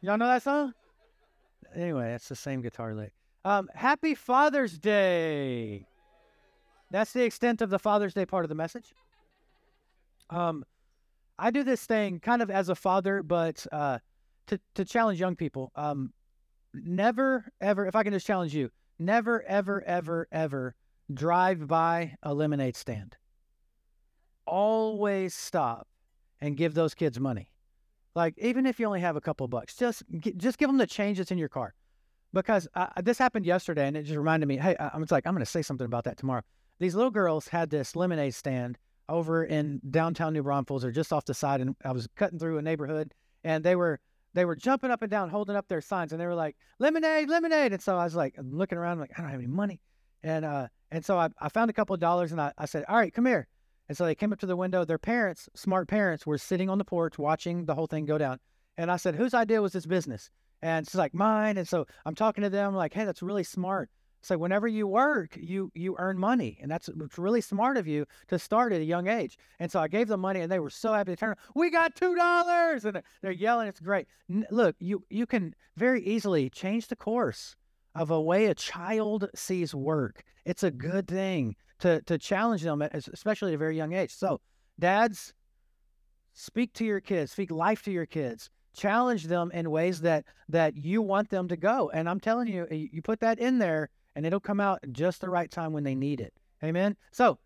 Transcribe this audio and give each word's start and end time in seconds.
Y'all 0.00 0.18
know 0.18 0.26
that 0.28 0.42
song? 0.42 0.72
Anyway, 1.74 2.12
it's 2.12 2.28
the 2.28 2.36
same 2.36 2.62
guitar 2.62 2.94
lick. 2.94 3.12
Um, 3.44 3.68
happy 3.74 4.14
Father's 4.14 4.78
Day. 4.78 5.86
That's 6.90 7.12
the 7.12 7.24
extent 7.24 7.62
of 7.62 7.70
the 7.70 7.78
Father's 7.78 8.14
Day 8.14 8.26
part 8.26 8.44
of 8.44 8.48
the 8.48 8.54
message. 8.54 8.94
Um, 10.30 10.64
I 11.38 11.50
do 11.50 11.62
this 11.62 11.84
thing 11.86 12.20
kind 12.20 12.42
of 12.42 12.50
as 12.50 12.68
a 12.68 12.74
father, 12.74 13.22
but 13.22 13.66
uh, 13.72 13.98
to 14.48 14.60
to 14.74 14.84
challenge 14.84 15.20
young 15.20 15.36
people. 15.36 15.72
Um, 15.76 16.12
never 16.74 17.46
ever, 17.60 17.86
if 17.86 17.94
I 17.94 18.02
can 18.02 18.12
just 18.12 18.26
challenge 18.26 18.54
you, 18.54 18.70
never 18.98 19.42
ever 19.42 19.82
ever 19.84 20.28
ever 20.32 20.74
drive 21.12 21.66
by 21.68 22.16
a 22.22 22.34
lemonade 22.34 22.76
stand. 22.76 23.16
Always 24.46 25.34
stop 25.34 25.88
and 26.40 26.56
give 26.56 26.74
those 26.74 26.94
kids 26.94 27.18
money. 27.18 27.50
Like 28.16 28.34
even 28.38 28.64
if 28.64 28.80
you 28.80 28.86
only 28.86 29.00
have 29.00 29.14
a 29.14 29.20
couple 29.20 29.46
bucks, 29.46 29.76
just 29.76 30.02
just 30.38 30.56
give 30.56 30.70
them 30.70 30.78
the 30.78 30.86
change 30.86 31.18
that's 31.18 31.30
in 31.30 31.36
your 31.36 31.50
car. 31.50 31.74
Because 32.32 32.66
this 33.02 33.18
happened 33.18 33.44
yesterday, 33.44 33.86
and 33.86 33.96
it 33.96 34.04
just 34.04 34.16
reminded 34.16 34.46
me. 34.46 34.56
Hey, 34.56 34.74
I'm 34.80 35.04
like 35.10 35.26
I'm 35.26 35.34
going 35.34 35.44
to 35.44 35.50
say 35.50 35.60
something 35.60 35.84
about 35.84 36.04
that 36.04 36.16
tomorrow. 36.16 36.42
These 36.80 36.94
little 36.94 37.10
girls 37.10 37.46
had 37.46 37.68
this 37.68 37.94
lemonade 37.94 38.34
stand 38.34 38.78
over 39.10 39.44
in 39.44 39.80
downtown 39.90 40.32
New 40.32 40.42
Braunfels, 40.42 40.82
or 40.82 40.90
just 40.90 41.12
off 41.12 41.26
the 41.26 41.34
side, 41.34 41.60
and 41.60 41.76
I 41.84 41.92
was 41.92 42.08
cutting 42.16 42.38
through 42.38 42.56
a 42.56 42.62
neighborhood, 42.62 43.12
and 43.44 43.62
they 43.62 43.76
were 43.76 44.00
they 44.32 44.46
were 44.46 44.56
jumping 44.56 44.90
up 44.90 45.02
and 45.02 45.10
down, 45.10 45.28
holding 45.28 45.54
up 45.54 45.68
their 45.68 45.82
signs, 45.82 46.12
and 46.12 46.20
they 46.20 46.26
were 46.26 46.34
like 46.34 46.56
lemonade, 46.78 47.28
lemonade. 47.28 47.74
And 47.74 47.82
so 47.82 47.98
I 47.98 48.04
was 48.04 48.16
like 48.16 48.34
looking 48.38 48.78
around, 48.78 48.98
like 48.98 49.12
I 49.16 49.20
don't 49.20 49.30
have 49.30 49.40
any 49.40 49.46
money, 49.46 49.82
and 50.22 50.46
uh, 50.46 50.68
and 50.90 51.04
so 51.04 51.18
I, 51.18 51.28
I 51.38 51.50
found 51.50 51.68
a 51.68 51.74
couple 51.74 51.92
of 51.92 52.00
dollars, 52.00 52.32
and 52.32 52.40
I, 52.40 52.52
I 52.56 52.64
said, 52.64 52.86
all 52.88 52.96
right, 52.96 53.12
come 53.12 53.26
here. 53.26 53.46
And 53.88 53.96
so 53.96 54.04
they 54.04 54.14
came 54.14 54.32
up 54.32 54.40
to 54.40 54.46
the 54.46 54.56
window. 54.56 54.84
Their 54.84 54.98
parents, 54.98 55.48
smart 55.54 55.88
parents, 55.88 56.26
were 56.26 56.38
sitting 56.38 56.68
on 56.68 56.78
the 56.78 56.84
porch 56.84 57.18
watching 57.18 57.66
the 57.66 57.74
whole 57.74 57.86
thing 57.86 58.04
go 58.04 58.18
down. 58.18 58.38
And 58.76 58.90
I 58.90 58.96
said, 58.96 59.14
whose 59.14 59.34
idea 59.34 59.62
was 59.62 59.72
this 59.72 59.86
business? 59.86 60.30
And 60.62 60.86
she's 60.86 60.96
like, 60.96 61.14
mine. 61.14 61.56
And 61.58 61.68
so 61.68 61.86
I'm 62.04 62.14
talking 62.14 62.42
to 62.42 62.50
them 62.50 62.74
like, 62.74 62.92
hey, 62.92 63.04
that's 63.04 63.22
really 63.22 63.44
smart. 63.44 63.90
So 64.22 64.36
whenever 64.36 64.66
you 64.66 64.88
work, 64.88 65.36
you 65.40 65.70
you 65.72 65.94
earn 66.00 66.18
money, 66.18 66.58
and 66.60 66.68
that's 66.68 66.90
really 67.16 67.40
smart 67.40 67.76
of 67.76 67.86
you 67.86 68.06
to 68.26 68.40
start 68.40 68.72
at 68.72 68.80
a 68.80 68.84
young 68.84 69.06
age. 69.06 69.38
And 69.60 69.70
so 69.70 69.78
I 69.78 69.86
gave 69.86 70.08
them 70.08 70.20
money, 70.20 70.40
and 70.40 70.50
they 70.50 70.58
were 70.58 70.70
so 70.70 70.92
happy 70.92 71.12
to 71.12 71.16
turn. 71.16 71.28
Around, 71.28 71.38
we 71.54 71.70
got 71.70 71.94
two 71.94 72.16
dollars, 72.16 72.84
and 72.84 73.00
they're 73.22 73.30
yelling. 73.30 73.68
It's 73.68 73.78
great. 73.78 74.08
N- 74.28 74.46
look, 74.50 74.74
you 74.80 75.04
you 75.10 75.26
can 75.26 75.54
very 75.76 76.02
easily 76.02 76.50
change 76.50 76.88
the 76.88 76.96
course 76.96 77.54
of 77.94 78.10
a 78.10 78.20
way 78.20 78.46
a 78.46 78.54
child 78.54 79.28
sees 79.36 79.76
work. 79.76 80.24
It's 80.44 80.64
a 80.64 80.72
good 80.72 81.06
thing 81.06 81.54
to 81.80 82.00
to 82.02 82.18
challenge 82.18 82.62
them, 82.62 82.82
especially 82.82 83.52
at 83.52 83.56
a 83.56 83.58
very 83.58 83.76
young 83.76 83.92
age. 83.92 84.14
So, 84.14 84.40
dads, 84.78 85.34
speak 86.32 86.72
to 86.74 86.84
your 86.84 87.00
kids, 87.00 87.32
speak 87.32 87.50
life 87.50 87.82
to 87.82 87.90
your 87.90 88.06
kids 88.06 88.50
challenge 88.76 89.24
them 89.24 89.50
in 89.54 89.70
ways 89.70 90.02
that 90.02 90.22
that 90.50 90.76
you 90.76 91.00
want 91.00 91.30
them 91.30 91.48
to 91.48 91.56
go 91.56 91.88
and 91.94 92.10
i'm 92.10 92.20
telling 92.20 92.46
you 92.46 92.66
you 92.70 93.00
put 93.00 93.18
that 93.20 93.38
in 93.38 93.56
there 93.56 93.88
and 94.16 94.24
it'll 94.24 94.40
come 94.40 94.60
out 94.60 94.80
just 94.92 95.20
the 95.20 95.28
right 95.28 95.50
time 95.50 95.72
when 95.72 95.84
they 95.84 95.94
need 95.94 96.20
it. 96.20 96.32
Amen. 96.64 96.96
So, 97.12 97.38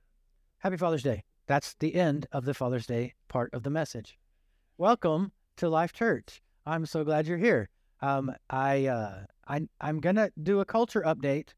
happy 0.58 0.77
Father's 0.77 1.03
Day. 1.03 1.25
That's 1.48 1.75
the 1.81 1.97
end 1.97 2.27
of 2.31 2.45
the 2.45 2.55
Father's 2.55 2.86
Day 2.86 3.12
part 3.28 3.53
of 3.53 3.64
the 3.64 3.70
message. 3.70 4.17
Welcome 4.78 5.33
to 5.56 5.69
Life 5.69 5.92
Church. 5.92 6.41
I'm 6.64 6.86
so 6.86 7.03
glad 7.03 7.27
you're 7.27 7.39
here. 7.39 7.69
Um, 8.01 8.33
I, 8.48 8.86
uh, 8.86 9.25
I, 9.48 9.62
I'm 9.81 9.98
gonna 9.98 10.31
do 10.41 10.61
a 10.61 10.64
culture 10.64 11.03
update, 11.05 11.48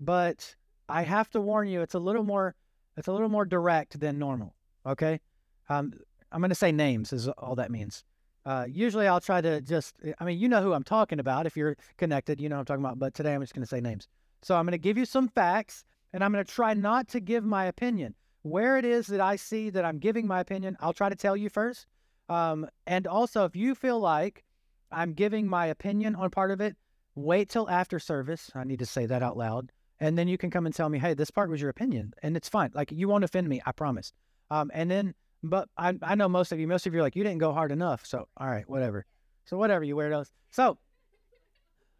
but 0.00 0.56
I 0.88 1.02
have 1.02 1.30
to 1.30 1.40
warn 1.40 1.68
you, 1.68 1.82
it's 1.82 1.94
a 1.94 1.98
little 1.98 2.24
more, 2.24 2.54
it's 2.96 3.08
a 3.08 3.12
little 3.12 3.28
more 3.28 3.44
direct 3.44 3.98
than 4.00 4.18
normal. 4.18 4.54
Okay. 4.86 5.20
Um, 5.68 5.92
I'm 6.30 6.40
gonna 6.40 6.54
say 6.54 6.72
names 6.72 7.12
is 7.12 7.28
all 7.28 7.54
that 7.56 7.70
means. 7.70 8.04
Uh, 8.46 8.66
usually 8.68 9.06
I'll 9.06 9.20
try 9.20 9.40
to 9.40 9.60
just, 9.62 9.96
I 10.18 10.24
mean, 10.24 10.38
you 10.38 10.48
know 10.48 10.62
who 10.62 10.74
I'm 10.74 10.82
talking 10.82 11.18
about. 11.18 11.46
If 11.46 11.56
you're 11.56 11.76
connected, 11.96 12.40
you 12.40 12.48
know 12.48 12.58
I'm 12.58 12.64
talking 12.64 12.84
about. 12.84 12.98
But 12.98 13.14
today 13.14 13.34
I'm 13.34 13.40
just 13.40 13.54
going 13.54 13.62
to 13.62 13.68
say 13.68 13.80
names. 13.80 14.06
So 14.42 14.54
I'm 14.54 14.66
going 14.66 14.72
to 14.72 14.78
give 14.78 14.98
you 14.98 15.06
some 15.06 15.28
facts 15.28 15.84
and 16.12 16.22
I'm 16.22 16.30
going 16.30 16.44
to 16.44 16.52
try 16.52 16.74
not 16.74 17.08
to 17.08 17.20
give 17.20 17.44
my 17.44 17.64
opinion. 17.64 18.14
Where 18.42 18.76
it 18.76 18.84
is 18.84 19.06
that 19.06 19.20
I 19.20 19.36
see 19.36 19.70
that 19.70 19.86
I'm 19.86 19.98
giving 19.98 20.26
my 20.26 20.40
opinion, 20.40 20.76
I'll 20.80 20.92
try 20.92 21.08
to 21.08 21.16
tell 21.16 21.34
you 21.34 21.48
first. 21.48 21.86
Um, 22.28 22.68
and 22.86 23.06
also, 23.06 23.46
if 23.46 23.56
you 23.56 23.74
feel 23.74 23.98
like 23.98 24.44
I'm 24.92 25.14
giving 25.14 25.48
my 25.48 25.66
opinion 25.66 26.14
on 26.14 26.28
part 26.28 26.50
of 26.50 26.60
it, 26.60 26.76
wait 27.14 27.48
till 27.48 27.70
after 27.70 27.98
service. 27.98 28.50
I 28.54 28.64
need 28.64 28.80
to 28.80 28.86
say 28.86 29.06
that 29.06 29.22
out 29.22 29.38
loud. 29.38 29.72
And 30.00 30.18
then 30.18 30.28
you 30.28 30.36
can 30.36 30.50
come 30.50 30.66
and 30.66 30.74
tell 30.74 30.88
me, 30.88 30.98
hey, 30.98 31.14
this 31.14 31.30
part 31.30 31.50
was 31.50 31.60
your 31.60 31.70
opinion. 31.70 32.12
And 32.22 32.36
it's 32.36 32.48
fine. 32.48 32.70
Like, 32.74 32.90
you 32.90 33.08
won't 33.08 33.24
offend 33.24 33.48
me. 33.48 33.62
I 33.64 33.72
promise. 33.72 34.12
Um, 34.50 34.70
and 34.74 34.90
then 34.90 35.14
but 35.44 35.68
I, 35.76 35.94
I 36.02 36.14
know 36.14 36.28
most 36.28 36.52
of 36.52 36.58
you, 36.58 36.66
most 36.66 36.86
of 36.86 36.94
you 36.94 37.00
are 37.00 37.02
like, 37.02 37.14
you 37.14 37.22
didn't 37.22 37.38
go 37.38 37.52
hard 37.52 37.70
enough. 37.70 38.06
So, 38.06 38.26
all 38.38 38.46
right, 38.48 38.68
whatever. 38.68 39.04
So, 39.44 39.58
whatever, 39.58 39.84
you 39.84 39.94
weirdos. 39.94 40.30
So, 40.50 40.78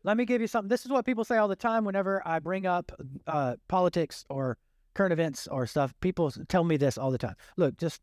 let 0.03 0.16
me 0.16 0.25
give 0.25 0.41
you 0.41 0.47
something. 0.47 0.69
This 0.69 0.84
is 0.84 0.91
what 0.91 1.04
people 1.04 1.25
say 1.25 1.37
all 1.37 1.49
the 1.49 1.54
time 1.54 1.84
whenever 1.84 2.27
I 2.27 2.38
bring 2.38 2.66
up 2.66 2.91
uh, 3.27 3.56
politics 3.69 4.25
or 4.31 4.56
current 4.94 5.12
events 5.12 5.47
or 5.47 5.66
stuff. 5.66 5.93
People 6.00 6.31
tell 6.49 6.65
me 6.65 6.78
this 6.78 6.97
all 6.97 7.10
the 7.10 7.19
time. 7.19 7.34
Look, 7.59 7.77
just 7.77 8.00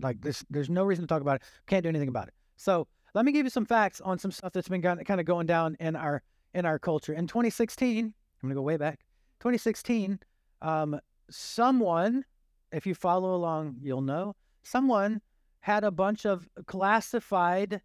like 0.00 0.20
this, 0.20 0.44
there's 0.50 0.70
no 0.70 0.82
reason 0.82 1.04
to 1.04 1.08
talk 1.08 1.22
about 1.22 1.36
it. 1.36 1.42
Can't 1.68 1.84
do 1.84 1.88
anything 1.88 2.08
about 2.08 2.28
it. 2.28 2.34
So, 2.56 2.88
let 3.14 3.24
me 3.24 3.30
give 3.30 3.46
you 3.46 3.50
some 3.50 3.64
facts 3.64 4.00
on 4.00 4.18
some 4.18 4.32
stuff 4.32 4.52
that's 4.52 4.68
been 4.68 4.82
kind 4.82 5.20
of 5.20 5.24
going 5.24 5.46
down 5.46 5.76
in 5.78 5.94
our 5.94 6.20
in 6.52 6.66
our 6.66 6.80
culture. 6.80 7.12
In 7.12 7.28
2016, 7.28 8.06
I'm 8.06 8.12
gonna 8.42 8.56
go 8.56 8.62
way 8.62 8.76
back. 8.76 9.04
2016, 9.44 10.18
um, 10.62 10.98
someone, 11.28 12.24
if 12.72 12.86
you 12.86 12.94
follow 12.94 13.34
along, 13.34 13.76
you'll 13.82 14.00
know 14.00 14.34
someone 14.62 15.20
had 15.60 15.84
a 15.84 15.90
bunch 15.90 16.24
of 16.24 16.48
classified 16.66 17.82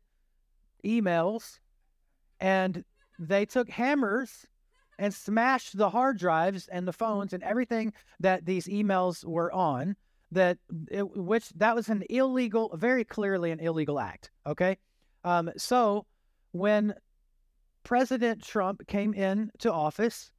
emails 0.86 1.60
and 2.40 2.86
they 3.20 3.46
took 3.46 3.70
hammers 3.70 4.46
and 5.00 5.14
smashed 5.14 5.78
the 5.78 5.90
hard 5.90 6.18
drives 6.18 6.70
and 6.70 6.88
the 6.88 6.94
phones 6.94 7.34
and 7.34 7.44
everything 7.44 7.92
that 8.22 8.46
these 8.46 8.68
emails 8.68 9.26
were 9.26 9.52
on 9.52 9.98
that 10.32 10.58
it, 10.90 11.10
which 11.18 11.50
that 11.50 11.76
was 11.76 11.90
an 11.90 12.04
illegal 12.10 12.72
very 12.78 13.04
clearly 13.04 13.52
an 13.52 13.60
illegal 13.60 14.00
act 14.00 14.32
okay? 14.48 14.78
Um, 15.26 15.52
so 15.58 16.06
when 16.52 16.94
president 17.84 18.44
trump 18.44 18.88
came 18.88 19.14
in 19.14 19.52
to 19.60 19.74
office 19.74 20.32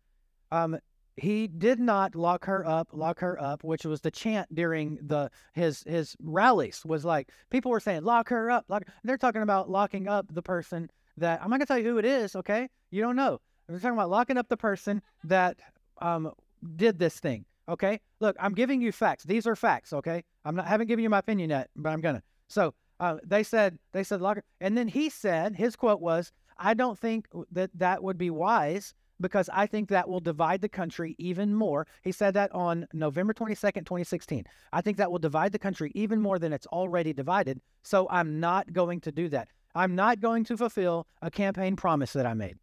um, 0.52 0.78
he 1.20 1.46
did 1.46 1.78
not 1.78 2.14
lock 2.14 2.46
her 2.46 2.66
up, 2.66 2.88
lock 2.92 3.20
her 3.20 3.40
up, 3.40 3.62
which 3.62 3.84
was 3.84 4.00
the 4.00 4.10
chant 4.10 4.52
during 4.54 4.98
the 5.02 5.30
his 5.52 5.82
his 5.86 6.16
rallies. 6.22 6.82
Was 6.86 7.04
like 7.04 7.30
people 7.50 7.70
were 7.70 7.80
saying, 7.80 8.04
"Lock 8.04 8.30
her 8.30 8.50
up." 8.50 8.64
Lock. 8.68 8.84
They're 9.04 9.18
talking 9.18 9.42
about 9.42 9.68
locking 9.70 10.08
up 10.08 10.32
the 10.32 10.42
person 10.42 10.90
that 11.18 11.40
I'm 11.42 11.50
not 11.50 11.58
gonna 11.58 11.66
tell 11.66 11.78
you 11.78 11.84
who 11.84 11.98
it 11.98 12.04
is. 12.06 12.34
Okay, 12.36 12.68
you 12.90 13.02
don't 13.02 13.16
know. 13.16 13.40
They're 13.68 13.78
talking 13.78 13.96
about 13.96 14.10
locking 14.10 14.38
up 14.38 14.48
the 14.48 14.56
person 14.56 15.02
that 15.24 15.58
um 16.00 16.32
did 16.76 16.98
this 16.98 17.20
thing. 17.20 17.44
Okay, 17.68 18.00
look, 18.20 18.36
I'm 18.40 18.54
giving 18.54 18.80
you 18.80 18.90
facts. 18.90 19.24
These 19.24 19.46
are 19.46 19.54
facts. 19.54 19.92
Okay, 19.92 20.24
I'm 20.44 20.56
not 20.56 20.66
haven't 20.66 20.86
given 20.86 21.02
you 21.02 21.10
my 21.10 21.18
opinion 21.18 21.50
yet, 21.50 21.68
but 21.76 21.90
I'm 21.90 22.00
gonna. 22.00 22.22
So 22.48 22.74
uh, 22.98 23.18
they 23.24 23.42
said 23.42 23.78
they 23.92 24.04
said 24.04 24.22
lock 24.22 24.36
her, 24.36 24.44
and 24.60 24.76
then 24.76 24.88
he 24.88 25.10
said 25.10 25.56
his 25.56 25.76
quote 25.76 26.00
was, 26.00 26.32
"I 26.56 26.72
don't 26.72 26.98
think 26.98 27.28
that 27.52 27.70
that 27.74 28.02
would 28.02 28.16
be 28.16 28.30
wise." 28.30 28.94
Because 29.20 29.48
I 29.52 29.66
think 29.66 29.88
that 29.88 30.08
will 30.08 30.20
divide 30.20 30.60
the 30.60 30.68
country 30.68 31.14
even 31.18 31.54
more. 31.54 31.86
He 32.02 32.12
said 32.12 32.34
that 32.34 32.52
on 32.52 32.86
November 32.92 33.34
22nd, 33.34 33.84
2016. 33.86 34.44
I 34.72 34.80
think 34.80 34.96
that 34.96 35.10
will 35.10 35.18
divide 35.18 35.52
the 35.52 35.58
country 35.58 35.92
even 35.94 36.20
more 36.20 36.38
than 36.38 36.52
it's 36.52 36.66
already 36.68 37.12
divided. 37.12 37.60
So 37.82 38.08
I'm 38.10 38.40
not 38.40 38.72
going 38.72 39.00
to 39.02 39.12
do 39.12 39.28
that. 39.28 39.48
I'm 39.74 39.94
not 39.94 40.20
going 40.20 40.44
to 40.44 40.56
fulfill 40.56 41.06
a 41.22 41.30
campaign 41.30 41.76
promise 41.76 42.12
that 42.14 42.26
I 42.26 42.34
made. 42.34 42.56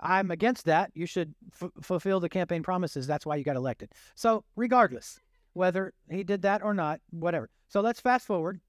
I'm 0.00 0.30
against 0.30 0.66
that. 0.66 0.90
You 0.94 1.06
should 1.06 1.34
f- 1.60 1.70
fulfill 1.82 2.20
the 2.20 2.28
campaign 2.28 2.62
promises. 2.62 3.06
That's 3.06 3.24
why 3.24 3.36
you 3.36 3.44
got 3.44 3.56
elected. 3.56 3.92
So, 4.14 4.44
regardless 4.54 5.18
whether 5.54 5.94
he 6.10 6.22
did 6.22 6.42
that 6.42 6.62
or 6.62 6.74
not, 6.74 7.00
whatever. 7.10 7.48
So, 7.68 7.80
let's 7.80 8.00
fast 8.00 8.26
forward. 8.26 8.60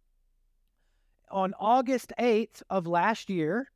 On 1.29 1.53
August 1.59 2.13
8th 2.17 2.63
of 2.69 2.87
last 2.87 3.29
year, 3.29 3.67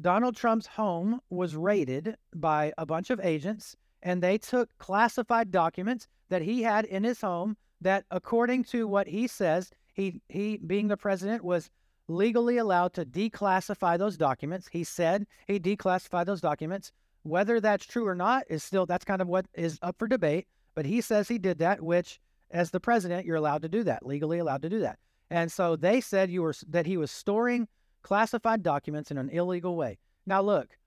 Donald 0.00 0.36
Trump's 0.36 0.66
home 0.66 1.20
was 1.30 1.56
raided 1.56 2.16
by 2.34 2.72
a 2.76 2.84
bunch 2.84 3.10
of 3.10 3.20
agents, 3.22 3.76
and 4.02 4.22
they 4.22 4.36
took 4.36 4.68
classified 4.78 5.50
documents 5.50 6.06
that 6.28 6.42
he 6.42 6.62
had 6.62 6.84
in 6.84 7.04
his 7.04 7.20
home 7.20 7.56
that, 7.80 8.04
according 8.10 8.64
to 8.64 8.86
what 8.86 9.06
he 9.06 9.26
says, 9.26 9.70
he, 9.94 10.20
he 10.28 10.58
being 10.58 10.88
the 10.88 10.96
president, 10.96 11.42
was 11.42 11.70
legally 12.08 12.58
allowed 12.58 12.92
to 12.94 13.04
declassify 13.06 13.98
those 13.98 14.16
documents. 14.16 14.68
He 14.68 14.84
said 14.84 15.26
he 15.46 15.58
declassified 15.58 16.26
those 16.26 16.40
documents. 16.40 16.92
Whether 17.22 17.60
that's 17.60 17.86
true 17.86 18.06
or 18.06 18.14
not 18.14 18.44
is 18.48 18.62
still, 18.62 18.86
that's 18.86 19.04
kind 19.04 19.22
of 19.22 19.28
what 19.28 19.46
is 19.54 19.78
up 19.82 19.96
for 19.98 20.06
debate. 20.06 20.46
But 20.74 20.86
he 20.86 21.00
says 21.00 21.26
he 21.26 21.38
did 21.38 21.58
that, 21.58 21.82
which, 21.82 22.20
as 22.50 22.70
the 22.70 22.80
president, 22.80 23.26
you're 23.26 23.36
allowed 23.36 23.62
to 23.62 23.68
do 23.68 23.82
that, 23.84 24.06
legally 24.06 24.38
allowed 24.38 24.62
to 24.62 24.68
do 24.68 24.80
that. 24.80 24.98
And 25.30 25.50
so 25.50 25.74
they 25.74 26.00
said 26.00 26.30
you 26.30 26.42
were 26.42 26.54
that 26.68 26.86
he 26.86 26.96
was 26.96 27.10
storing 27.10 27.66
classified 28.06 28.62
documents 28.62 29.10
in 29.10 29.18
an 29.18 29.28
illegal 29.30 29.74
way. 29.74 29.98
Now, 30.26 30.40
look, 30.40 30.78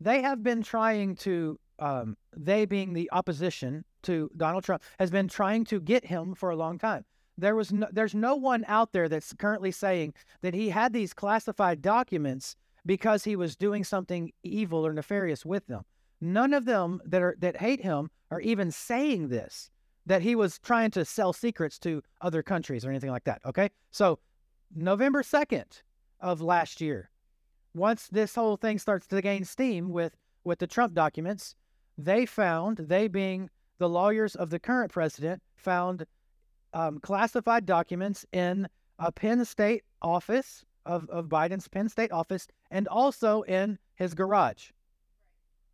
they 0.00 0.20
have 0.22 0.42
been 0.42 0.60
trying 0.60 1.14
to, 1.16 1.56
um, 1.78 2.16
they 2.36 2.64
being 2.64 2.94
the 2.94 3.08
opposition 3.12 3.84
to 4.02 4.28
Donald 4.36 4.64
Trump, 4.64 4.82
has 4.98 5.08
been 5.08 5.28
trying 5.28 5.64
to 5.66 5.80
get 5.80 6.04
him 6.04 6.34
for 6.34 6.50
a 6.50 6.56
long 6.56 6.76
time. 6.76 7.04
There 7.38 7.54
was 7.54 7.72
no, 7.72 7.86
there's 7.92 8.16
no 8.16 8.34
one 8.34 8.64
out 8.66 8.92
there 8.92 9.08
that's 9.08 9.32
currently 9.34 9.70
saying 9.70 10.14
that 10.42 10.52
he 10.52 10.68
had 10.68 10.92
these 10.92 11.14
classified 11.14 11.80
documents 11.80 12.56
because 12.84 13.22
he 13.22 13.36
was 13.36 13.54
doing 13.54 13.84
something 13.84 14.32
evil 14.42 14.84
or 14.84 14.92
nefarious 14.92 15.46
with 15.46 15.64
them. 15.68 15.82
None 16.20 16.52
of 16.52 16.64
them 16.64 17.00
that 17.04 17.22
are 17.22 17.36
that 17.38 17.56
hate 17.56 17.82
him 17.82 18.10
are 18.32 18.40
even 18.40 18.72
saying 18.72 19.28
this 19.28 19.70
that 20.06 20.22
he 20.22 20.34
was 20.34 20.58
trying 20.58 20.90
to 20.90 21.04
sell 21.04 21.32
secrets 21.32 21.78
to 21.78 22.02
other 22.20 22.42
countries 22.42 22.84
or 22.84 22.90
anything 22.90 23.10
like 23.10 23.24
that. 23.24 23.40
Okay, 23.46 23.70
so 23.92 24.18
November 24.74 25.22
second 25.22 25.82
of 26.24 26.40
last 26.40 26.80
year, 26.80 27.10
once 27.74 28.08
this 28.08 28.34
whole 28.34 28.56
thing 28.56 28.78
starts 28.78 29.06
to 29.08 29.20
gain 29.20 29.44
steam 29.44 29.90
with 29.90 30.16
with 30.42 30.58
the 30.58 30.66
Trump 30.66 30.94
documents, 30.94 31.54
they 31.96 32.26
found 32.26 32.78
they 32.78 33.08
being 33.08 33.50
the 33.78 33.88
lawyers 33.88 34.34
of 34.34 34.50
the 34.50 34.58
current 34.58 34.90
president 34.90 35.42
found 35.56 36.06
um, 36.72 36.98
classified 36.98 37.66
documents 37.66 38.26
in 38.32 38.68
a 38.98 39.10
Penn 39.12 39.44
State 39.44 39.82
office 40.02 40.64
of, 40.86 41.08
of 41.08 41.26
Biden's 41.26 41.68
Penn 41.68 41.88
State 41.88 42.12
office 42.12 42.46
and 42.70 42.88
also 42.88 43.42
in 43.42 43.78
his 43.94 44.14
garage, 44.14 44.70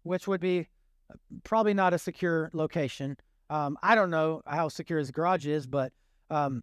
which 0.02 0.28
would 0.28 0.40
be 0.40 0.68
uh, 1.10 1.14
probably 1.42 1.74
not 1.74 1.94
a 1.94 1.98
secure 1.98 2.50
location. 2.52 3.16
Um, 3.50 3.76
I 3.82 3.94
don't 3.94 4.10
know 4.10 4.42
how 4.46 4.68
secure 4.68 4.98
his 4.98 5.10
garage 5.10 5.46
is, 5.46 5.66
but 5.66 5.92
um, 6.30 6.62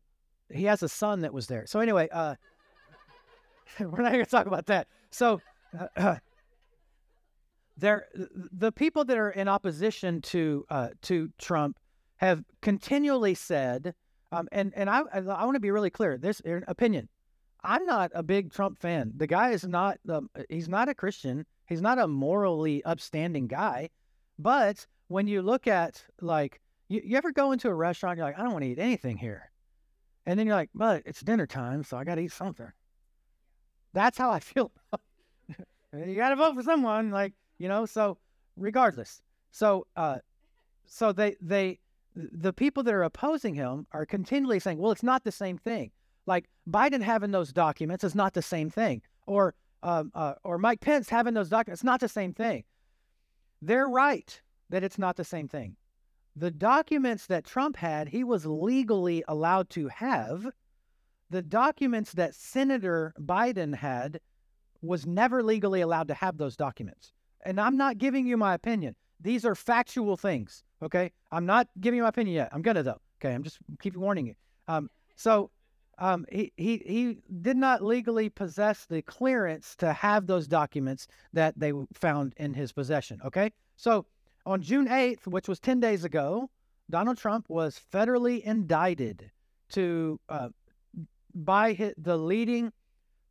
he 0.51 0.63
has 0.63 0.81
a 0.81 0.89
son 0.89 1.21
that 1.21 1.33
was 1.33 1.47
there. 1.47 1.65
So 1.65 1.79
anyway, 1.79 2.07
uh, 2.11 2.35
we're 3.79 4.01
not 4.01 4.11
going 4.11 4.23
to 4.23 4.29
talk 4.29 4.47
about 4.47 4.65
that. 4.67 4.87
So 5.11 5.41
uh, 5.95 6.15
there, 7.77 8.07
the 8.51 8.71
people 8.71 9.05
that 9.05 9.17
are 9.17 9.31
in 9.31 9.47
opposition 9.47 10.21
to 10.21 10.65
uh, 10.69 10.89
to 11.03 11.29
Trump 11.37 11.77
have 12.17 12.43
continually 12.61 13.35
said 13.35 13.93
um, 14.31 14.47
and 14.51 14.73
and 14.75 14.89
I 14.89 15.01
I 15.13 15.45
want 15.45 15.55
to 15.55 15.59
be 15.59 15.71
really 15.71 15.89
clear. 15.89 16.17
This 16.17 16.41
opinion. 16.67 17.09
I'm 17.63 17.85
not 17.85 18.11
a 18.13 18.23
big 18.23 18.53
Trump 18.53 18.79
fan. 18.79 19.11
The 19.15 19.27
guy 19.27 19.51
is 19.51 19.65
not. 19.65 19.99
Um, 20.09 20.29
he's 20.49 20.69
not 20.69 20.89
a 20.89 20.95
Christian. 20.95 21.45
He's 21.65 21.81
not 21.81 21.99
a 21.99 22.07
morally 22.07 22.83
upstanding 22.83 23.47
guy. 23.47 23.89
But 24.37 24.85
when 25.07 25.27
you 25.27 25.41
look 25.41 25.67
at 25.67 26.03
like 26.21 26.61
you, 26.87 27.01
you 27.03 27.17
ever 27.17 27.31
go 27.31 27.51
into 27.51 27.69
a 27.69 27.73
restaurant, 27.73 28.17
you're 28.17 28.25
like, 28.25 28.37
I 28.37 28.43
don't 28.43 28.51
want 28.51 28.63
to 28.63 28.69
eat 28.69 28.79
anything 28.79 29.17
here, 29.17 29.51
and 30.25 30.37
then 30.37 30.45
you're 30.45 30.55
like, 30.55 30.69
but 30.75 31.03
it's 31.05 31.21
dinner 31.21 31.47
time, 31.47 31.83
so 31.83 31.97
I 31.97 32.03
got 32.03 32.15
to 32.15 32.21
eat 32.21 32.31
something. 32.31 32.71
That's 33.93 34.17
how 34.17 34.31
I 34.31 34.39
feel. 34.41 34.71
you 35.93 36.15
got 36.15 36.29
to 36.29 36.35
vote 36.35 36.55
for 36.55 36.63
someone, 36.63 37.11
like 37.11 37.33
you 37.57 37.67
know. 37.67 37.85
So 37.85 38.17
regardless, 38.55 39.21
so 39.51 39.87
uh, 39.95 40.17
so 40.85 41.11
they 41.11 41.35
they 41.41 41.79
the 42.17 42.53
people 42.53 42.83
that 42.83 42.93
are 42.93 43.03
opposing 43.03 43.53
him 43.53 43.85
are 43.91 44.05
continually 44.05 44.59
saying, 44.59 44.79
well, 44.79 44.91
it's 44.91 45.03
not 45.03 45.23
the 45.23 45.31
same 45.31 45.57
thing. 45.57 45.91
Like 46.25 46.49
Biden 46.69 47.01
having 47.01 47.31
those 47.31 47.53
documents 47.53 48.03
is 48.03 48.15
not 48.15 48.33
the 48.33 48.41
same 48.41 48.69
thing. 48.69 49.01
Or, 49.27 49.53
um, 49.83 50.11
uh, 50.15 50.33
or 50.43 50.57
Mike 50.57 50.81
Pence 50.81 51.09
having 51.09 51.33
those 51.33 51.49
documents, 51.49 51.81
it's 51.81 51.85
not 51.85 51.99
the 51.99 52.09
same 52.09 52.33
thing. 52.33 52.63
They're 53.61 53.87
right 53.87 54.41
that 54.69 54.83
it's 54.83 54.97
not 54.97 55.15
the 55.15 55.23
same 55.23 55.47
thing. 55.47 55.75
The 56.35 56.51
documents 56.51 57.27
that 57.27 57.45
Trump 57.45 57.77
had, 57.77 58.09
he 58.09 58.23
was 58.23 58.45
legally 58.45 59.23
allowed 59.27 59.69
to 59.71 59.87
have. 59.87 60.47
The 61.29 61.41
documents 61.41 62.13
that 62.13 62.35
Senator 62.35 63.13
Biden 63.19 63.75
had 63.75 64.19
was 64.81 65.05
never 65.05 65.43
legally 65.43 65.81
allowed 65.81 66.07
to 66.07 66.13
have 66.13 66.37
those 66.37 66.55
documents. 66.55 67.11
And 67.45 67.59
I'm 67.59 67.77
not 67.77 67.97
giving 67.97 68.25
you 68.25 68.37
my 68.37 68.53
opinion. 68.53 68.95
These 69.19 69.45
are 69.45 69.55
factual 69.55 70.17
things. 70.17 70.63
Okay, 70.81 71.11
I'm 71.31 71.45
not 71.45 71.67
giving 71.79 71.97
you 71.97 72.03
my 72.03 72.09
opinion 72.09 72.35
yet. 72.35 72.49
I'm 72.51 72.61
gonna 72.61 72.83
though. 72.83 73.01
Okay, 73.19 73.33
I'm 73.33 73.43
just 73.43 73.57
keep 73.81 73.95
warning 73.97 74.27
you. 74.27 74.35
Um, 74.67 74.89
so 75.15 75.49
um, 75.97 76.25
he, 76.31 76.53
he 76.55 76.77
he 76.85 77.17
did 77.41 77.57
not 77.57 77.83
legally 77.83 78.29
possess 78.29 78.85
the 78.85 79.01
clearance 79.01 79.75
to 79.77 79.91
have 79.91 80.27
those 80.27 80.47
documents 80.47 81.07
that 81.33 81.57
they 81.57 81.73
found 81.93 82.33
in 82.37 82.53
his 82.53 82.71
possession. 82.71 83.19
Okay, 83.25 83.51
so 83.75 84.05
on 84.45 84.61
June 84.61 84.87
8th, 84.87 85.27
which 85.27 85.47
was 85.47 85.59
10 85.59 85.79
days 85.79 86.05
ago, 86.05 86.49
Donald 86.89 87.17
Trump 87.17 87.49
was 87.49 87.81
federally 87.91 88.41
indicted 88.43 89.31
to 89.69 90.19
uh, 90.29 90.49
by 91.45 91.93
the 91.97 92.17
leading 92.17 92.71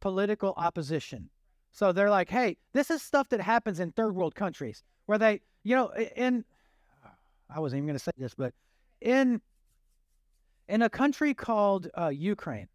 political 0.00 0.54
opposition. 0.56 1.28
So 1.72 1.92
they're 1.92 2.10
like, 2.10 2.30
hey, 2.30 2.56
this 2.72 2.90
is 2.90 3.02
stuff 3.02 3.28
that 3.30 3.40
happens 3.40 3.80
in 3.80 3.92
third 3.92 4.14
world 4.14 4.34
countries 4.34 4.82
where 5.06 5.18
they, 5.18 5.40
you 5.62 5.76
know, 5.76 5.92
in 6.16 6.44
I 7.48 7.60
wasn't 7.60 7.78
even 7.78 7.86
going 7.86 7.98
to 7.98 8.04
say 8.04 8.12
this, 8.18 8.34
but 8.34 8.54
in 9.00 9.40
in 10.68 10.82
a 10.82 10.90
country 10.90 11.32
called 11.34 11.88
uh, 11.96 12.08
Ukraine, 12.08 12.68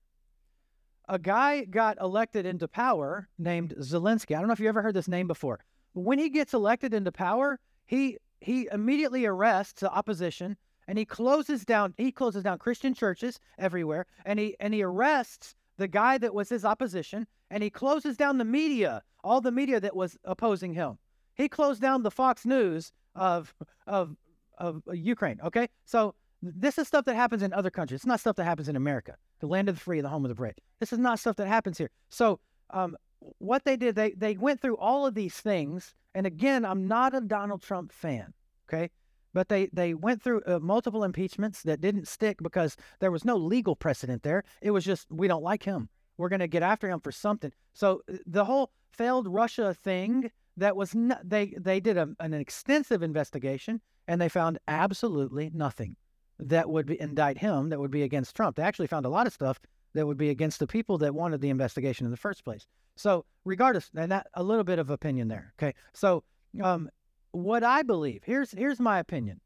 a 1.09 1.19
guy 1.19 1.65
got 1.65 1.99
elected 1.99 2.45
into 2.45 2.67
power 2.67 3.27
named 3.37 3.73
Zelensky. 3.79 4.35
I 4.35 4.39
don't 4.39 4.47
know 4.47 4.53
if 4.53 4.59
you 4.59 4.69
ever 4.69 4.81
heard 4.81 4.93
this 4.93 5.09
name 5.09 5.27
before. 5.27 5.59
When 5.93 6.17
he 6.19 6.29
gets 6.29 6.53
elected 6.53 6.93
into 6.93 7.11
power, 7.11 7.59
he 7.85 8.17
he 8.39 8.69
immediately 8.71 9.25
arrests 9.25 9.81
the 9.81 9.91
opposition 9.91 10.57
and 10.91 10.97
he 10.97 11.05
closes 11.05 11.63
down 11.63 11.93
he 11.97 12.11
closes 12.11 12.43
down 12.43 12.57
Christian 12.59 12.93
churches 12.93 13.39
everywhere 13.57 14.05
and 14.25 14.37
he 14.37 14.57
and 14.59 14.73
he 14.73 14.83
arrests 14.83 15.55
the 15.77 15.87
guy 15.87 16.17
that 16.17 16.33
was 16.33 16.49
his 16.49 16.65
opposition 16.65 17.25
and 17.49 17.63
he 17.63 17.69
closes 17.69 18.17
down 18.17 18.37
the 18.37 18.43
media, 18.43 19.01
all 19.23 19.39
the 19.39 19.53
media 19.53 19.79
that 19.79 19.95
was 19.95 20.17
opposing 20.25 20.73
him. 20.73 20.97
He 21.33 21.47
closed 21.47 21.81
down 21.81 22.03
the 22.03 22.11
Fox 22.11 22.45
News 22.45 22.91
of 23.15 23.55
of 23.87 24.17
of 24.57 24.83
Ukraine. 24.91 25.39
Okay, 25.45 25.69
so 25.85 26.13
this 26.41 26.77
is 26.77 26.89
stuff 26.89 27.05
that 27.05 27.15
happens 27.15 27.41
in 27.41 27.53
other 27.53 27.69
countries. 27.69 27.99
It's 27.99 28.05
not 28.05 28.19
stuff 28.19 28.35
that 28.35 28.43
happens 28.43 28.67
in 28.67 28.75
America, 28.75 29.15
the 29.39 29.47
land 29.47 29.69
of 29.69 29.75
the 29.75 29.81
free, 29.81 30.01
the 30.01 30.09
home 30.09 30.25
of 30.25 30.29
the 30.29 30.35
brave. 30.35 30.55
This 30.81 30.91
is 30.91 30.99
not 30.99 31.19
stuff 31.19 31.37
that 31.37 31.47
happens 31.47 31.77
here. 31.77 31.89
So 32.09 32.41
um, 32.71 32.97
what 33.37 33.63
they 33.63 33.77
did, 33.77 33.95
they 33.95 34.11
they 34.11 34.35
went 34.35 34.59
through 34.59 34.75
all 34.75 35.05
of 35.05 35.13
these 35.13 35.35
things. 35.35 35.95
And 36.13 36.27
again, 36.27 36.65
I'm 36.65 36.85
not 36.85 37.15
a 37.15 37.21
Donald 37.21 37.61
Trump 37.61 37.93
fan. 37.93 38.33
Okay. 38.67 38.89
But 39.33 39.49
they, 39.49 39.69
they 39.71 39.93
went 39.93 40.21
through 40.21 40.41
uh, 40.45 40.59
multiple 40.59 41.03
impeachments 41.03 41.63
that 41.63 41.81
didn't 41.81 42.07
stick 42.07 42.37
because 42.41 42.75
there 42.99 43.11
was 43.11 43.25
no 43.25 43.37
legal 43.37 43.75
precedent 43.75 44.23
there. 44.23 44.43
It 44.61 44.71
was 44.71 44.83
just, 44.83 45.07
we 45.09 45.27
don't 45.27 45.43
like 45.43 45.63
him. 45.63 45.89
We're 46.17 46.29
going 46.29 46.41
to 46.41 46.47
get 46.47 46.63
after 46.63 46.89
him 46.89 46.99
for 46.99 47.11
something. 47.11 47.51
So 47.73 48.01
uh, 48.11 48.17
the 48.25 48.45
whole 48.45 48.71
failed 48.91 49.27
Russia 49.27 49.73
thing 49.73 50.31
that 50.57 50.75
was, 50.75 50.93
they, 51.23 51.53
they 51.57 51.79
did 51.79 51.97
a, 51.97 52.09
an 52.19 52.33
extensive 52.33 53.01
investigation 53.01 53.81
and 54.07 54.19
they 54.19 54.29
found 54.29 54.59
absolutely 54.67 55.49
nothing 55.53 55.95
that 56.39 56.69
would 56.69 56.87
be, 56.87 56.99
indict 56.99 57.37
him 57.37 57.69
that 57.69 57.79
would 57.79 57.91
be 57.91 58.03
against 58.03 58.35
Trump. 58.35 58.55
They 58.57 58.63
actually 58.63 58.87
found 58.87 59.05
a 59.05 59.09
lot 59.09 59.27
of 59.27 59.33
stuff 59.33 59.59
that 59.93 60.05
would 60.05 60.17
be 60.17 60.29
against 60.29 60.59
the 60.59 60.67
people 60.67 60.97
that 60.99 61.15
wanted 61.15 61.41
the 61.41 61.49
investigation 61.49 62.05
in 62.05 62.11
the 62.11 62.17
first 62.17 62.43
place. 62.43 62.65
So, 62.95 63.25
regardless, 63.45 63.89
and 63.95 64.11
that 64.11 64.27
a 64.33 64.43
little 64.43 64.63
bit 64.63 64.79
of 64.79 64.89
opinion 64.89 65.27
there. 65.27 65.53
Okay, 65.57 65.73
so 65.93 66.23
um, 66.61 66.89
what 67.31 67.63
I 67.63 67.83
believe 67.83 68.21
here's 68.23 68.51
here's 68.51 68.79
my 68.79 68.99
opinion. 68.99 69.39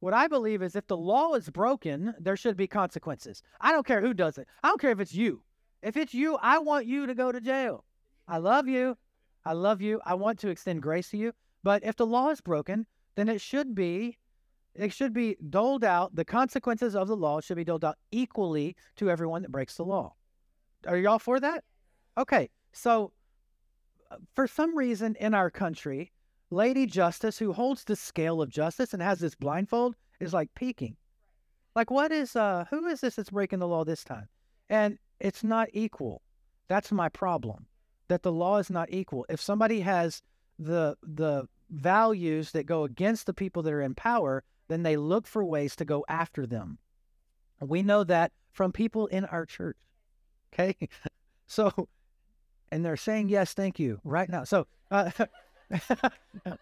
What 0.00 0.14
I 0.14 0.26
believe 0.26 0.62
is 0.62 0.74
if 0.74 0.86
the 0.88 0.96
law 0.96 1.34
is 1.34 1.48
broken, 1.48 2.14
there 2.18 2.36
should 2.36 2.56
be 2.56 2.66
consequences. 2.66 3.42
I 3.60 3.70
don't 3.70 3.86
care 3.86 4.00
who 4.00 4.12
does 4.14 4.36
it. 4.36 4.48
I 4.62 4.68
don't 4.68 4.80
care 4.80 4.90
if 4.90 4.98
it's 4.98 5.14
you. 5.14 5.42
If 5.80 5.96
it's 5.96 6.12
you, 6.12 6.36
I 6.42 6.58
want 6.58 6.86
you 6.86 7.06
to 7.06 7.14
go 7.14 7.30
to 7.30 7.40
jail. 7.40 7.84
I 8.26 8.38
love 8.38 8.66
you. 8.66 8.96
I 9.44 9.52
love 9.52 9.80
you. 9.80 10.00
I 10.04 10.14
want 10.14 10.40
to 10.40 10.48
extend 10.48 10.82
grace 10.82 11.10
to 11.10 11.16
you. 11.16 11.32
But 11.62 11.84
if 11.84 11.96
the 11.96 12.06
law 12.06 12.30
is 12.30 12.40
broken, 12.40 12.86
then 13.14 13.28
it 13.28 13.40
should 13.40 13.74
be 13.74 14.18
it 14.74 14.92
should 14.92 15.12
be 15.12 15.36
doled 15.50 15.84
out. 15.84 16.14
The 16.14 16.24
consequences 16.24 16.96
of 16.96 17.08
the 17.08 17.16
law 17.16 17.40
should 17.40 17.56
be 17.56 17.64
doled 17.64 17.84
out 17.84 17.98
equally 18.10 18.74
to 18.96 19.10
everyone 19.10 19.42
that 19.42 19.52
breaks 19.52 19.76
the 19.76 19.84
law. 19.84 20.14
Are 20.86 20.96
y'all 20.96 21.18
for 21.18 21.38
that? 21.40 21.64
Okay. 22.16 22.48
So, 22.72 23.12
uh, 24.10 24.16
for 24.34 24.46
some 24.46 24.76
reason 24.76 25.14
in 25.20 25.34
our 25.34 25.50
country, 25.50 26.10
Lady 26.52 26.84
Justice, 26.84 27.38
who 27.38 27.54
holds 27.54 27.84
the 27.84 27.96
scale 27.96 28.42
of 28.42 28.50
justice 28.50 28.92
and 28.92 29.02
has 29.02 29.20
this 29.20 29.34
blindfold, 29.34 29.96
is 30.20 30.34
like 30.34 30.54
peeking. 30.54 30.96
Like, 31.74 31.90
what 31.90 32.12
is, 32.12 32.36
uh, 32.36 32.66
who 32.68 32.86
is 32.88 33.00
this 33.00 33.16
that's 33.16 33.30
breaking 33.30 33.60
the 33.60 33.66
law 33.66 33.84
this 33.84 34.04
time? 34.04 34.28
And 34.68 34.98
it's 35.18 35.42
not 35.42 35.68
equal. 35.72 36.20
That's 36.68 36.92
my 36.92 37.08
problem. 37.08 37.66
That 38.08 38.22
the 38.22 38.32
law 38.32 38.58
is 38.58 38.68
not 38.68 38.92
equal. 38.92 39.24
If 39.30 39.40
somebody 39.40 39.80
has 39.80 40.22
the, 40.58 40.96
the 41.02 41.48
values 41.70 42.52
that 42.52 42.66
go 42.66 42.84
against 42.84 43.24
the 43.24 43.32
people 43.32 43.62
that 43.62 43.72
are 43.72 43.80
in 43.80 43.94
power, 43.94 44.44
then 44.68 44.82
they 44.82 44.98
look 44.98 45.26
for 45.26 45.42
ways 45.42 45.74
to 45.76 45.86
go 45.86 46.04
after 46.06 46.46
them. 46.46 46.78
We 47.60 47.82
know 47.82 48.04
that 48.04 48.32
from 48.52 48.72
people 48.72 49.06
in 49.06 49.24
our 49.24 49.46
church. 49.46 49.76
Okay. 50.52 50.76
So, 51.48 51.70
and 52.70 52.82
they're 52.82 52.96
saying, 52.96 53.28
yes, 53.28 53.52
thank 53.52 53.78
you 53.78 54.00
right 54.04 54.26
now. 54.26 54.44
So, 54.44 54.66
uh, 54.90 55.10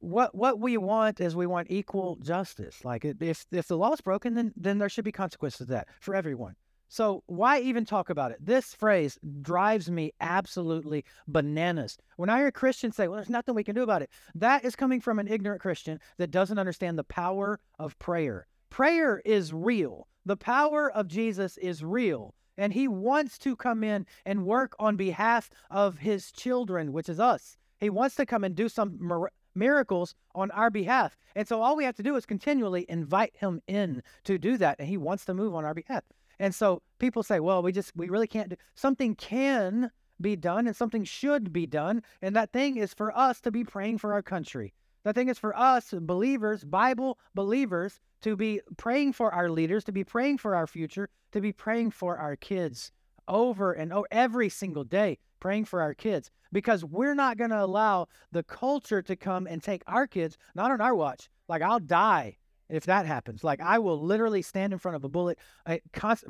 what 0.00 0.34
what 0.34 0.58
we 0.58 0.76
want 0.76 1.20
is 1.20 1.36
we 1.36 1.46
want 1.46 1.70
equal 1.70 2.16
justice. 2.16 2.84
Like 2.84 3.04
if 3.04 3.46
if 3.50 3.68
the 3.68 3.76
law 3.76 3.92
is 3.92 4.00
broken, 4.00 4.34
then 4.34 4.52
then 4.56 4.78
there 4.78 4.88
should 4.88 5.04
be 5.04 5.12
consequences 5.12 5.58
to 5.58 5.64
that 5.72 5.88
for 6.00 6.14
everyone. 6.14 6.56
So 6.92 7.22
why 7.26 7.60
even 7.60 7.84
talk 7.84 8.10
about 8.10 8.32
it? 8.32 8.44
This 8.44 8.74
phrase 8.74 9.16
drives 9.42 9.88
me 9.88 10.12
absolutely 10.20 11.04
bananas. 11.28 11.96
When 12.16 12.28
I 12.28 12.38
hear 12.38 12.50
Christians 12.50 12.96
say, 12.96 13.06
well, 13.06 13.14
there's 13.16 13.30
nothing 13.30 13.54
we 13.54 13.62
can 13.62 13.76
do 13.76 13.84
about 13.84 14.02
it, 14.02 14.10
that 14.34 14.64
is 14.64 14.74
coming 14.74 15.00
from 15.00 15.20
an 15.20 15.28
ignorant 15.28 15.60
Christian 15.60 16.00
that 16.18 16.32
doesn't 16.32 16.58
understand 16.58 16.98
the 16.98 17.04
power 17.04 17.60
of 17.78 17.96
prayer. 18.00 18.48
Prayer 18.70 19.22
is 19.24 19.52
real. 19.52 20.08
the 20.26 20.36
power 20.36 20.90
of 20.90 21.06
Jesus 21.06 21.56
is 21.58 21.84
real. 21.84 22.34
And 22.56 22.72
he 22.72 22.88
wants 22.88 23.38
to 23.38 23.56
come 23.56 23.82
in 23.84 24.06
and 24.24 24.46
work 24.46 24.74
on 24.78 24.96
behalf 24.96 25.50
of 25.70 25.98
his 25.98 26.30
children, 26.32 26.92
which 26.92 27.08
is 27.08 27.20
us. 27.20 27.56
He 27.78 27.90
wants 27.90 28.14
to 28.16 28.26
come 28.26 28.44
and 28.44 28.54
do 28.54 28.68
some 28.68 28.96
mir- 29.00 29.30
miracles 29.54 30.14
on 30.34 30.50
our 30.50 30.70
behalf. 30.70 31.16
And 31.34 31.48
so 31.48 31.62
all 31.62 31.76
we 31.76 31.84
have 31.84 31.96
to 31.96 32.02
do 32.02 32.16
is 32.16 32.26
continually 32.26 32.86
invite 32.88 33.36
him 33.36 33.60
in 33.66 34.02
to 34.24 34.38
do 34.38 34.56
that. 34.58 34.76
And 34.78 34.88
he 34.88 34.96
wants 34.96 35.24
to 35.26 35.34
move 35.34 35.54
on 35.54 35.64
our 35.64 35.74
behalf. 35.74 36.04
And 36.38 36.54
so 36.54 36.82
people 36.98 37.22
say, 37.22 37.40
well, 37.40 37.62
we 37.62 37.72
just, 37.72 37.92
we 37.96 38.08
really 38.08 38.26
can't 38.26 38.50
do 38.50 38.56
something 38.74 39.14
can 39.14 39.90
be 40.20 40.36
done 40.36 40.66
and 40.66 40.76
something 40.76 41.04
should 41.04 41.52
be 41.52 41.66
done. 41.66 42.02
And 42.22 42.36
that 42.36 42.52
thing 42.52 42.76
is 42.76 42.94
for 42.94 43.16
us 43.16 43.40
to 43.42 43.50
be 43.50 43.64
praying 43.64 43.98
for 43.98 44.12
our 44.12 44.22
country. 44.22 44.74
That 45.04 45.14
thing 45.14 45.28
is 45.28 45.38
for 45.38 45.56
us, 45.56 45.94
believers, 45.96 46.64
Bible 46.64 47.18
believers, 47.34 48.00
to 48.22 48.36
be 48.36 48.60
praying 48.76 49.12
for 49.12 49.32
our 49.32 49.50
leaders, 49.50 49.84
to 49.84 49.92
be 49.92 50.04
praying 50.04 50.38
for 50.38 50.54
our 50.54 50.66
future, 50.66 51.08
to 51.32 51.40
be 51.40 51.52
praying 51.52 51.90
for 51.90 52.16
our 52.16 52.36
kids 52.36 52.92
over 53.28 53.72
and 53.72 53.92
over 53.92 54.06
every 54.10 54.48
single 54.48 54.84
day, 54.84 55.18
praying 55.38 55.64
for 55.64 55.80
our 55.80 55.94
kids 55.94 56.30
because 56.52 56.84
we're 56.84 57.14
not 57.14 57.38
going 57.38 57.50
to 57.50 57.62
allow 57.62 58.08
the 58.32 58.42
culture 58.42 59.02
to 59.02 59.16
come 59.16 59.46
and 59.46 59.62
take 59.62 59.82
our 59.86 60.06
kids, 60.06 60.36
not 60.54 60.70
on 60.70 60.80
our 60.80 60.94
watch. 60.94 61.28
Like, 61.48 61.62
I'll 61.62 61.80
die 61.80 62.36
if 62.68 62.86
that 62.86 63.06
happens. 63.06 63.42
Like, 63.44 63.60
I 63.60 63.78
will 63.78 64.00
literally 64.00 64.42
stand 64.42 64.72
in 64.72 64.78
front 64.78 64.96
of 64.96 65.04
a 65.04 65.08
bullet. 65.08 65.38
Uh, 65.66 65.78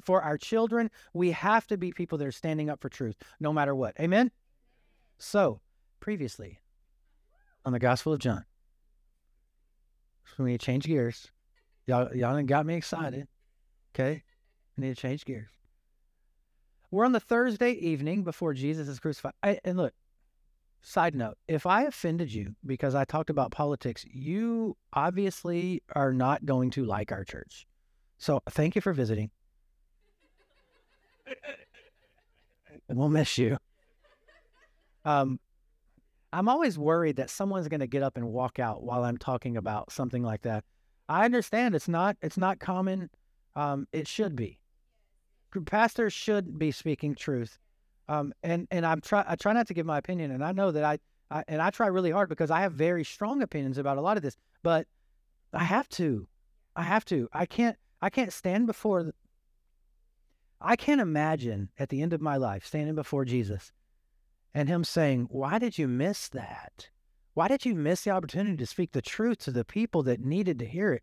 for 0.03 0.23
our 0.23 0.39
children, 0.39 0.91
we 1.13 1.31
have 1.33 1.67
to 1.69 1.77
be 1.77 1.93
people 1.93 2.19
that 2.19 2.27
are 2.27 2.33
standing 2.33 2.71
up 2.71 2.81
for 2.81 2.89
truth 2.89 3.17
no 3.39 3.53
matter 3.53 3.75
what. 3.75 3.95
Amen? 4.01 4.31
So, 5.19 5.61
previously 6.01 6.59
on 7.65 7.73
the 7.73 7.79
Gospel 7.79 8.13
of 8.13 8.21
John, 8.21 8.45
so 10.37 10.45
we 10.45 10.57
change 10.57 10.87
gears. 10.87 11.31
Y'all, 11.91 12.15
y'all 12.15 12.41
got 12.45 12.67
me 12.67 12.77
excited. 12.77 13.27
Okay? 13.93 14.23
We 14.77 14.87
need 14.87 14.95
to 14.95 15.03
change 15.03 15.25
gears. 15.25 15.51
We're 16.93 17.05
on 17.05 17.11
the 17.11 17.19
Thursday 17.19 17.73
evening 17.73 18.23
before 18.23 18.55
Jesus 18.55 18.87
is 18.87 19.01
crucified. 19.01 19.33
I, 19.43 19.59
and 19.65 19.77
look, 19.77 19.93
Side 20.83 21.17
note, 21.17 21.37
if 21.49 21.67
I 21.67 21.83
offended 21.83 22.33
you 22.33 22.55
because 22.65 22.95
I 22.95 23.05
talked 23.05 23.29
about 23.29 23.51
politics, 23.51 24.05
you 24.09 24.77
obviously 24.93 25.83
are 25.97 26.13
not 26.13 26.47
going 26.47 26.71
to 26.71 26.85
like 26.85 27.11
our 27.11 27.25
church. 27.25 27.67
So 28.19 28.41
thank 28.51 28.77
you 28.77 28.81
for 28.81 28.93
visiting. 28.93 29.31
we'll 32.89 33.09
miss 33.09 33.37
you. 33.37 33.59
Um, 35.05 35.41
I'm 36.33 36.49
always 36.49 36.79
worried 36.79 37.17
that 37.17 37.31
someone's 37.31 37.67
going 37.67 37.81
to 37.81 37.89
get 37.89 38.05
up 38.05 38.17
and 38.17 38.29
walk 38.29 38.61
out 38.61 38.85
while 38.85 39.03
I'm 39.03 39.19
talking 39.19 39.57
about 39.57 39.91
something 39.91 40.23
like 40.23 40.43
that. 40.43 40.63
I 41.11 41.25
understand 41.25 41.75
it's 41.75 41.89
not 41.89 42.17
it's 42.23 42.39
not 42.39 42.61
common. 42.61 43.11
Um, 43.57 43.89
it 43.93 44.07
should 44.07 44.37
be. 44.37 44.61
Pastors 45.67 46.13
should 46.13 46.57
be 46.57 46.71
speaking 46.71 47.17
truth. 47.17 47.59
Um, 48.09 48.33
and 48.45 48.69
and 48.71 48.87
I'm 48.87 49.01
try 49.01 49.25
I 49.27 49.35
try 49.35 49.53
not 49.53 49.67
to 49.67 49.75
give 49.75 49.85
my 49.85 49.99
opinion, 49.99 50.31
and 50.31 50.45
I 50.45 50.53
know 50.53 50.71
that 50.71 50.85
I, 50.85 50.99
I 51.31 51.43
and 51.49 51.61
I 51.61 51.71
try 51.71 51.89
really 51.89 52.13
hard 52.13 52.29
because 52.29 52.51
I 52.53 52.61
have 52.61 52.75
very 52.75 53.03
strong 53.03 53.43
opinions 53.43 53.77
about 53.77 53.99
a 53.99 54.01
lot 54.01 54.17
of 54.17 54.23
this, 54.23 54.37
but 54.63 54.87
I 55.53 55.65
have 55.65 55.89
to, 55.91 56.29
I 56.77 56.85
have 56.85 57.05
to. 57.07 57.29
I 57.33 57.45
can't 57.45 57.77
I 58.01 58.09
can't 58.09 58.33
stand 58.33 58.69
before. 58.69 59.13
I 60.61 60.77
can't 60.77 61.01
imagine 61.01 61.71
at 61.77 61.89
the 61.89 62.03
end 62.03 62.13
of 62.13 62.21
my 62.21 62.37
life 62.37 62.65
standing 62.65 62.95
before 62.95 63.25
Jesus, 63.25 63.73
and 64.55 64.69
Him 64.69 64.85
saying, 64.85 65.27
"Why 65.29 65.59
did 65.59 65.77
you 65.77 65.89
miss 65.89 66.29
that? 66.29 66.91
Why 67.41 67.49
did 67.49 67.65
you 67.65 67.75
miss 67.75 68.03
the 68.03 68.11
opportunity 68.11 68.59
to 68.59 68.67
speak 68.67 68.93
the 68.93 69.01
truth 69.01 69.39
to 69.39 69.51
the 69.51 69.65
people 69.65 70.03
that 70.03 70.21
needed 70.21 70.59
to 70.59 70.67
hear 70.67 70.93
it?" 70.93 71.03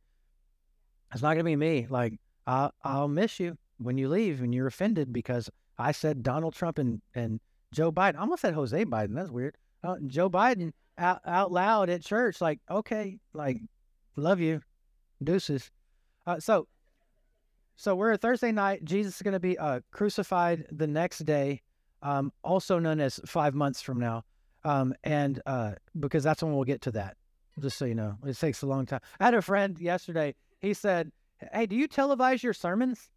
It's 1.11 1.23
not 1.23 1.33
gonna 1.33 1.43
be 1.43 1.55
me. 1.55 1.87
Like 1.89 2.19
I'll, 2.45 2.71
I'll 2.83 3.07
miss 3.07 3.39
you 3.39 3.57
when 3.79 3.97
you 3.97 4.07
leave 4.07 4.41
and 4.41 4.53
you're 4.53 4.67
offended 4.67 5.11
because 5.11 5.49
I 5.79 5.91
said 5.93 6.21
Donald 6.21 6.53
Trump 6.53 6.77
and, 6.77 7.01
and 7.15 7.39
Joe 7.73 7.91
Biden. 7.91 8.17
I 8.17 8.19
almost 8.19 8.43
said 8.43 8.53
Jose 8.53 8.85
Biden. 8.85 9.15
That's 9.15 9.31
weird. 9.31 9.57
Uh, 9.83 9.95
Joe 10.05 10.29
Biden 10.29 10.73
out, 10.99 11.21
out 11.25 11.51
loud 11.51 11.89
at 11.89 12.03
church, 12.03 12.39
like, 12.39 12.59
okay, 12.69 13.17
like, 13.33 13.57
love 14.15 14.39
you, 14.39 14.61
deuces. 15.23 15.71
Uh, 16.27 16.39
so, 16.39 16.67
so 17.77 17.95
we're 17.95 18.11
a 18.11 18.17
Thursday 18.17 18.51
night. 18.51 18.83
Jesus 18.83 19.15
is 19.15 19.21
going 19.23 19.33
to 19.33 19.39
be 19.39 19.57
uh, 19.57 19.79
crucified 19.91 20.67
the 20.71 20.87
next 20.87 21.25
day, 21.25 21.63
um, 22.03 22.31
also 22.43 22.77
known 22.77 22.99
as 22.99 23.19
five 23.25 23.55
months 23.55 23.81
from 23.81 23.99
now. 23.99 24.23
Um, 24.63 24.93
and 25.03 25.41
uh, 25.45 25.73
because 25.99 26.23
that's 26.23 26.43
when 26.43 26.53
we'll 26.53 26.63
get 26.63 26.81
to 26.81 26.91
that, 26.91 27.17
just 27.59 27.77
so 27.77 27.85
you 27.85 27.95
know, 27.95 28.17
it 28.25 28.37
takes 28.37 28.61
a 28.61 28.65
long 28.65 28.85
time. 28.85 28.99
I 29.19 29.25
had 29.25 29.33
a 29.33 29.41
friend 29.41 29.79
yesterday. 29.79 30.35
He 30.59 30.73
said, 30.73 31.11
"Hey, 31.53 31.65
do 31.65 31.75
you 31.75 31.87
televise 31.87 32.43
your 32.43 32.53
sermons?" 32.53 33.09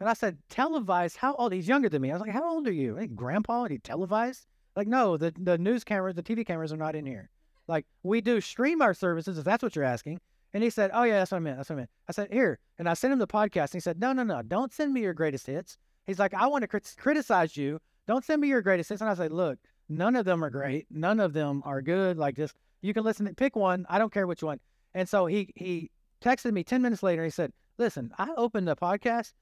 And 0.00 0.08
I 0.08 0.12
said, 0.12 0.38
Televise? 0.50 1.16
How 1.16 1.34
old? 1.34 1.52
He's 1.52 1.66
younger 1.66 1.88
than 1.88 2.02
me. 2.02 2.10
I 2.10 2.14
was 2.14 2.20
like, 2.20 2.30
how 2.30 2.48
old 2.48 2.68
are 2.68 2.72
you? 2.72 2.96
Hey, 2.96 3.08
grandpa, 3.08 3.64
he 3.64 3.78
televised? 3.78 4.46
Like, 4.76 4.86
no, 4.86 5.16
the, 5.16 5.32
the 5.36 5.58
news 5.58 5.82
cameras, 5.82 6.14
the 6.14 6.22
TV 6.22 6.46
cameras 6.46 6.72
are 6.72 6.76
not 6.76 6.94
in 6.94 7.04
here. 7.04 7.30
Like, 7.66 7.84
we 8.04 8.20
do 8.20 8.40
stream 8.40 8.80
our 8.80 8.94
services, 8.94 9.38
if 9.38 9.44
that's 9.44 9.62
what 9.62 9.74
you're 9.74 9.84
asking. 9.84 10.20
And 10.54 10.62
he 10.62 10.70
said, 10.70 10.92
oh, 10.94 11.02
yeah, 11.02 11.18
that's 11.18 11.32
what 11.32 11.38
I 11.38 11.40
meant. 11.40 11.56
That's 11.56 11.68
what 11.68 11.76
I 11.76 11.78
meant. 11.78 11.90
I 12.08 12.12
said, 12.12 12.32
here. 12.32 12.58
And 12.78 12.88
I 12.88 12.94
sent 12.94 13.12
him 13.12 13.18
the 13.18 13.26
podcast. 13.26 13.64
And 13.64 13.74
he 13.74 13.80
said, 13.80 14.00
no, 14.00 14.12
no, 14.12 14.22
no, 14.22 14.40
don't 14.42 14.72
send 14.72 14.94
me 14.94 15.02
your 15.02 15.14
greatest 15.14 15.46
hits. 15.46 15.76
He's 16.06 16.18
like, 16.18 16.32
I 16.32 16.46
want 16.46 16.62
to 16.62 16.68
crit- 16.68 16.94
criticize 16.96 17.56
you. 17.56 17.80
Don't 18.06 18.24
send 18.24 18.40
me 18.40 18.48
your 18.48 18.62
greatest 18.62 18.88
hits. 18.88 19.02
And 19.02 19.10
I 19.10 19.14
said, 19.14 19.32
look, 19.32 19.58
none 19.88 20.16
of 20.16 20.24
them 20.24 20.44
are 20.44 20.50
great. 20.50 20.86
None 20.90 21.20
of 21.20 21.32
them 21.32 21.62
are 21.64 21.82
good. 21.82 22.18
Like, 22.18 22.36
just, 22.36 22.54
you 22.82 22.94
can 22.94 23.04
listen 23.04 23.26
to, 23.26 23.34
pick 23.34 23.56
one. 23.56 23.86
I 23.88 23.98
don't 23.98 24.12
care 24.12 24.26
which 24.26 24.42
one. 24.42 24.60
And 24.94 25.08
so 25.08 25.26
he, 25.26 25.52
he 25.54 25.90
texted 26.22 26.52
me 26.52 26.64
10 26.64 26.82
minutes 26.82 27.02
later. 27.02 27.22
And 27.22 27.26
he 27.26 27.34
said, 27.34 27.52
listen, 27.78 28.12
I 28.18 28.30
opened 28.36 28.68
the 28.68 28.76
podcast 28.76 29.32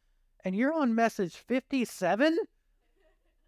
and 0.44 0.54
you're 0.54 0.72
on 0.72 0.94
message 0.94 1.36
57? 1.36 2.38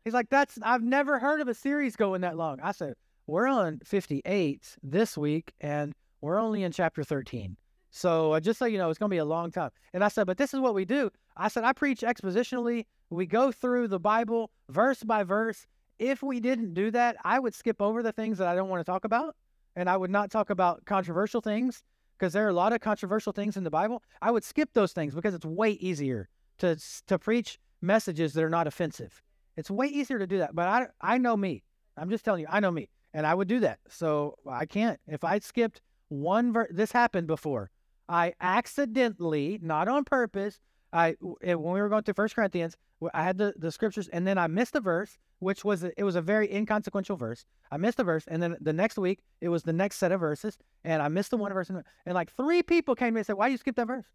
He's 0.05 0.14
like, 0.14 0.31
that's, 0.31 0.59
I've 0.62 0.83
never 0.83 1.19
heard 1.19 1.40
of 1.40 1.49
a 1.49 1.55
series 1.55 1.97
going 1.97 2.23
that 2.23 2.37
long. 2.37 2.61
I 2.62 2.73
said, 2.73 2.95
we're 3.26 3.47
on 3.47 3.81
58 3.85 4.76
this 4.83 5.19
week 5.19 5.52
and 5.61 5.95
we're 6.21 6.38
only 6.38 6.62
in 6.62 6.73
chapter 6.73 7.05
13. 7.05 7.57
So 7.90 8.33
uh, 8.33 8.40
just 8.40 8.59
so 8.59 8.64
you 8.64 8.78
know, 8.78 8.90
it's 8.90 8.99
going 8.99 9.11
to 9.11 9.14
be 9.14 9.19
a 9.19 9.25
long 9.25 9.50
time. 9.50 9.71
And 9.93 10.02
I 10.02 10.09
said, 10.09 10.26
but 10.26 10.38
this 10.38 10.55
is 10.55 10.61
what 10.61 10.75
we 10.75 10.85
do. 10.85 11.11
I 11.37 11.49
said, 11.49 11.64
I 11.64 11.73
preach 11.73 12.00
expositionally. 12.00 12.87
We 13.11 13.26
go 13.26 13.52
through 13.52 13.88
the 13.88 14.00
Bible 14.00 14.50
verse 14.69 15.02
by 15.02 15.25
verse. 15.25 15.67
If 15.99 16.23
we 16.23 16.40
didn't 16.40 16.75
do 16.75 16.90
that, 16.93 17.17
I 17.25 17.38
would 17.38 17.55
skip 17.55 17.81
over 17.83 18.02
the 18.02 18.12
things 18.12 18.38
that 18.38 18.49
I 18.49 18.55
don't 18.55 18.69
want 18.69 18.81
to 18.81 18.90
talk 18.90 19.05
about. 19.05 19.37
And 19.76 19.88
I 19.88 19.97
would 19.97 20.11
not 20.11 20.31
talk 20.31 20.50
about 20.50 20.85
controversial 20.85 21.40
things 21.40 21.83
because 22.19 22.33
there 22.33 22.45
are 22.45 22.50
a 22.50 22.55
lot 22.55 22.73
of 22.73 22.81
controversial 22.81 23.33
things 23.33 23.57
in 23.57 23.64
the 23.64 23.71
Bible. 23.71 24.02
I 24.21 24.31
would 24.31 24.45
skip 24.45 24.71
those 24.73 24.93
things 24.93 25.14
because 25.14 25.35
it's 25.35 25.47
way 25.47 25.73
easier 25.73 26.28
to 26.59 26.76
to 27.07 27.19
preach 27.19 27.59
messages 27.81 28.33
that 28.35 28.45
are 28.45 28.50
not 28.50 28.67
offensive. 28.67 29.23
It's 29.57 29.71
way 29.71 29.87
easier 29.87 30.19
to 30.19 30.26
do 30.26 30.38
that. 30.38 30.55
But 30.55 30.69
I 30.69 30.87
I 31.00 31.19
know 31.19 31.37
me. 31.37 31.62
I'm 31.97 32.11
just 32.11 32.25
telling 32.25 32.43
you, 32.43 32.47
I 32.50 32.61
know 32.61 32.71
me, 32.71 32.88
and 33.12 33.26
I 33.26 33.35
would 33.35 33.49
do 33.49 33.61
that. 33.61 33.78
So 33.88 34.37
I 34.49 34.67
can't. 34.67 35.00
If 35.07 35.25
I 35.25 35.38
skipped 35.38 35.81
one 36.09 36.52
verse, 36.52 36.69
this 36.71 36.93
happened 36.93 37.26
before. 37.26 37.71
I 38.09 38.35
accidentally, 38.40 39.59
not 39.61 39.88
on 39.88 40.05
purpose, 40.05 40.61
I 40.92 41.16
eh, 41.42 41.54
when 41.54 41.75
we 41.75 41.80
were 41.80 41.88
going 41.88 42.02
through 42.02 42.14
First 42.14 42.35
Corinthians, 42.35 42.76
I 43.14 43.23
had 43.23 43.38
the, 43.38 43.54
the 43.57 43.71
scriptures, 43.71 44.09
and 44.09 44.26
then 44.26 44.38
I 44.38 44.47
missed 44.47 44.75
a 44.75 44.80
verse, 44.80 45.18
which 45.38 45.64
was 45.64 45.85
it 45.85 46.02
was 46.02 46.16
a 46.16 46.23
very 46.23 46.52
inconsequential 46.52 47.16
verse. 47.16 47.45
I 47.71 47.76
missed 47.76 48.00
a 48.00 48.04
verse, 48.04 48.25
and 48.26 48.42
then 48.42 48.57
the 48.61 48.73
next 48.73 48.99
week 48.99 49.23
it 49.40 49.49
was 49.49 49.62
the 49.62 49.73
next 49.73 49.97
set 49.97 50.12
of 50.12 50.21
verses, 50.21 50.59
and 50.85 51.02
I 51.02 51.09
missed 51.09 51.30
the 51.30 51.37
one 51.37 51.52
verse, 51.52 51.71
and, 51.71 51.83
and 52.07 52.14
like 52.14 52.33
three 52.33 52.62
people 52.62 52.95
came 52.95 53.09
to 53.09 53.12
me 53.12 53.21
and 53.21 53.26
said, 53.26 53.37
"Why 53.37 53.49
you 53.49 53.57
skip 53.57 53.76
that 53.76 53.87
verse? 53.87 54.07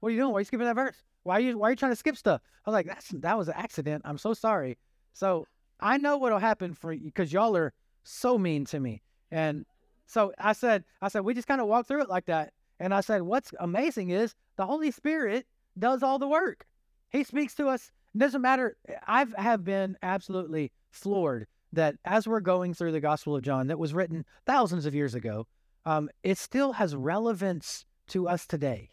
What 0.00 0.08
are 0.08 0.12
you 0.12 0.18
doing? 0.18 0.32
Why 0.32 0.38
are 0.38 0.40
you 0.40 0.46
skipping 0.46 0.66
that 0.66 0.76
verse?" 0.76 0.96
Why 1.24 1.36
are 1.36 1.40
you 1.40 1.58
why 1.58 1.68
are 1.68 1.70
you 1.70 1.76
trying 1.76 1.92
to 1.92 1.96
skip 1.96 2.16
stuff? 2.16 2.40
I 2.66 2.70
was 2.70 2.74
like, 2.74 2.86
that's 2.86 3.08
that 3.08 3.38
was 3.38 3.48
an 3.48 3.54
accident. 3.56 4.02
I'm 4.04 4.18
so 4.18 4.34
sorry. 4.34 4.78
So 5.12 5.46
I 5.80 5.98
know 5.98 6.16
what'll 6.16 6.38
happen 6.38 6.74
for 6.74 6.92
you 6.92 7.06
because 7.06 7.32
y'all 7.32 7.56
are 7.56 7.72
so 8.04 8.38
mean 8.38 8.64
to 8.66 8.80
me. 8.80 9.02
And 9.30 9.64
so 10.06 10.32
I 10.38 10.52
said, 10.52 10.84
I 11.00 11.08
said, 11.08 11.20
we 11.20 11.34
just 11.34 11.48
kind 11.48 11.60
of 11.60 11.66
walked 11.66 11.88
through 11.88 12.02
it 12.02 12.08
like 12.08 12.26
that. 12.26 12.52
And 12.80 12.92
I 12.92 13.00
said, 13.00 13.22
what's 13.22 13.52
amazing 13.60 14.10
is 14.10 14.34
the 14.56 14.66
Holy 14.66 14.90
Spirit 14.90 15.46
does 15.78 16.02
all 16.02 16.18
the 16.18 16.28
work. 16.28 16.66
He 17.10 17.24
speaks 17.24 17.54
to 17.56 17.68
us. 17.68 17.90
It 18.14 18.18
doesn't 18.18 18.42
matter. 18.42 18.76
I 19.06 19.26
have 19.36 19.64
been 19.64 19.96
absolutely 20.02 20.72
floored 20.90 21.46
that 21.72 21.96
as 22.04 22.28
we're 22.28 22.40
going 22.40 22.74
through 22.74 22.92
the 22.92 23.00
Gospel 23.00 23.36
of 23.36 23.42
John, 23.42 23.68
that 23.68 23.78
was 23.78 23.94
written 23.94 24.24
thousands 24.46 24.84
of 24.84 24.94
years 24.94 25.14
ago, 25.14 25.46
um, 25.86 26.10
it 26.22 26.36
still 26.38 26.72
has 26.72 26.94
relevance 26.94 27.86
to 28.08 28.28
us 28.28 28.46
today 28.46 28.92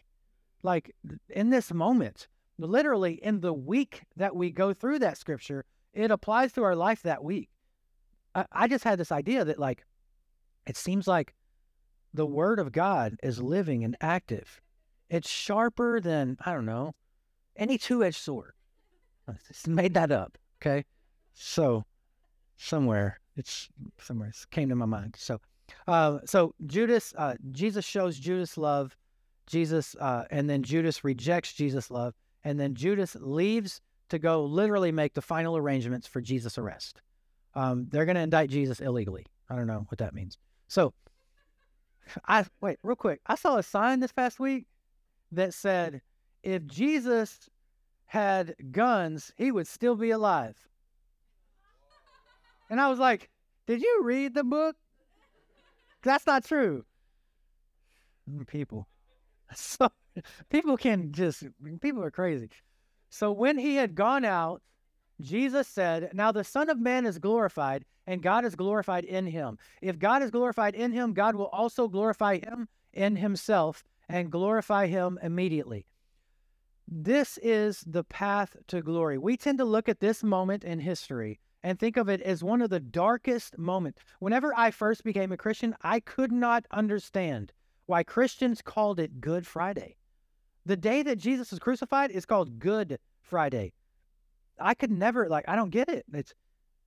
like 0.62 0.94
in 1.28 1.50
this 1.50 1.72
moment, 1.72 2.28
literally 2.58 3.14
in 3.22 3.40
the 3.40 3.52
week 3.52 4.02
that 4.16 4.36
we 4.36 4.50
go 4.50 4.72
through 4.72 4.98
that 5.00 5.18
scripture, 5.18 5.64
it 5.92 6.10
applies 6.10 6.52
to 6.52 6.62
our 6.62 6.76
life 6.76 7.02
that 7.02 7.24
week. 7.24 7.48
I, 8.34 8.44
I 8.52 8.68
just 8.68 8.84
had 8.84 8.98
this 8.98 9.12
idea 9.12 9.44
that, 9.44 9.58
like, 9.58 9.84
it 10.66 10.76
seems 10.76 11.08
like 11.08 11.34
the 12.12 12.26
word 12.26 12.58
of 12.58 12.72
God 12.72 13.16
is 13.22 13.42
living 13.42 13.84
and 13.84 13.96
active. 14.00 14.60
It's 15.10 15.28
sharper 15.28 16.00
than, 16.00 16.38
I 16.46 16.52
don't 16.52 16.66
know, 16.66 16.94
any 17.56 17.76
two 17.76 18.04
edged 18.04 18.18
sword. 18.18 18.52
I 19.28 19.32
just 19.48 19.68
made 19.68 19.94
that 19.94 20.12
up. 20.12 20.38
Okay. 20.62 20.84
So, 21.34 21.84
somewhere, 22.56 23.20
it's 23.36 23.68
somewhere, 24.00 24.28
it 24.28 24.36
came 24.50 24.68
to 24.68 24.76
my 24.76 24.86
mind. 24.86 25.16
So, 25.18 25.40
uh, 25.88 26.18
so 26.24 26.54
Judas, 26.66 27.12
uh, 27.18 27.34
Jesus 27.50 27.84
shows 27.84 28.18
Judas 28.18 28.56
love 28.56 28.96
Jesus, 29.46 29.96
uh, 29.96 30.24
and 30.30 30.48
then 30.48 30.62
Judas 30.62 31.02
rejects 31.02 31.52
Jesus' 31.54 31.90
love, 31.90 32.14
and 32.44 32.58
then 32.58 32.74
Judas 32.74 33.16
leaves 33.18 33.80
to 34.10 34.18
go 34.18 34.44
literally 34.44 34.92
make 34.92 35.14
the 35.14 35.22
final 35.22 35.56
arrangements 35.56 36.06
for 36.06 36.20
Jesus' 36.20 36.56
arrest. 36.56 37.02
Um, 37.54 37.88
they're 37.90 38.04
going 38.04 38.14
to 38.14 38.22
indict 38.22 38.50
Jesus 38.50 38.80
illegally. 38.80 39.26
I 39.48 39.56
don't 39.56 39.66
know 39.66 39.86
what 39.88 39.98
that 39.98 40.14
means. 40.14 40.38
So, 40.68 40.94
I 42.28 42.44
wait 42.60 42.78
real 42.82 42.96
quick. 42.96 43.20
I 43.26 43.34
saw 43.34 43.56
a 43.56 43.62
sign 43.62 43.98
this 44.00 44.12
past 44.12 44.38
week 44.38 44.66
that 45.32 45.54
said, 45.54 46.02
"If 46.42 46.66
Jesus 46.66 47.48
had 48.06 48.56
guns, 48.72 49.32
he 49.36 49.52
would 49.52 49.66
still 49.66 49.96
be 49.96 50.10
alive." 50.10 50.56
And 52.68 52.80
I 52.80 52.88
was 52.88 52.98
like, 52.98 53.30
"Did 53.66 53.82
you 53.82 54.00
read 54.02 54.34
the 54.34 54.44
book? 54.44 54.76
That's 56.02 56.26
not 56.26 56.44
true." 56.44 56.84
Mm, 58.28 58.46
people, 58.46 58.88
so 59.54 59.90
people 60.48 60.76
can 60.76 61.12
just 61.12 61.44
people 61.80 62.02
are 62.02 62.10
crazy. 62.10 62.50
So 63.10 63.32
when 63.32 63.58
he 63.58 63.74
had 63.74 63.94
gone 63.94 64.24
out, 64.24 64.62
Jesus 65.20 65.68
said, 65.68 66.10
Now 66.14 66.32
the 66.32 66.44
Son 66.44 66.70
of 66.70 66.78
Man 66.78 67.04
is 67.04 67.18
glorified, 67.18 67.84
and 68.06 68.22
God 68.22 68.44
is 68.44 68.54
glorified 68.54 69.04
in 69.04 69.26
him. 69.26 69.58
If 69.82 69.98
God 69.98 70.22
is 70.22 70.30
glorified 70.30 70.74
in 70.74 70.92
him, 70.92 71.12
God 71.12 71.34
will 71.34 71.46
also 71.46 71.88
glorify 71.88 72.38
him 72.38 72.68
in 72.92 73.16
himself 73.16 73.84
and 74.10 74.30
glorify 74.30 74.86
him 74.86 75.18
immediately. 75.22 75.86
This 76.88 77.38
is 77.42 77.84
the 77.86 78.02
path 78.04 78.56
to 78.66 78.82
glory. 78.82 79.16
We 79.18 79.36
tend 79.36 79.58
to 79.58 79.64
look 79.64 79.88
at 79.88 80.00
this 80.00 80.24
moment 80.24 80.64
in 80.64 80.80
history 80.80 81.38
and 81.62 81.78
think 81.78 81.96
of 81.96 82.08
it 82.08 82.20
as 82.22 82.42
one 82.42 82.62
of 82.62 82.70
the 82.70 82.80
darkest 82.80 83.56
moments. 83.56 84.02
Whenever 84.18 84.52
I 84.56 84.72
first 84.72 85.04
became 85.04 85.30
a 85.30 85.36
Christian, 85.36 85.76
I 85.82 86.00
could 86.00 86.32
not 86.32 86.66
understand 86.72 87.52
why 87.86 88.02
Christians 88.02 88.62
called 88.62 88.98
it 88.98 89.20
Good 89.20 89.46
Friday. 89.46 89.96
The 90.66 90.76
day 90.76 91.02
that 91.04 91.18
Jesus 91.18 91.50
was 91.50 91.60
crucified 91.60 92.10
is 92.10 92.26
called 92.26 92.58
Good 92.58 92.98
Friday. 93.22 93.72
I 94.58 94.74
could 94.74 94.90
never 94.90 95.28
like 95.28 95.48
I 95.48 95.56
don't 95.56 95.70
get 95.70 95.88
it. 95.88 96.04
It's 96.12 96.34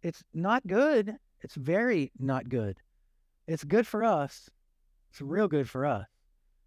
it's 0.01 0.23
not 0.33 0.67
good. 0.67 1.15
It's 1.41 1.55
very 1.55 2.11
not 2.19 2.49
good. 2.49 2.77
It's 3.47 3.63
good 3.63 3.87
for 3.87 4.03
us. 4.03 4.49
It's 5.11 5.21
real 5.21 5.47
good 5.47 5.69
for 5.69 5.85
us. 5.85 6.05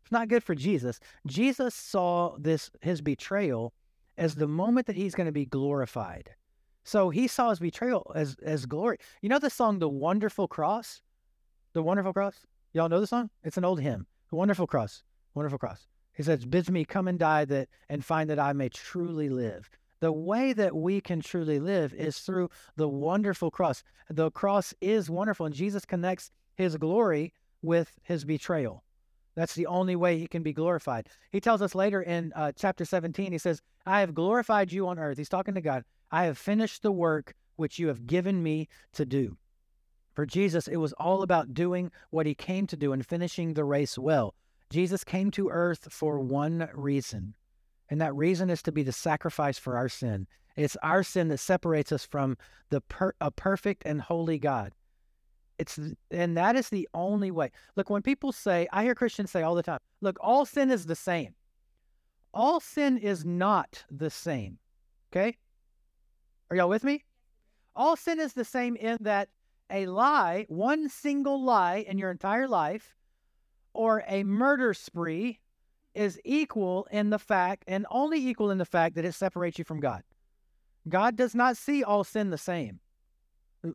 It's 0.06 0.12
not 0.12 0.28
good 0.28 0.44
for 0.44 0.54
Jesus. 0.54 1.00
Jesus 1.26 1.74
saw 1.74 2.36
this 2.38 2.70
his 2.80 3.00
betrayal 3.00 3.74
as 4.16 4.36
the 4.36 4.46
moment 4.46 4.86
that 4.86 4.94
he's 4.94 5.16
going 5.16 5.26
to 5.26 5.32
be 5.32 5.46
glorified. 5.46 6.30
So 6.84 7.10
he 7.10 7.26
saw 7.26 7.50
his 7.50 7.58
betrayal 7.58 8.12
as 8.14 8.36
as 8.40 8.66
glory. 8.66 8.98
You 9.20 9.28
know 9.28 9.40
the 9.40 9.50
song 9.50 9.80
The 9.80 9.88
Wonderful 9.88 10.46
Cross? 10.46 11.02
The 11.72 11.82
Wonderful 11.82 12.12
Cross? 12.12 12.46
Y'all 12.72 12.88
know 12.88 13.00
the 13.00 13.08
song? 13.08 13.30
It's 13.42 13.56
an 13.56 13.64
old 13.64 13.80
hymn. 13.80 14.06
The 14.30 14.36
Wonderful 14.36 14.68
Cross. 14.68 15.02
Wonderful 15.34 15.58
Cross. 15.58 15.88
He 16.12 16.22
says, 16.22 16.44
bids 16.44 16.70
me 16.70 16.84
come 16.84 17.08
and 17.08 17.18
die 17.18 17.44
that 17.44 17.68
and 17.88 18.04
find 18.04 18.30
that 18.30 18.38
I 18.38 18.52
may 18.52 18.68
truly 18.68 19.28
live. 19.28 19.68
The 19.98 20.12
way 20.12 20.52
that 20.52 20.76
we 20.76 21.00
can 21.00 21.20
truly 21.20 21.58
live 21.58 21.92
is 21.92 22.20
through 22.20 22.50
the 22.76 22.88
wonderful 22.88 23.50
cross. 23.50 23.82
The 24.08 24.30
cross 24.30 24.72
is 24.80 25.10
wonderful, 25.10 25.46
and 25.46 25.54
Jesus 25.54 25.84
connects 25.84 26.30
his 26.54 26.76
glory 26.76 27.32
with 27.60 27.98
his 28.04 28.24
betrayal. 28.24 28.84
That's 29.36 29.54
the 29.54 29.66
only 29.66 29.94
way 29.94 30.18
he 30.18 30.26
can 30.26 30.42
be 30.42 30.54
glorified. 30.54 31.08
He 31.30 31.40
tells 31.40 31.62
us 31.62 31.74
later 31.74 32.02
in 32.02 32.32
uh, 32.34 32.52
chapter 32.56 32.84
17, 32.84 33.32
he 33.32 33.38
says, 33.38 33.60
I 33.84 34.00
have 34.00 34.14
glorified 34.14 34.72
you 34.72 34.88
on 34.88 34.98
earth. 34.98 35.18
He's 35.18 35.28
talking 35.28 35.54
to 35.54 35.60
God. 35.60 35.84
I 36.10 36.24
have 36.24 36.38
finished 36.38 36.82
the 36.82 36.92
work 36.92 37.34
which 37.56 37.78
you 37.78 37.88
have 37.88 38.06
given 38.06 38.42
me 38.42 38.68
to 38.94 39.04
do. 39.04 39.36
For 40.14 40.24
Jesus, 40.24 40.66
it 40.66 40.76
was 40.76 40.94
all 40.94 41.22
about 41.22 41.52
doing 41.52 41.92
what 42.10 42.24
he 42.24 42.34
came 42.34 42.66
to 42.68 42.76
do 42.76 42.92
and 42.92 43.04
finishing 43.04 43.52
the 43.52 43.64
race 43.64 43.98
well. 43.98 44.34
Jesus 44.70 45.04
came 45.04 45.30
to 45.32 45.50
earth 45.50 45.92
for 45.92 46.18
one 46.18 46.68
reason, 46.74 47.34
and 47.90 48.00
that 48.00 48.14
reason 48.14 48.48
is 48.48 48.62
to 48.62 48.72
be 48.72 48.82
the 48.82 48.92
sacrifice 48.92 49.58
for 49.58 49.76
our 49.76 49.88
sin. 49.88 50.26
It's 50.56 50.76
our 50.82 51.02
sin 51.02 51.28
that 51.28 51.38
separates 51.38 51.92
us 51.92 52.06
from 52.06 52.38
the 52.70 52.80
per- 52.80 53.14
a 53.20 53.30
perfect 53.30 53.82
and 53.84 54.00
holy 54.00 54.38
God. 54.38 54.72
It's 55.58 55.78
and 56.10 56.36
that 56.36 56.56
is 56.56 56.68
the 56.68 56.88
only 56.92 57.30
way. 57.30 57.50
Look, 57.76 57.88
when 57.90 58.02
people 58.02 58.32
say, 58.32 58.68
I 58.72 58.84
hear 58.84 58.94
Christians 58.94 59.30
say 59.30 59.42
all 59.42 59.54
the 59.54 59.62
time, 59.62 59.78
look, 60.00 60.18
all 60.20 60.44
sin 60.44 60.70
is 60.70 60.86
the 60.86 60.96
same. 60.96 61.34
All 62.34 62.60
sin 62.60 62.98
is 62.98 63.24
not 63.24 63.84
the 63.90 64.10
same. 64.10 64.58
Okay? 65.10 65.36
Are 66.50 66.56
y'all 66.56 66.68
with 66.68 66.84
me? 66.84 67.04
All 67.74 67.96
sin 67.96 68.20
is 68.20 68.34
the 68.34 68.44
same 68.44 68.76
in 68.76 68.98
that 69.00 69.28
a 69.70 69.86
lie, 69.86 70.46
one 70.48 70.88
single 70.88 71.42
lie 71.42 71.84
in 71.88 71.98
your 71.98 72.10
entire 72.10 72.46
life, 72.46 72.94
or 73.72 74.04
a 74.06 74.22
murder 74.22 74.74
spree 74.74 75.40
is 75.94 76.20
equal 76.24 76.86
in 76.90 77.10
the 77.10 77.18
fact, 77.18 77.64
and 77.66 77.86
only 77.90 78.18
equal 78.18 78.50
in 78.50 78.58
the 78.58 78.64
fact 78.64 78.94
that 78.94 79.04
it 79.04 79.12
separates 79.12 79.58
you 79.58 79.64
from 79.64 79.80
God. 79.80 80.02
God 80.88 81.16
does 81.16 81.34
not 81.34 81.56
see 81.56 81.82
all 81.82 82.04
sin 82.04 82.30
the 82.30 82.38
same. 82.38 82.80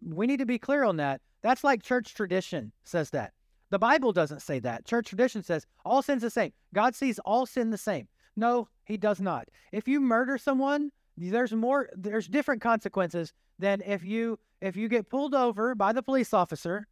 We 0.01 0.27
need 0.27 0.39
to 0.39 0.45
be 0.45 0.59
clear 0.59 0.83
on 0.83 0.97
that. 0.97 1.21
That's 1.41 1.63
like 1.63 1.83
church 1.83 2.13
tradition 2.13 2.71
says 2.83 3.09
that. 3.11 3.33
The 3.69 3.79
Bible 3.79 4.11
doesn't 4.11 4.41
say 4.41 4.59
that. 4.59 4.85
Church 4.85 5.07
tradition 5.07 5.43
says 5.43 5.65
all 5.85 6.01
sin's 6.01 6.21
the 6.21 6.29
same. 6.29 6.51
God 6.73 6.93
sees 6.93 7.19
all 7.19 7.45
sin 7.45 7.69
the 7.69 7.77
same. 7.77 8.07
No, 8.35 8.67
he 8.85 8.97
does 8.97 9.21
not. 9.21 9.47
If 9.71 9.87
you 9.87 10.01
murder 10.01 10.37
someone, 10.37 10.91
there's 11.17 11.53
more 11.53 11.89
there's 11.95 12.27
different 12.27 12.61
consequences 12.61 13.33
than 13.59 13.81
if 13.85 14.03
you 14.03 14.39
if 14.61 14.75
you 14.75 14.87
get 14.89 15.09
pulled 15.09 15.33
over 15.33 15.75
by 15.75 15.93
the 15.93 16.03
police 16.03 16.33
officer, 16.33 16.87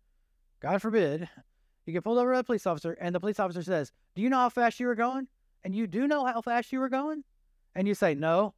God 0.61 0.81
forbid, 0.81 1.29
you 1.85 1.93
get 1.93 2.03
pulled 2.03 2.17
over 2.17 2.33
by 2.33 2.39
a 2.39 2.43
police 2.43 2.67
officer, 2.67 2.93
and 2.93 3.13
the 3.13 3.19
police 3.19 3.39
officer 3.39 3.63
says, 3.63 3.91
Do 4.15 4.21
you 4.21 4.29
know 4.29 4.37
how 4.37 4.49
fast 4.49 4.79
you 4.79 4.87
were 4.87 4.95
going? 4.95 5.27
And 5.63 5.75
you 5.75 5.87
do 5.87 6.07
know 6.07 6.25
how 6.25 6.41
fast 6.41 6.71
you 6.71 6.79
were 6.79 6.89
going? 6.89 7.23
And 7.75 7.87
you 7.87 7.95
say, 7.95 8.15
No. 8.15 8.53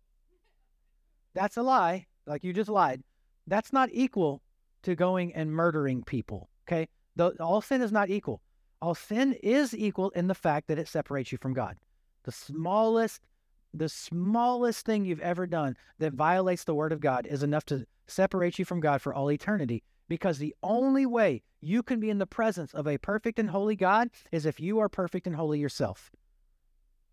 That's 1.34 1.58
a 1.58 1.62
lie. 1.62 2.08
Like 2.25 2.43
you 2.43 2.54
just 2.54 2.69
lied. 2.69 3.04
That's 3.51 3.73
not 3.73 3.89
equal 3.91 4.41
to 4.83 4.95
going 4.95 5.35
and 5.35 5.51
murdering 5.51 6.03
people. 6.03 6.49
Okay? 6.65 6.87
The, 7.17 7.31
all 7.41 7.59
sin 7.59 7.81
is 7.81 7.91
not 7.91 8.09
equal. 8.09 8.41
All 8.81 8.95
sin 8.95 9.35
is 9.43 9.75
equal 9.75 10.09
in 10.11 10.27
the 10.27 10.33
fact 10.33 10.69
that 10.69 10.79
it 10.79 10.87
separates 10.87 11.33
you 11.33 11.37
from 11.37 11.53
God. 11.53 11.75
The 12.23 12.31
smallest, 12.31 13.27
the 13.73 13.89
smallest 13.89 14.85
thing 14.85 15.03
you've 15.03 15.19
ever 15.19 15.45
done 15.47 15.75
that 15.99 16.13
violates 16.13 16.63
the 16.63 16.73
word 16.73 16.93
of 16.93 17.01
God 17.01 17.27
is 17.27 17.43
enough 17.43 17.65
to 17.65 17.85
separate 18.07 18.57
you 18.57 18.63
from 18.63 18.79
God 18.79 19.01
for 19.01 19.13
all 19.13 19.29
eternity 19.29 19.83
because 20.07 20.37
the 20.37 20.55
only 20.63 21.05
way 21.05 21.41
you 21.59 21.83
can 21.83 21.99
be 21.99 22.09
in 22.09 22.19
the 22.19 22.25
presence 22.25 22.73
of 22.73 22.87
a 22.87 22.97
perfect 22.99 23.37
and 23.37 23.49
holy 23.49 23.75
God 23.75 24.11
is 24.31 24.45
if 24.45 24.61
you 24.61 24.79
are 24.79 24.87
perfect 24.87 25.27
and 25.27 25.35
holy 25.35 25.59
yourself. 25.59 26.09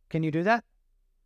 Can 0.09 0.22
you 0.22 0.31
do 0.31 0.44
that? 0.44 0.62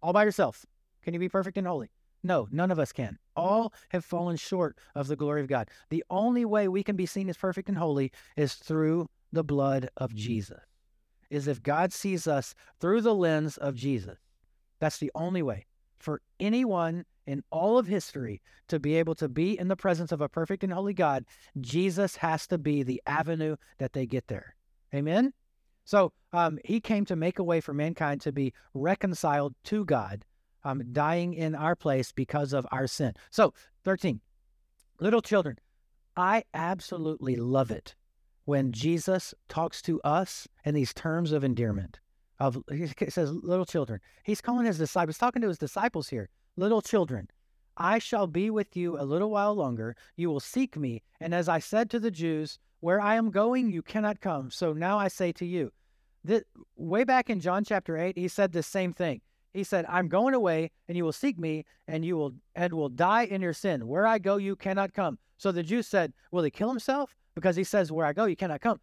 All 0.03 0.15
by 0.15 0.25
yourself. 0.25 0.65
Can 1.03 1.13
you 1.13 1.21
be 1.21 1.29
perfect 1.29 1.59
and 1.59 1.67
holy? 1.67 1.91
No, 2.23 2.49
none 2.51 2.71
of 2.71 2.79
us 2.79 2.93
can. 2.93 3.19
All 3.35 3.73
have 3.91 4.05
fallen 4.05 4.37
short 4.37 4.79
of 4.95 5.09
the 5.09 5.17
glory 5.17 5.41
of 5.41 5.49
God. 5.49 5.69
The 5.91 6.05
only 6.11 6.45
way 6.45 6.69
we 6.69 6.83
can 6.83 6.97
be 6.97 7.07
seen 7.07 7.29
as 7.29 7.37
perfect 7.37 7.69
and 7.69 7.79
holy 7.79 8.13
is 8.37 8.55
through 8.55 9.09
the 9.33 9.45
blood 9.45 9.89
of 9.97 10.15
Jesus. 10.15 10.61
Is 11.31 11.49
if 11.49 11.63
God 11.63 11.93
sees 11.93 12.27
us 12.27 12.55
through 12.81 13.01
the 13.01 13.15
lens 13.15 13.57
of 13.57 13.75
Jesus. 13.75 14.19
That's 14.79 14.99
the 14.99 15.11
only 15.15 15.43
way 15.43 15.67
for 15.99 16.21
anyone 16.41 17.05
in 17.27 17.43
all 17.51 17.79
of 17.79 17.87
history 17.87 18.43
to 18.69 18.81
be 18.81 18.97
able 18.97 19.15
to 19.15 19.29
be 19.29 19.59
in 19.59 19.69
the 19.69 19.77
presence 19.77 20.13
of 20.13 20.21
a 20.21 20.29
perfect 20.29 20.65
and 20.65 20.73
holy 20.73 20.95
God, 20.95 21.25
Jesus 21.61 22.17
has 22.17 22.47
to 22.49 22.59
be 22.59 22.83
the 22.83 23.01
avenue 23.07 23.57
that 23.79 23.93
they 23.93 24.07
get 24.07 24.27
there. 24.27 24.57
Amen? 24.95 25.33
So 25.85 26.13
um, 26.33 26.59
he 26.65 26.81
came 26.81 27.05
to 27.07 27.17
make 27.17 27.39
a 27.39 27.45
way 27.45 27.61
for 27.61 27.73
mankind 27.73 28.21
to 28.23 28.33
be 28.33 28.53
reconciled 28.75 29.55
to 29.65 29.85
God, 29.85 30.25
um, 30.65 30.83
dying 30.93 31.35
in 31.35 31.55
our 31.55 31.77
place 31.77 32.13
because 32.13 32.53
of 32.53 32.67
our 32.73 32.87
sin. 32.87 33.15
So, 33.31 33.55
13, 33.85 34.21
little 35.01 35.23
children, 35.23 35.59
I 36.17 36.45
absolutely 36.55 37.37
love 37.37 37.71
it 37.71 37.95
when 38.45 38.73
Jesus 38.73 39.35
talks 39.49 39.81
to 39.83 40.01
us 40.03 40.49
in 40.65 40.75
these 40.75 40.93
terms 40.93 41.33
of 41.33 41.45
endearment. 41.45 41.99
Of 42.39 42.59
he 42.71 42.89
says, 43.09 43.31
little 43.31 43.65
children. 43.65 44.01
He's 44.25 44.41
calling 44.41 44.67
his 44.67 44.79
disciples, 44.79 45.17
talking 45.17 45.43
to 45.43 45.49
his 45.49 45.59
disciples 45.59 46.09
here. 46.09 46.29
Little 46.57 46.83
children, 46.83 47.29
I 47.77 47.99
shall 47.99 48.27
be 48.27 48.51
with 48.51 48.77
you 48.77 48.99
a 48.99 49.05
little 49.05 49.31
while 49.31 49.55
longer. 49.55 49.97
You 50.17 50.29
will 50.29 50.41
seek 50.41 50.77
me. 50.77 51.03
And 51.21 51.35
as 51.35 51.49
I 51.49 51.61
said 51.61 51.89
to 51.91 52.01
the 52.01 52.11
Jews, 52.11 52.59
Where 52.81 53.01
I 53.01 53.15
am 53.15 53.31
going, 53.31 53.71
you 53.71 53.81
cannot 53.81 54.21
come. 54.21 54.51
So 54.51 54.73
now 54.73 54.99
I 54.99 55.09
say 55.09 55.33
to 55.33 55.47
you, 55.47 55.73
that 56.25 56.45
way 56.77 57.05
back 57.05 57.31
in 57.31 57.41
John 57.41 57.65
chapter 57.65 57.97
8, 57.97 58.17
he 58.17 58.29
said 58.29 58.53
the 58.53 58.63
same 58.63 58.93
thing. 58.93 59.21
He 59.53 59.65
said, 59.65 59.85
I'm 59.89 60.09
going 60.09 60.35
away, 60.35 60.71
and 60.89 60.97
you 60.97 61.05
will 61.05 61.13
seek 61.13 61.39
me, 61.39 61.65
and 61.87 62.05
you 62.05 62.17
will 62.17 62.35
and 62.55 62.73
will 62.73 62.89
die 62.89 63.25
in 63.25 63.43
your 63.43 63.53
sin. 63.53 63.87
Where 63.87 64.07
I 64.07 64.19
go, 64.19 64.37
you 64.37 64.57
cannot 64.57 64.95
come. 64.95 65.19
So 65.39 65.53
the 65.53 65.63
Jews 65.63 65.87
said, 65.87 66.13
Will 66.31 66.43
he 66.43 66.51
kill 66.51 66.69
himself? 66.69 67.15
Because 67.35 67.57
he 67.57 67.65
says, 67.65 67.93
Where 67.93 68.07
I 68.07 68.13
go, 68.13 68.25
you 68.25 68.37
cannot 68.37 68.61
come. 68.61 68.81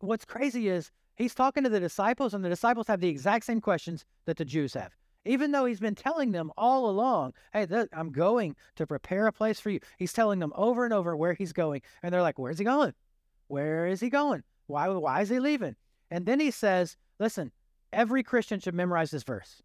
What's 0.00 0.24
crazy 0.24 0.68
is 0.68 0.90
he's 1.16 1.34
talking 1.34 1.64
to 1.64 1.70
the 1.70 1.80
disciples, 1.80 2.34
and 2.34 2.44
the 2.44 2.48
disciples 2.48 2.86
have 2.86 3.00
the 3.00 3.08
exact 3.08 3.44
same 3.46 3.60
questions 3.60 4.04
that 4.26 4.36
the 4.36 4.44
Jews 4.44 4.74
have 4.74 4.92
even 5.24 5.52
though 5.52 5.64
he's 5.64 5.80
been 5.80 5.94
telling 5.94 6.32
them 6.32 6.50
all 6.56 6.88
along, 6.90 7.32
hey, 7.52 7.66
th- 7.66 7.88
I'm 7.92 8.10
going 8.10 8.56
to 8.76 8.86
prepare 8.86 9.26
a 9.26 9.32
place 9.32 9.60
for 9.60 9.70
you. 9.70 9.80
He's 9.98 10.12
telling 10.12 10.38
them 10.38 10.52
over 10.56 10.84
and 10.84 10.92
over 10.92 11.16
where 11.16 11.34
he's 11.34 11.52
going. 11.52 11.82
And 12.02 12.12
they're 12.12 12.22
like, 12.22 12.38
where's 12.38 12.58
he 12.58 12.64
going? 12.64 12.92
Where 13.48 13.86
is 13.86 14.00
he 14.00 14.10
going? 14.10 14.42
Why, 14.66 14.88
why 14.88 15.20
is 15.20 15.28
he 15.28 15.38
leaving? 15.38 15.76
And 16.10 16.26
then 16.26 16.40
he 16.40 16.50
says, 16.50 16.96
listen, 17.18 17.52
every 17.92 18.22
Christian 18.22 18.60
should 18.60 18.74
memorize 18.74 19.10
this 19.10 19.22
verse. 19.22 19.62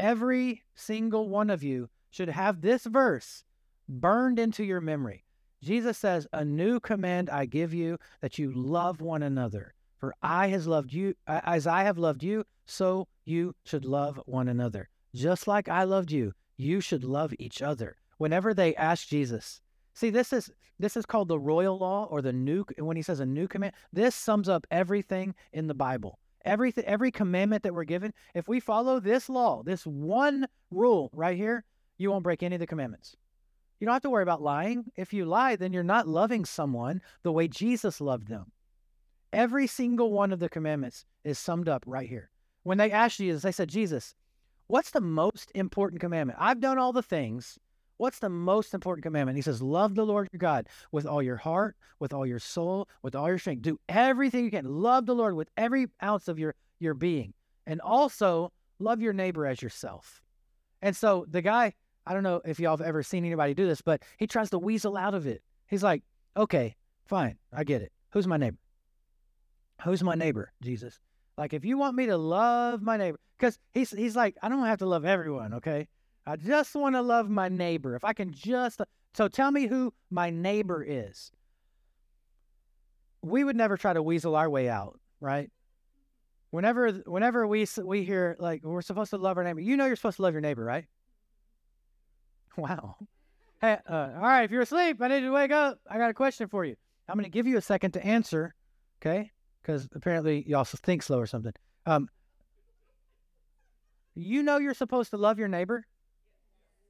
Every 0.00 0.62
single 0.74 1.28
one 1.28 1.50
of 1.50 1.62
you 1.62 1.88
should 2.10 2.30
have 2.30 2.60
this 2.60 2.84
verse 2.84 3.44
burned 3.88 4.38
into 4.38 4.64
your 4.64 4.80
memory. 4.80 5.24
Jesus 5.62 5.98
says, 5.98 6.26
A 6.32 6.44
new 6.44 6.80
command 6.80 7.28
I 7.28 7.44
give 7.44 7.74
you 7.74 7.98
that 8.22 8.38
you 8.38 8.50
love 8.52 9.00
one 9.02 9.22
another. 9.22 9.74
For 9.98 10.14
I 10.22 10.48
has 10.48 10.66
loved 10.66 10.94
you 10.94 11.14
as 11.26 11.66
I 11.66 11.82
have 11.82 11.98
loved 11.98 12.22
you, 12.22 12.44
so 12.64 13.06
you 13.26 13.54
should 13.66 13.84
love 13.84 14.18
one 14.24 14.48
another. 14.48 14.88
Just 15.14 15.46
like 15.46 15.68
I 15.68 15.84
loved 15.84 16.10
you, 16.10 16.32
you 16.56 16.80
should 16.80 17.04
love 17.04 17.34
each 17.38 17.60
other. 17.60 17.96
Whenever 18.16 18.54
they 18.54 18.74
ask 18.76 19.06
Jesus, 19.06 19.60
see 19.92 20.08
this 20.08 20.32
is 20.32 20.50
this 20.78 20.96
is 20.96 21.04
called 21.04 21.28
the 21.28 21.38
royal 21.38 21.76
law 21.76 22.06
or 22.10 22.22
the 22.22 22.32
new 22.32 22.64
when 22.78 22.96
he 22.96 23.02
says 23.02 23.20
a 23.20 23.26
new 23.26 23.46
command, 23.46 23.74
this 23.92 24.14
sums 24.14 24.48
up 24.48 24.66
everything 24.70 25.34
in 25.52 25.66
the 25.66 25.74
Bible. 25.74 26.18
Everything 26.44 26.84
every 26.84 27.10
commandment 27.10 27.62
that 27.62 27.74
we're 27.74 27.84
given, 27.84 28.14
if 28.34 28.48
we 28.48 28.60
follow 28.60 28.98
this 28.98 29.28
law, 29.28 29.62
this 29.62 29.86
one 29.86 30.46
rule 30.70 31.10
right 31.12 31.36
here, 31.36 31.64
you 31.98 32.10
won't 32.10 32.24
break 32.24 32.42
any 32.42 32.56
of 32.56 32.60
the 32.60 32.66
commandments. 32.66 33.16
You 33.78 33.86
don't 33.86 33.94
have 33.94 34.02
to 34.02 34.10
worry 34.10 34.22
about 34.22 34.42
lying. 34.42 34.84
If 34.96 35.12
you 35.12 35.24
lie, 35.24 35.56
then 35.56 35.72
you're 35.72 35.82
not 35.82 36.08
loving 36.08 36.44
someone 36.44 37.00
the 37.22 37.32
way 37.32 37.48
Jesus 37.48 38.00
loved 38.00 38.28
them. 38.28 38.52
Every 39.32 39.66
single 39.66 40.12
one 40.12 40.32
of 40.32 40.38
the 40.38 40.48
commandments 40.48 41.04
is 41.24 41.38
summed 41.38 41.68
up 41.68 41.84
right 41.86 42.08
here. 42.08 42.30
When 42.62 42.78
they 42.78 42.90
asked 42.90 43.18
Jesus, 43.18 43.42
they 43.42 43.52
said, 43.52 43.68
Jesus, 43.68 44.14
what's 44.66 44.90
the 44.90 45.00
most 45.00 45.50
important 45.54 46.00
commandment? 46.00 46.38
I've 46.40 46.60
done 46.60 46.78
all 46.78 46.92
the 46.92 47.02
things. 47.02 47.58
What's 48.00 48.18
the 48.18 48.30
most 48.30 48.72
important 48.72 49.02
commandment? 49.02 49.36
He 49.36 49.42
says, 49.42 49.60
Love 49.60 49.94
the 49.94 50.06
Lord 50.06 50.26
your 50.32 50.38
God 50.38 50.68
with 50.90 51.04
all 51.04 51.22
your 51.22 51.36
heart, 51.36 51.76
with 51.98 52.14
all 52.14 52.24
your 52.24 52.38
soul, 52.38 52.88
with 53.02 53.14
all 53.14 53.28
your 53.28 53.36
strength. 53.36 53.60
Do 53.60 53.78
everything 53.90 54.42
you 54.42 54.50
can. 54.50 54.64
Love 54.64 55.04
the 55.04 55.14
Lord 55.14 55.34
with 55.34 55.50
every 55.54 55.86
ounce 56.02 56.26
of 56.26 56.38
your, 56.38 56.54
your 56.78 56.94
being. 56.94 57.34
And 57.66 57.78
also 57.82 58.52
love 58.78 59.02
your 59.02 59.12
neighbor 59.12 59.44
as 59.44 59.60
yourself. 59.60 60.22
And 60.80 60.96
so 60.96 61.26
the 61.28 61.42
guy, 61.42 61.74
I 62.06 62.14
don't 62.14 62.22
know 62.22 62.40
if 62.42 62.58
y'all 62.58 62.74
have 62.74 62.86
ever 62.86 63.02
seen 63.02 63.26
anybody 63.26 63.52
do 63.52 63.66
this, 63.66 63.82
but 63.82 64.02
he 64.16 64.26
tries 64.26 64.48
to 64.48 64.58
weasel 64.58 64.96
out 64.96 65.12
of 65.12 65.26
it. 65.26 65.42
He's 65.66 65.82
like, 65.82 66.02
okay, 66.38 66.76
fine, 67.04 67.36
I 67.52 67.64
get 67.64 67.82
it. 67.82 67.92
Who's 68.12 68.26
my 68.26 68.38
neighbor? 68.38 68.56
Who's 69.84 70.02
my 70.02 70.14
neighbor, 70.14 70.54
Jesus? 70.62 70.98
Like, 71.36 71.52
if 71.52 71.66
you 71.66 71.76
want 71.76 71.96
me 71.96 72.06
to 72.06 72.16
love 72.16 72.80
my 72.80 72.96
neighbor, 72.96 73.20
because 73.38 73.58
he's 73.74 73.90
he's 73.90 74.16
like, 74.16 74.38
I 74.42 74.48
don't 74.48 74.64
have 74.64 74.78
to 74.78 74.86
love 74.86 75.04
everyone, 75.04 75.52
okay? 75.54 75.86
I 76.30 76.36
just 76.36 76.76
want 76.76 76.94
to 76.94 77.02
love 77.02 77.28
my 77.28 77.48
neighbor. 77.48 77.96
If 77.96 78.04
I 78.04 78.12
can 78.12 78.32
just, 78.32 78.80
so 79.14 79.26
tell 79.26 79.50
me 79.50 79.66
who 79.66 79.92
my 80.10 80.30
neighbor 80.30 80.84
is. 80.86 81.32
We 83.20 83.42
would 83.42 83.56
never 83.56 83.76
try 83.76 83.92
to 83.92 84.02
weasel 84.02 84.36
our 84.36 84.48
way 84.48 84.68
out, 84.68 85.00
right? 85.20 85.50
Whenever 86.50 86.90
whenever 87.04 87.46
we 87.48 87.66
we 87.82 88.04
hear 88.04 88.36
like 88.38 88.62
we're 88.64 88.80
supposed 88.80 89.10
to 89.10 89.18
love 89.18 89.38
our 89.38 89.44
neighbor, 89.44 89.60
you 89.60 89.76
know 89.76 89.86
you're 89.86 89.96
supposed 89.96 90.16
to 90.16 90.22
love 90.22 90.32
your 90.32 90.40
neighbor, 90.40 90.64
right? 90.64 90.84
Wow. 92.56 92.96
Hey, 93.60 93.78
uh, 93.88 94.10
all 94.16 94.22
right. 94.22 94.42
If 94.42 94.50
you're 94.50 94.62
asleep, 94.62 95.00
I 95.00 95.08
need 95.08 95.20
you 95.20 95.26
to 95.26 95.32
wake 95.32 95.52
up. 95.52 95.78
I 95.88 95.98
got 95.98 96.10
a 96.10 96.14
question 96.14 96.48
for 96.48 96.64
you. 96.64 96.76
I'm 97.08 97.14
going 97.14 97.24
to 97.24 97.30
give 97.30 97.46
you 97.46 97.56
a 97.56 97.62
second 97.62 97.92
to 97.92 98.04
answer, 98.04 98.54
okay? 99.00 99.30
Because 99.62 99.88
apparently 99.94 100.44
you 100.46 100.56
also 100.56 100.76
think 100.82 101.02
slow 101.02 101.18
or 101.18 101.26
something. 101.26 101.52
Um, 101.86 102.08
you 104.14 104.42
know 104.42 104.58
you're 104.58 104.74
supposed 104.74 105.10
to 105.10 105.16
love 105.16 105.38
your 105.38 105.48
neighbor. 105.48 105.86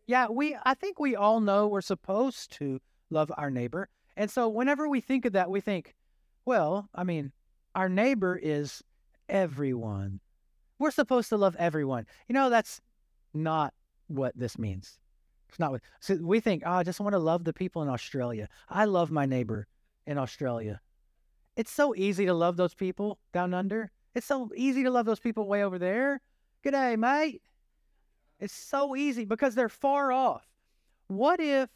Yeah, 0.07 0.29
we. 0.29 0.57
I 0.65 0.75
think 0.75 0.99
we 0.99 1.17
all 1.17 1.41
know 1.41 1.69
we're 1.69 1.81
supposed 1.81 2.53
to 2.59 2.81
love 3.11 3.31
our 3.37 3.51
neighbor, 3.51 3.89
and 4.17 4.31
so 4.31 4.49
whenever 4.49 4.89
we 4.89 5.01
think 5.01 5.25
of 5.25 5.33
that, 5.35 5.51
we 5.51 5.61
think, 5.61 5.95
well, 6.45 6.89
I 6.95 7.05
mean, 7.05 7.33
our 7.75 7.89
neighbor 7.89 8.39
is 8.41 8.83
everyone. 9.29 10.21
We're 10.79 10.91
supposed 10.91 11.29
to 11.29 11.37
love 11.37 11.57
everyone. 11.59 12.07
You 12.29 12.35
know, 12.35 12.51
that's 12.51 12.81
not 13.35 13.75
what 14.09 14.37
this 14.37 14.59
means. 14.59 14.99
It's 15.49 15.59
not 15.59 15.73
what 15.73 15.83
so 16.01 16.17
we 16.21 16.41
think, 16.41 16.63
oh, 16.65 16.73
I 16.73 16.83
just 16.83 17.01
want 17.01 17.13
to 17.13 17.19
love 17.19 17.45
the 17.45 17.53
people 17.53 17.83
in 17.83 17.89
Australia. 17.89 18.49
I 18.69 18.85
love 18.85 19.11
my 19.11 19.27
neighbor 19.27 19.67
in 20.07 20.19
Australia. 20.19 20.81
It's 21.57 21.73
so 21.73 21.95
easy 21.95 22.27
to 22.27 22.35
love 22.35 22.57
those 22.57 22.75
people 22.75 23.19
down 23.33 23.53
under. 23.53 23.91
It's 24.15 24.27
so 24.27 24.51
easy 24.57 24.83
to 24.85 24.91
love 24.91 25.07
those 25.07 25.21
people 25.21 25.47
way 25.47 25.63
over 25.65 25.79
there. 25.79 26.21
Good 26.63 26.73
day, 26.73 26.97
mate. 26.97 27.43
It's 28.41 28.55
so 28.55 28.97
easy 28.97 29.25
because 29.25 29.55
they're 29.55 29.69
far 29.69 30.11
off. 30.11 30.49
What 31.09 31.41
if, 31.41 31.69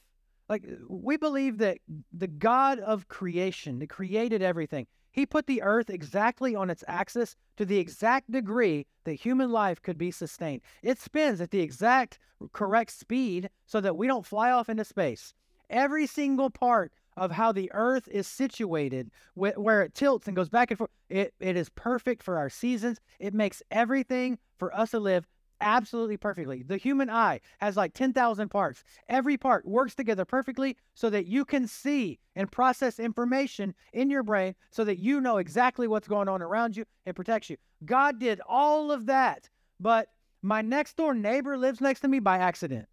like, 0.48 0.64
we 0.88 1.16
believe 1.16 1.58
that 1.58 1.78
the 2.12 2.26
God 2.26 2.78
of 2.80 3.08
creation, 3.08 3.78
that 3.78 3.88
created 3.88 4.42
everything, 4.42 4.86
he 5.12 5.26
put 5.26 5.46
the 5.46 5.62
earth 5.62 5.90
exactly 5.90 6.56
on 6.56 6.70
its 6.70 6.82
axis 6.88 7.36
to 7.56 7.64
the 7.64 7.78
exact 7.78 8.32
degree 8.32 8.86
that 9.04 9.12
human 9.14 9.50
life 9.50 9.80
could 9.80 9.96
be 9.96 10.10
sustained. 10.10 10.62
It 10.82 10.98
spins 10.98 11.40
at 11.40 11.52
the 11.52 11.60
exact 11.60 12.18
correct 12.52 12.90
speed 12.90 13.48
so 13.66 13.80
that 13.80 13.96
we 13.96 14.08
don't 14.08 14.26
fly 14.26 14.50
off 14.50 14.68
into 14.68 14.84
space. 14.84 15.32
Every 15.70 16.06
single 16.06 16.50
part 16.50 16.92
of 17.16 17.30
how 17.30 17.52
the 17.52 17.70
earth 17.72 18.08
is 18.08 18.26
situated, 18.26 19.10
wh- 19.34 19.56
where 19.56 19.82
it 19.82 19.94
tilts 19.94 20.26
and 20.26 20.34
goes 20.34 20.48
back 20.48 20.70
and 20.70 20.78
forth, 20.78 20.90
it, 21.08 21.32
it 21.38 21.56
is 21.56 21.68
perfect 21.68 22.22
for 22.22 22.36
our 22.36 22.50
seasons. 22.50 22.98
It 23.20 23.34
makes 23.34 23.62
everything 23.70 24.38
for 24.58 24.74
us 24.74 24.90
to 24.90 24.98
live 24.98 25.28
absolutely 25.64 26.16
perfectly. 26.16 26.62
The 26.62 26.76
human 26.76 27.10
eye 27.10 27.40
has 27.58 27.76
like 27.76 27.94
10,000 27.94 28.48
parts. 28.48 28.84
Every 29.08 29.36
part 29.36 29.66
works 29.66 29.94
together 29.94 30.24
perfectly 30.24 30.76
so 30.94 31.10
that 31.10 31.26
you 31.26 31.44
can 31.44 31.66
see 31.66 32.20
and 32.36 32.52
process 32.52 33.00
information 33.00 33.74
in 33.92 34.10
your 34.10 34.22
brain 34.22 34.54
so 34.70 34.84
that 34.84 34.98
you 34.98 35.20
know 35.20 35.38
exactly 35.38 35.88
what's 35.88 36.06
going 36.06 36.28
on 36.28 36.42
around 36.42 36.76
you 36.76 36.84
and 37.06 37.16
protects 37.16 37.50
you. 37.50 37.56
God 37.84 38.20
did 38.20 38.40
all 38.46 38.92
of 38.92 39.06
that, 39.06 39.48
but 39.80 40.08
my 40.42 40.60
next 40.62 40.96
door 40.96 41.14
neighbor 41.14 41.56
lives 41.56 41.80
next 41.80 42.00
to 42.00 42.08
me 42.08 42.20
by 42.20 42.38
accident. 42.38 42.86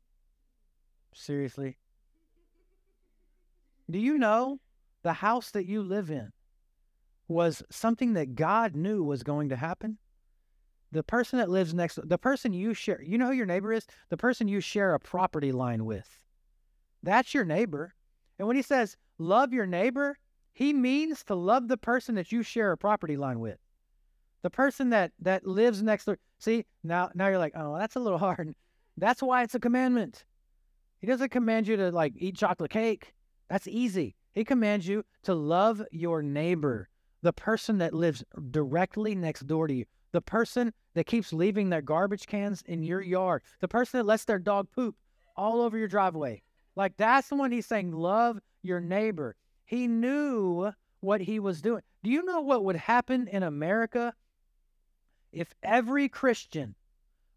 Seriously? 1.14 1.78
Do 3.90 4.00
you 4.00 4.18
know 4.18 4.60
the 5.04 5.14
house 5.14 5.52
that 5.52 5.66
you 5.66 5.84
live 5.84 6.10
in 6.10 6.32
was 7.28 7.64
something 7.70 8.14
that 8.14 8.36
God 8.36 8.76
knew 8.76 9.04
was 9.04 9.24
going 9.24 9.50
to 9.50 9.56
happen? 9.56 9.98
The 10.92 11.04
person 11.04 11.40
that 11.40 11.50
lives 11.50 11.74
next 11.74 12.00
the 12.08 12.18
person 12.18 12.54
you 12.54 12.74
share 12.74 13.02
you 13.02 13.18
know 13.18 13.28
who 13.28 13.34
your 13.34 13.46
neighbor 13.46 13.72
is? 13.72 13.88
The 14.10 14.18
person 14.18 14.48
you 14.48 14.60
share 14.60 14.94
a 14.94 15.00
property 15.00 15.52
line 15.52 15.86
with. 15.86 16.08
That's 17.04 17.34
your 17.34 17.46
neighbor. 17.46 17.94
And 18.38 18.48
when 18.48 18.58
he 18.58 18.62
says 18.62 18.98
love 19.18 19.54
your 19.54 19.66
neighbor 19.66 20.18
he 20.54 20.74
means 20.74 21.24
to 21.24 21.36
love 21.36 21.68
the 21.70 21.78
person 21.78 22.16
that 22.16 22.32
you 22.32 22.44
share 22.44 22.74
a 22.74 22.78
property 22.78 23.16
line 23.16 23.40
with. 23.40 23.58
The 24.42 24.50
person 24.50 24.90
that 24.90 25.12
that 25.20 25.48
lives 25.48 25.82
next 25.82 26.06
door 26.06 26.18
see 26.40 26.66
now 26.84 27.10
now 27.16 27.28
you're 27.28 27.38
like 27.38 27.54
oh 27.56 27.78
that's 27.78 27.96
a 27.96 28.00
little 28.00 28.20
hard. 28.28 28.54
That's 28.98 29.24
why 29.24 29.44
it's 29.44 29.56
a 29.56 29.60
commandment. 29.60 30.26
He 31.00 31.08
doesn't 31.08 31.30
command 31.30 31.68
you 31.68 31.78
to 31.78 31.92
like 31.92 32.14
eat 32.18 32.38
chocolate 32.38 32.72
cake. 32.72 33.14
That's 33.50 33.68
easy. 33.68 34.16
He 34.34 34.44
commands 34.44 34.88
you 34.88 35.04
to 35.24 35.34
love 35.34 35.82
your 35.92 36.22
neighbor 36.22 36.90
the 37.22 37.34
person 37.34 37.78
that 37.78 37.94
lives 37.94 38.24
directly 38.50 39.16
next 39.16 39.48
door 39.48 39.68
to 39.68 39.74
you 39.74 39.86
the 40.12 40.22
person 40.22 40.74
that 40.94 41.06
keeps 41.06 41.34
leaving 41.34 41.70
their 41.70 41.82
garbage 41.82 42.28
cans 42.28 42.64
in 42.66 42.84
your 42.84 43.02
mm-hmm. 43.02 43.12
yard, 43.12 43.44
the 43.60 43.68
person 43.68 44.00
that 44.00 44.06
lets 44.06 44.26
their 44.26 44.40
dog 44.40 44.68
poop 44.72 44.96
all 45.36 45.62
over 45.62 45.78
your 45.78 45.88
driveway. 45.88 46.42
Like 46.76 46.98
that's 46.98 47.30
the 47.30 47.36
one 47.36 47.52
he's 47.52 47.66
saying, 47.66 47.92
love 47.92 48.40
your 48.62 48.80
neighbor. 48.80 49.36
He 49.66 49.88
knew 49.88 50.72
what 51.00 51.22
he 51.22 51.40
was 51.40 51.62
doing. 51.62 51.82
Do 52.04 52.12
you 52.12 52.24
know 52.24 52.42
what 52.42 52.64
would 52.64 52.76
happen 52.76 53.28
in 53.28 53.44
America 53.44 54.14
if 55.32 55.54
every 55.64 56.10
Christian 56.10 56.76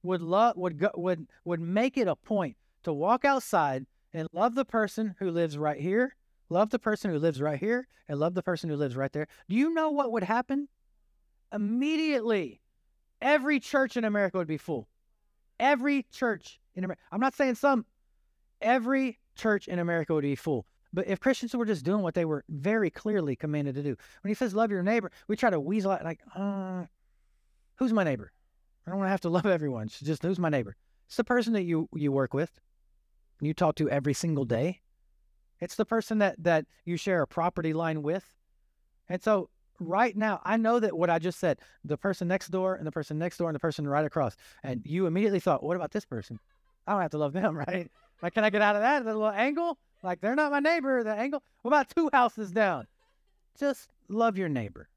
would 0.03 0.21
love 0.21 0.57
would 0.57 0.79
go, 0.79 0.91
would 0.97 1.27
would 1.45 1.61
make 1.61 1.97
it 1.97 2.09
a 2.09 2.17
point 2.17 2.57
to 2.83 2.93
walk 2.93 3.25
outside 3.25 3.87
and 4.13 4.29
love 4.33 4.55
the 4.55 4.65
person 4.65 5.15
who 5.19 5.31
lives 5.31 5.57
right 5.57 5.81
here, 5.81 6.15
love 6.49 6.71
the 6.71 6.79
person 6.79 7.11
who 7.11 7.19
lives 7.19 7.41
right 7.41 7.59
here, 7.59 7.89
and 8.09 8.19
love 8.21 8.35
the 8.35 8.43
person 8.43 8.69
who 8.69 8.77
lives 8.77 8.97
right 8.97 9.13
there? 9.13 9.27
Do 9.49 9.57
you 9.57 9.73
know 9.73 9.91
what 9.91 10.13
would 10.13 10.25
happen? 10.25 10.69
Immediately, 11.53 12.61
Every 13.25 13.59
church 13.59 13.97
in 13.97 14.05
America 14.05 14.37
would 14.37 14.47
be 14.47 14.59
full. 14.59 14.87
Every 15.59 16.07
church 16.13 16.61
in 16.75 16.85
America. 16.85 17.03
I'm 17.11 17.21
not 17.21 17.35
saying 17.35 17.55
some. 17.55 17.87
Every 18.61 19.19
church 19.35 19.67
in 19.67 19.79
America 19.79 20.13
would 20.13 20.23
be 20.23 20.37
full. 20.37 20.67
But 20.93 21.09
if 21.09 21.21
Christians 21.21 21.57
were 21.57 21.65
just 21.65 21.87
doing 21.87 22.03
what 22.03 22.15
they 22.15 22.27
were 22.27 22.45
very 22.51 22.91
clearly 22.91 23.35
commanded 23.35 23.77
to 23.77 23.83
do, 23.83 23.97
when 24.21 24.29
he 24.29 24.35
says 24.35 24.55
love 24.55 24.71
your 24.71 24.83
neighbor, 24.83 25.11
we 25.27 25.37
try 25.37 25.49
to 25.49 25.59
weasel 25.59 25.93
out 25.93 26.05
like, 26.05 26.21
uh, 26.37 26.85
who's 27.77 27.95
my 27.95 28.05
neighbor? 28.05 28.31
I 28.87 28.91
don't 28.91 28.99
want 28.99 29.07
to 29.07 29.13
have 29.13 29.23
to 29.23 29.31
love 29.31 29.47
everyone. 29.47 29.87
It's 29.87 30.01
just 30.01 30.23
who's 30.23 30.39
my 30.39 30.51
neighbor? 30.51 30.77
It's 31.07 31.17
the 31.17 31.25
person 31.25 31.55
that 31.55 31.63
you 31.63 31.89
you 31.95 32.13
work 32.13 32.35
with, 32.35 32.61
you 33.41 33.55
talk 33.55 33.75
to 33.77 33.89
every 33.89 34.15
single 34.15 34.45
day. 34.45 34.83
It's 35.61 35.77
the 35.77 35.87
person 35.87 36.19
that 36.19 36.37
that 36.45 36.67
you 36.85 36.99
share 36.99 37.23
a 37.23 37.27
property 37.27 37.73
line 37.73 38.03
with. 38.03 38.35
And 39.09 39.23
so 39.23 39.49
right 39.81 40.17
now, 40.17 40.41
I 40.45 40.57
know 40.57 40.81
that 40.81 40.97
what 40.97 41.11
I 41.11 41.19
just 41.19 41.39
said, 41.39 41.59
the 41.85 41.97
person 41.97 42.29
next 42.29 42.49
door 42.49 42.75
and 42.75 42.87
the 42.87 42.93
person 42.93 43.19
next 43.19 43.39
door 43.39 43.49
and 43.49 43.55
the 43.55 43.61
person 43.61 43.87
right 43.87 44.05
across, 44.05 44.37
and 44.63 44.83
you 44.85 45.07
immediately 45.07 45.41
thought, 45.41 45.63
what 45.63 45.77
about 45.77 45.93
this 45.93 46.05
person? 46.05 46.39
I 46.87 46.93
don't 46.93 47.03
have 47.03 47.11
to 47.13 47.19
love 47.19 47.33
them, 47.33 47.57
right? 47.69 47.91
Like, 48.23 48.35
can 48.35 48.45
I 48.45 48.51
get 48.51 48.63
out 48.63 48.77
of 48.77 48.83
that? 48.83 49.05
The 49.05 49.13
little 49.13 49.29
angle? 49.29 49.79
Like, 50.03 50.21
they're 50.21 50.35
not 50.35 50.53
my 50.53 50.61
neighbor, 50.61 51.03
the 51.03 51.15
angle. 51.15 51.43
What 51.63 51.71
about 51.71 51.91
two 51.91 52.11
houses 52.13 52.53
down? 52.53 52.87
Just 53.59 53.89
love 54.09 54.37
your 54.37 54.49
neighbor. 54.49 54.89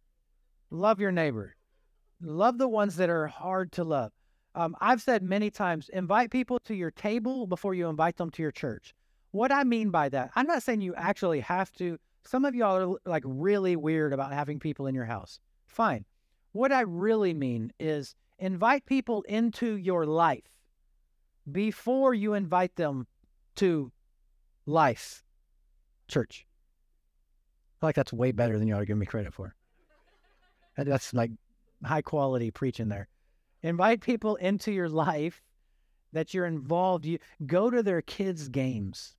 Love 0.69 0.99
your 0.99 1.11
neighbor. 1.11 1.55
Love 2.21 2.57
the 2.57 2.67
ones 2.67 2.95
that 2.97 3.09
are 3.09 3.27
hard 3.27 3.71
to 3.73 3.83
love. 3.83 4.11
Um, 4.55 4.75
I've 4.81 5.01
said 5.01 5.21
many 5.21 5.51
times 5.51 5.89
invite 5.89 6.31
people 6.31 6.59
to 6.65 6.73
your 6.73 6.89
table 6.89 7.45
before 7.45 7.75
you 7.75 7.87
invite 7.87 8.17
them 8.17 8.31
to 8.31 8.41
your 8.41 8.51
church. 8.51 8.95
What 9.31 9.51
I 9.51 9.63
mean 9.63 9.91
by 9.91 10.09
that, 10.09 10.31
I'm 10.35 10.47
not 10.47 10.63
saying 10.63 10.81
you 10.81 10.95
actually 10.95 11.41
have 11.41 11.71
to. 11.73 11.99
Some 12.27 12.43
of 12.43 12.55
y'all 12.55 12.95
are 12.95 12.97
like 13.05 13.23
really 13.25 13.77
weird 13.77 14.11
about 14.11 14.33
having 14.33 14.59
people 14.59 14.87
in 14.87 14.93
your 14.93 15.05
house. 15.05 15.39
Fine. 15.65 16.03
What 16.51 16.73
I 16.73 16.81
really 16.81 17.33
mean 17.33 17.71
is 17.79 18.15
invite 18.37 18.85
people 18.85 19.21
into 19.29 19.77
your 19.77 20.05
life 20.05 20.43
before 21.49 22.13
you 22.13 22.33
invite 22.33 22.75
them 22.75 23.07
to 23.55 23.93
life, 24.65 25.23
church. 26.09 26.45
Like 27.81 27.95
that's 27.95 28.11
way 28.11 28.33
better 28.33 28.59
than 28.59 28.67
y'all 28.67 28.79
are 28.79 28.85
giving 28.85 28.99
me 28.99 29.05
credit 29.05 29.33
for. 29.33 29.55
That's 30.75 31.13
like 31.13 31.31
high 31.81 32.01
quality 32.01 32.51
preaching 32.51 32.89
there. 32.89 33.07
Invite 33.63 34.01
people 34.01 34.35
into 34.35 34.73
your 34.73 34.89
life 34.89 35.41
that 36.11 36.33
you're 36.33 36.45
involved. 36.45 37.05
You 37.05 37.19
go 37.45 37.69
to 37.69 37.81
their 37.81 38.01
kids' 38.01 38.49
games. 38.49 39.16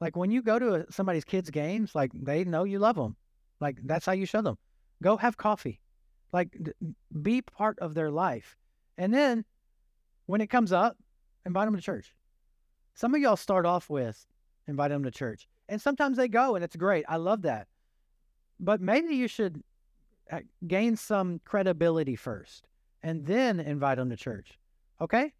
Like 0.00 0.16
when 0.16 0.30
you 0.30 0.42
go 0.42 0.58
to 0.58 0.86
somebody's 0.90 1.24
kids' 1.24 1.50
games, 1.50 1.94
like 1.94 2.10
they 2.14 2.44
know 2.44 2.64
you 2.64 2.78
love 2.78 2.96
them. 2.96 3.16
Like 3.60 3.78
that's 3.84 4.06
how 4.06 4.12
you 4.12 4.26
show 4.26 4.40
them. 4.40 4.56
Go 5.02 5.16
have 5.16 5.36
coffee. 5.36 5.80
Like 6.32 6.56
be 7.22 7.42
part 7.42 7.78
of 7.80 7.94
their 7.94 8.10
life. 8.10 8.56
And 8.96 9.12
then 9.12 9.44
when 10.26 10.40
it 10.40 10.48
comes 10.48 10.72
up, 10.72 10.96
invite 11.44 11.66
them 11.66 11.76
to 11.76 11.82
church. 11.82 12.14
Some 12.94 13.14
of 13.14 13.20
y'all 13.20 13.36
start 13.36 13.66
off 13.66 13.90
with 13.90 14.26
invite 14.66 14.90
them 14.90 15.04
to 15.04 15.10
church. 15.10 15.48
And 15.68 15.80
sometimes 15.80 16.16
they 16.16 16.28
go 16.28 16.54
and 16.54 16.64
it's 16.64 16.76
great. 16.76 17.04
I 17.08 17.16
love 17.16 17.42
that. 17.42 17.66
But 18.58 18.80
maybe 18.80 19.14
you 19.14 19.28
should 19.28 19.62
uh, 20.30 20.40
gain 20.66 20.96
some 20.96 21.40
credibility 21.44 22.16
first 22.16 22.68
and 23.02 23.26
then 23.26 23.60
invite 23.60 23.98
them 23.98 24.10
to 24.10 24.16
church. 24.16 24.58
Okay? 25.00 25.32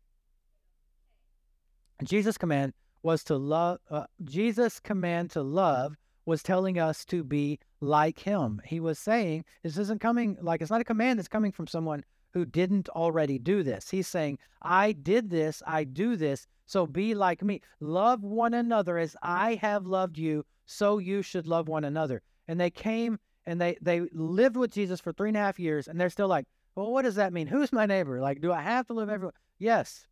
Jesus' 2.03 2.39
command 2.39 2.73
was 3.03 3.25
to 3.25 3.37
love, 3.37 3.79
uh, 3.91 4.05
Jesus' 4.25 4.81
command 4.81 5.31
to 5.31 5.43
love 5.43 5.97
was 6.27 6.43
telling 6.43 6.79
us 6.79 7.05
to 7.07 7.25
be 7.25 7.59
like 7.81 8.19
him. 8.19 8.61
He 8.65 8.81
was 8.81 8.99
saying, 8.99 9.45
this 9.63 9.79
isn't 9.79 10.01
coming, 10.01 10.37
like, 10.41 10.61
it's 10.61 10.71
not 10.71 10.81
a 10.81 10.85
command 10.85 11.19
that's 11.19 11.29
coming 11.29 11.53
from 11.53 11.67
someone 11.67 12.05
who 12.33 12.45
didn't 12.45 12.89
already 12.91 13.39
do 13.39 13.63
this. 13.63 13.91
He's 13.91 14.07
saying, 14.07 14.39
I 14.63 14.93
did 14.93 15.31
this, 15.31 15.63
I 15.67 15.85
do 15.85 16.17
this, 16.17 16.47
so 16.67 16.87
be 16.87 17.15
like 17.15 17.43
me. 17.43 17.61
Love 17.81 18.23
one 18.23 18.55
another 18.55 18.99
as 18.99 19.17
I 19.23 19.57
have 19.57 19.87
loved 19.87 20.19
you, 20.19 20.45
so 20.67 20.99
you 20.99 21.23
should 21.23 21.49
love 21.49 21.69
one 21.69 21.85
another. 21.85 22.23
And 22.47 22.61
they 22.61 22.71
came 22.71 23.19
and 23.47 23.61
they 23.61 23.77
they 23.81 24.03
lived 24.13 24.57
with 24.57 24.71
Jesus 24.71 25.01
for 25.01 25.13
three 25.13 25.31
and 25.31 25.37
a 25.37 25.41
half 25.41 25.59
years, 25.59 25.89
and 25.89 26.01
they're 26.01 26.11
still 26.11 26.29
like, 26.29 26.47
well, 26.77 26.93
what 26.93 27.03
does 27.03 27.17
that 27.17 27.33
mean? 27.33 27.49
Who's 27.49 27.73
my 27.73 27.87
neighbor? 27.87 28.21
Like, 28.21 28.41
do 28.41 28.53
I 28.53 28.61
have 28.61 28.87
to 28.87 28.93
live 28.93 29.09
everywhere? 29.09 29.35
Yes, 29.59 30.07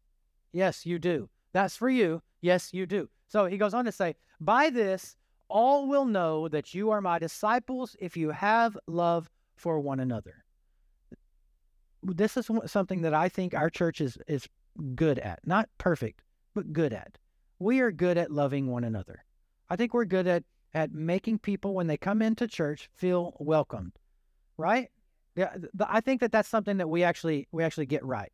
yes, 0.53 0.85
you 0.85 0.98
do. 0.98 1.29
That's 1.53 1.77
for 1.77 1.88
you. 1.88 2.22
Yes, 2.40 2.72
you 2.72 2.87
do. 2.87 3.09
So 3.29 3.46
he 3.46 3.59
goes 3.59 3.74
on 3.74 3.85
to 3.85 3.92
say, 3.92 4.14
by 4.40 4.70
this, 4.70 5.16
all 5.48 5.87
will 5.88 6.05
know 6.05 6.48
that 6.48 6.74
you 6.74 6.90
are 6.90 7.01
my 7.01 7.18
disciples 7.18 7.96
if 7.98 8.16
you 8.16 8.31
have 8.31 8.77
love 8.87 9.31
for 9.57 9.81
one 9.81 10.01
another. 10.01 10.44
This 12.03 12.37
is 12.37 12.51
something 12.66 13.03
that 13.03 13.14
I 13.14 13.29
think 13.29 13.55
our 13.55 13.70
church 13.70 14.01
is, 14.01 14.18
is 14.29 14.46
good 14.94 15.18
at. 15.18 15.40
Not 15.44 15.68
perfect, 15.79 16.22
but 16.55 16.72
good 16.72 16.92
at. 16.92 17.18
We 17.59 17.81
are 17.81 17.90
good 17.90 18.18
at 18.18 18.31
loving 18.31 18.68
one 18.68 18.85
another. 18.85 19.24
I 19.68 19.77
think 19.77 19.94
we're 19.94 20.05
good 20.05 20.27
at 20.27 20.44
at 20.74 20.92
making 20.92 21.38
people 21.38 21.74
when 21.74 21.87
they 21.87 21.96
come 21.96 22.20
into 22.20 22.46
church 22.46 22.90
feel 22.94 23.35
welcomed, 23.38 23.92
right? 24.57 24.88
Yeah, 25.35 25.57
I 25.81 26.01
think 26.01 26.20
that 26.20 26.33
that's 26.33 26.48
something 26.48 26.77
that 26.77 26.88
we 26.88 27.03
actually 27.05 27.48
we 27.53 27.64
actually 27.64 27.87
get 27.87 28.05
right. 28.05 28.33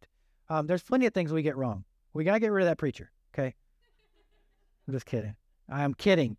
Um, 0.48 0.66
there's 0.66 0.82
plenty 0.82 1.06
of 1.06 1.14
things 1.14 1.32
we 1.32 1.42
get 1.42 1.56
wrong. 1.56 1.84
We 2.12 2.24
gotta 2.24 2.40
get 2.40 2.52
rid 2.52 2.62
of 2.62 2.70
that 2.70 2.78
preacher. 2.78 3.10
Okay, 3.34 3.54
I'm 4.86 4.94
just 4.94 5.06
kidding. 5.06 5.34
I 5.68 5.82
am 5.82 5.94
kidding. 5.94 6.36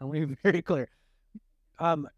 I 0.00 0.04
want 0.04 0.20
to 0.20 0.26
be 0.28 0.36
very 0.42 0.62
clear. 0.62 0.88
Um, 1.78 2.08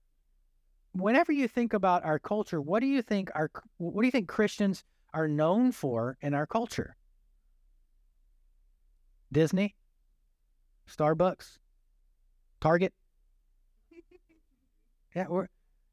whenever 0.93 1.33
you 1.33 1.49
think 1.49 1.73
about 1.73 2.05
our 2.05 2.19
culture, 2.19 2.61
what 2.61 2.81
do 2.81 2.87
you 2.87 3.03
think 3.03 3.31
our 3.35 3.51
what 3.79 4.03
do 4.03 4.07
you 4.07 4.11
think 4.13 4.29
Christians 4.29 4.85
are 5.15 5.29
known 5.29 5.73
for 5.73 6.19
in 6.21 6.35
our 6.35 6.47
culture? 6.47 6.97
Disney, 9.33 9.75
Starbucks, 10.89 11.59
Target. 12.61 12.93
Yeah, 15.13 15.27
we're 15.29 15.49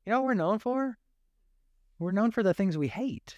you 0.06 0.12
know 0.12 0.22
what 0.22 0.28
we're 0.28 0.34
known 0.36 0.60
for? 0.60 0.96
We're 1.98 2.12
known 2.12 2.30
for 2.30 2.44
the 2.44 2.54
things 2.54 2.78
we 2.78 2.88
hate. 2.88 3.36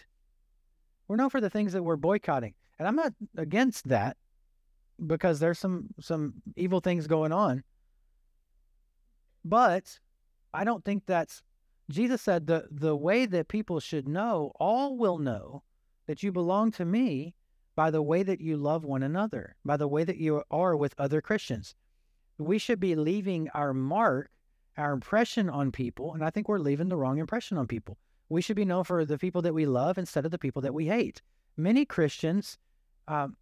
We're 1.08 1.16
known 1.16 1.30
for 1.30 1.40
the 1.40 1.50
things 1.50 1.72
that 1.72 1.84
we're 1.84 1.96
boycotting. 1.96 2.54
And 2.78 2.86
I'm 2.86 2.98
not 2.98 3.14
against 3.38 3.88
that 3.88 4.18
because 5.08 5.40
there's 5.40 5.60
some 5.60 5.88
some 6.00 6.34
evil 6.56 6.80
things 6.80 7.08
going 7.08 7.32
on. 7.32 7.64
But 9.46 10.00
I 10.54 10.64
don't 10.64 10.84
think 10.84 11.06
that's 11.06 11.44
Jesus 11.90 12.22
said 12.22 12.48
the 12.48 12.68
the 12.72 12.96
way 12.96 13.26
that 13.26 13.48
people 13.48 13.80
should 13.80 14.08
know, 14.08 14.52
all 14.60 14.98
will 14.98 15.18
know 15.18 15.64
that 16.08 16.24
you 16.24 16.32
belong 16.32 16.72
to 16.74 16.86
me 16.86 17.36
by 17.76 17.92
the 17.92 18.02
way 18.02 18.24
that 18.24 18.42
you 18.42 18.58
love 18.58 18.84
one 18.84 19.04
another, 19.04 19.56
by 19.64 19.78
the 19.78 19.88
way 19.88 20.04
that 20.04 20.18
you 20.18 20.44
are 20.52 20.76
with 20.76 20.94
other 20.98 21.22
Christians. 21.22 21.76
We 22.38 22.58
should 22.58 22.80
be 22.80 22.96
leaving 22.96 23.50
our 23.54 23.74
mark, 23.74 24.30
our 24.78 24.94
impression 24.94 25.50
on 25.50 25.72
people, 25.72 26.14
and 26.14 26.24
I 26.24 26.30
think 26.30 26.48
we're 26.48 26.60
leaving 26.60 26.90
the 26.90 26.98
wrong 26.98 27.18
impression 27.18 27.58
on 27.58 27.68
people. 27.68 27.98
We 28.30 28.42
should 28.42 28.56
be 28.56 28.66
known 28.66 28.84
for 28.84 29.06
the 29.06 29.18
people 29.18 29.42
that 29.42 29.54
we 29.54 29.66
love 29.66 29.98
instead 29.98 30.26
of 30.26 30.32
the 30.32 30.38
people 30.38 30.62
that 30.62 30.74
we 30.74 30.86
hate. 30.86 31.22
Many 31.58 31.86
Christians 31.86 32.58
um, 33.08 33.36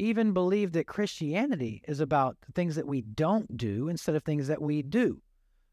even 0.00 0.32
believe 0.32 0.72
that 0.72 0.86
Christianity 0.86 1.82
is 1.86 2.00
about 2.00 2.36
things 2.54 2.74
that 2.76 2.86
we 2.86 3.02
don't 3.02 3.56
do 3.56 3.88
instead 3.88 4.14
of 4.14 4.22
things 4.22 4.48
that 4.48 4.62
we 4.62 4.82
do. 4.82 5.20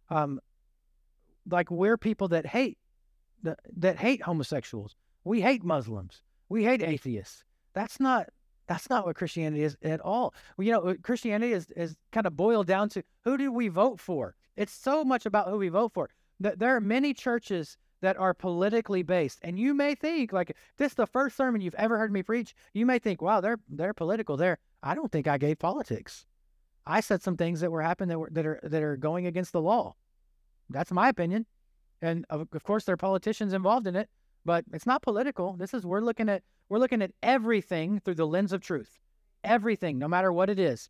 Um, 0.09 0.39
like 1.49 1.71
we're 1.71 1.97
people 1.97 2.27
that 2.29 2.45
hate 2.45 2.77
that, 3.43 3.59
that 3.77 3.97
hate 3.97 4.21
homosexuals. 4.21 4.95
We 5.23 5.41
hate 5.41 5.63
Muslims. 5.63 6.21
We 6.49 6.63
hate 6.63 6.81
atheists. 6.81 7.43
That's 7.73 7.99
not 7.99 8.27
that's 8.67 8.89
not 8.89 9.05
what 9.05 9.15
Christianity 9.15 9.63
is 9.63 9.77
at 9.81 10.01
all. 10.01 10.33
Well, 10.57 10.65
you 10.65 10.73
know, 10.73 10.95
Christianity 11.01 11.53
is 11.53 11.67
is 11.75 11.95
kind 12.11 12.27
of 12.27 12.35
boiled 12.35 12.67
down 12.67 12.89
to 12.89 13.03
who 13.23 13.37
do 13.37 13.51
we 13.51 13.69
vote 13.69 13.99
for? 13.99 14.35
It's 14.57 14.73
so 14.73 15.05
much 15.05 15.25
about 15.25 15.49
who 15.49 15.57
we 15.57 15.69
vote 15.69 15.93
for. 15.93 16.09
That 16.39 16.59
there 16.59 16.75
are 16.75 16.81
many 16.81 17.13
churches 17.13 17.77
that 18.01 18.17
are 18.17 18.33
politically 18.33 19.03
based, 19.03 19.39
and 19.41 19.57
you 19.57 19.73
may 19.73 19.95
think 19.95 20.31
like 20.31 20.55
this 20.77 20.91
is 20.91 20.95
the 20.95 21.07
first 21.07 21.35
sermon 21.35 21.61
you've 21.61 21.75
ever 21.75 21.97
heard 21.97 22.11
me 22.11 22.23
preach. 22.23 22.53
You 22.73 22.85
may 22.85 22.99
think, 22.99 23.21
wow, 23.21 23.41
they're 23.41 23.59
they're 23.69 23.93
political. 23.93 24.37
There, 24.37 24.59
I 24.83 24.95
don't 24.95 25.11
think 25.11 25.27
I 25.27 25.37
gave 25.37 25.59
politics. 25.59 26.25
I 26.85 27.01
said 27.01 27.21
some 27.21 27.37
things 27.37 27.59
that 27.61 27.71
were 27.71 27.81
happening 27.81 28.09
that 28.09 28.19
were 28.19 28.29
that 28.31 28.45
are 28.45 28.59
that 28.63 28.83
are 28.83 28.97
going 28.97 29.25
against 29.25 29.51
the 29.51 29.61
law. 29.61 29.95
That's 30.69 30.91
my 30.91 31.09
opinion, 31.09 31.45
and 32.01 32.25
of, 32.29 32.47
of 32.51 32.63
course 32.63 32.85
there 32.85 32.93
are 32.93 32.97
politicians 32.97 33.53
involved 33.53 33.87
in 33.87 33.95
it 33.95 34.09
but 34.47 34.63
it's 34.71 34.85
not 34.85 35.01
political. 35.01 35.57
This 35.57 35.73
is 35.73 35.85
we're 35.85 35.99
looking 35.99 36.29
at 36.29 36.41
we're 36.69 36.79
looking 36.79 37.01
at 37.01 37.11
everything 37.21 37.99
through 37.99 38.15
the 38.15 38.25
lens 38.25 38.53
of 38.53 38.61
truth. 38.61 38.97
Everything, 39.43 39.99
no 39.99 40.07
matter 40.07 40.31
what 40.31 40.49
it 40.49 40.57
is. 40.57 40.89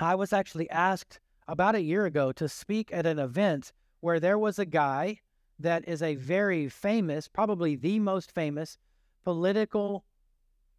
I 0.00 0.16
was 0.16 0.32
actually 0.32 0.68
asked 0.68 1.20
about 1.46 1.76
a 1.76 1.80
year 1.80 2.06
ago 2.06 2.32
to 2.32 2.48
speak 2.48 2.90
at 2.92 3.06
an 3.06 3.20
event 3.20 3.72
where 4.00 4.18
there 4.18 4.38
was 4.38 4.58
a 4.58 4.66
guy 4.66 5.20
that 5.60 5.88
is 5.88 6.02
a 6.02 6.14
very 6.14 6.68
famous, 6.68 7.28
probably 7.28 7.76
the 7.76 7.98
most 7.98 8.32
famous 8.32 8.78
political 9.24 10.04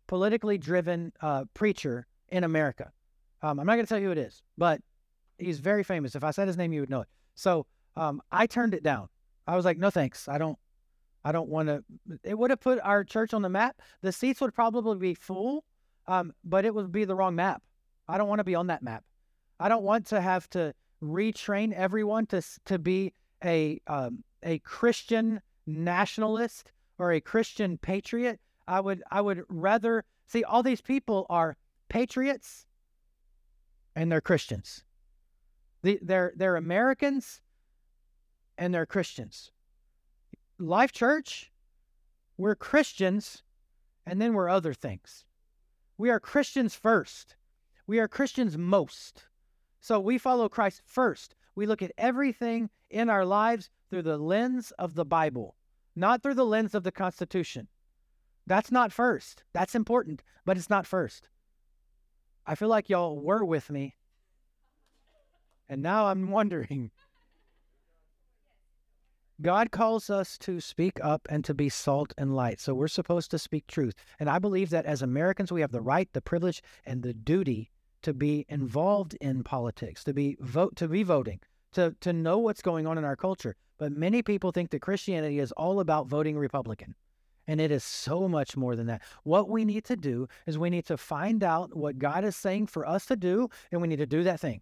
politically 0.08 0.58
driven 0.58 1.14
uh, 1.22 1.46
preacher 1.54 2.06
in 2.30 2.44
America. 2.44 2.92
Um, 3.42 3.60
I'm 3.60 3.66
not 3.66 3.76
going 3.76 3.86
to 3.86 3.90
tell 3.90 4.00
you 4.00 4.08
who 4.08 4.12
it 4.12 4.18
is, 4.18 4.42
but 4.58 4.82
he's 5.38 5.60
very 5.60 5.84
famous. 5.84 6.16
If 6.16 6.24
I 6.24 6.32
said 6.32 6.48
his 6.48 6.58
name, 6.58 6.74
you 6.74 6.82
would 6.82 6.90
know 6.90 7.02
it. 7.02 7.08
So 7.36 7.66
um, 7.96 8.22
I 8.32 8.46
turned 8.46 8.74
it 8.74 8.84
down. 8.84 9.08
I 9.48 9.56
was 9.56 9.66
like, 9.66 9.78
no 9.78 9.90
thanks. 9.90 10.28
I 10.28 10.38
don't. 10.38 10.58
I 11.24 11.32
don't 11.32 11.50
want 11.50 11.68
to. 11.68 11.84
It 12.24 12.38
would 12.38 12.50
have 12.50 12.60
put 12.60 12.80
our 12.84 13.04
church 13.04 13.34
on 13.34 13.44
the 13.44 13.50
map. 13.50 13.80
The 14.02 14.12
seats 14.12 14.42
would 14.42 14.56
probably 14.56 14.98
be 14.98 15.14
full, 15.14 15.64
um, 16.08 16.34
but 16.44 16.66
it 16.66 16.74
would 16.74 16.92
be 16.92 17.06
the 17.06 17.16
wrong 17.16 17.36
map. 17.36 17.62
I 18.08 18.18
don't 18.18 18.28
want 18.28 18.40
to 18.40 18.44
be 18.44 18.56
on 18.56 18.68
that 18.68 18.82
map. 18.82 19.04
I 19.60 19.70
don't 19.70 19.84
want 19.84 20.08
to 20.08 20.20
have 20.20 20.50
to 20.52 20.74
retrain 21.04 21.74
everyone 21.74 22.26
to 22.28 22.42
to 22.66 22.80
be 22.80 23.14
a 23.44 23.80
um, 23.88 24.24
a 24.44 24.60
Christian 24.60 25.42
nationalist 25.66 26.72
or 26.98 27.12
a 27.12 27.22
Christian 27.22 27.78
patriot. 27.78 28.40
I 28.68 28.80
would 28.80 29.04
I 29.12 29.22
would 29.22 29.44
rather 29.50 30.04
see 30.26 30.44
all 30.44 30.64
these 30.64 30.82
people 30.82 31.26
are 31.30 31.58
patriots 31.90 32.66
and 33.96 34.12
they're 34.12 34.22
Christians. 34.22 34.84
The, 35.84 36.00
they're 36.02 36.32
they're 36.36 36.56
Americans 36.56 37.42
and 38.58 38.74
they're 38.74 38.86
Christians. 38.86 39.52
Life 40.60 40.92
Church, 40.92 41.52
we're 42.38 42.56
Christians 42.56 43.44
and 44.06 44.22
then 44.22 44.34
we're 44.34 44.50
other 44.50 44.74
things. 44.74 45.26
We 45.98 46.10
are 46.10 46.20
Christians 46.20 46.76
first. 46.76 47.36
We 47.88 48.00
are 48.00 48.08
Christians 48.08 48.58
most. 48.58 49.26
So 49.82 50.00
we 50.00 50.18
follow 50.18 50.48
Christ 50.48 50.82
first. 50.86 51.36
We 51.56 51.66
look 51.66 51.82
at 51.82 51.92
everything 51.98 52.70
in 52.90 53.10
our 53.10 53.26
lives 53.26 53.70
through 53.92 54.02
the 54.02 54.18
lens 54.18 54.72
of 54.80 54.96
the 54.96 55.06
Bible. 55.06 55.56
not 55.96 56.24
through 56.24 56.36
the 56.36 56.46
lens 56.46 56.74
of 56.74 56.84
the 56.84 56.92
Constitution. 56.92 57.68
That's 58.48 58.72
not 58.72 58.92
first. 58.92 59.44
That's 59.54 59.76
important, 59.76 60.24
but 60.46 60.58
it's 60.58 60.70
not 60.70 60.88
first. 60.88 61.28
I 62.46 62.56
feel 62.56 62.70
like 62.70 62.90
y'all 62.90 63.20
were 63.20 63.46
with 63.46 63.70
me. 63.70 63.96
And 65.70 65.82
now 65.82 66.08
I'm 66.08 66.32
wondering. 66.32 66.92
God 69.42 69.72
calls 69.72 70.10
us 70.10 70.38
to 70.40 70.60
speak 70.60 71.00
up 71.04 71.28
and 71.30 71.44
to 71.46 71.54
be 71.54 71.70
salt 71.70 72.14
and 72.18 72.36
light. 72.36 72.60
So 72.60 72.74
we're 72.74 72.88
supposed 72.88 73.32
to 73.32 73.40
speak 73.40 73.68
truth. 73.68 73.94
And 74.20 74.30
I 74.30 74.40
believe 74.40 74.70
that 74.70 74.86
as 74.86 75.02
Americans, 75.02 75.52
we 75.52 75.62
have 75.62 75.72
the 75.72 75.82
right, 75.82 76.10
the 76.14 76.22
privilege, 76.22 76.62
and 76.86 77.04
the 77.04 77.14
duty 77.14 77.70
to 78.04 78.14
be 78.14 78.46
involved 78.50 79.16
in 79.22 79.44
politics, 79.44 80.04
to 80.06 80.14
be 80.14 80.38
vote 80.40 80.76
to 80.78 80.88
be 80.88 81.04
voting, 81.04 81.40
to 81.74 81.96
to 82.02 82.14
know 82.14 82.38
what's 82.38 82.62
going 82.62 82.88
on 82.88 82.98
in 82.98 83.04
our 83.04 83.16
culture. 83.16 83.56
But 83.78 83.92
many 83.92 84.22
people 84.22 84.52
think 84.52 84.70
that 84.72 84.82
Christianity 84.82 85.40
is 85.40 85.52
all 85.54 85.80
about 85.80 86.08
voting 86.08 86.38
Republican. 86.38 86.96
And 87.48 87.60
it 87.60 87.72
is 87.72 87.84
so 87.84 88.28
much 88.28 88.56
more 88.56 88.76
than 88.76 88.86
that. 88.88 89.02
What 89.24 89.50
we 89.50 89.66
need 89.66 89.84
to 89.86 89.96
do 89.96 90.28
is 90.46 90.58
we 90.58 90.70
need 90.70 90.86
to 90.86 90.98
find 90.98 91.44
out 91.44 91.76
what 91.76 91.98
God 91.98 92.24
is 92.24 92.36
saying 92.36 92.68
for 92.68 92.88
us 92.88 93.08
to 93.08 93.16
do, 93.16 93.50
and 93.72 93.82
we 93.82 93.88
need 93.88 93.98
to 93.98 94.06
do 94.06 94.24
that 94.24 94.40
thing. 94.40 94.62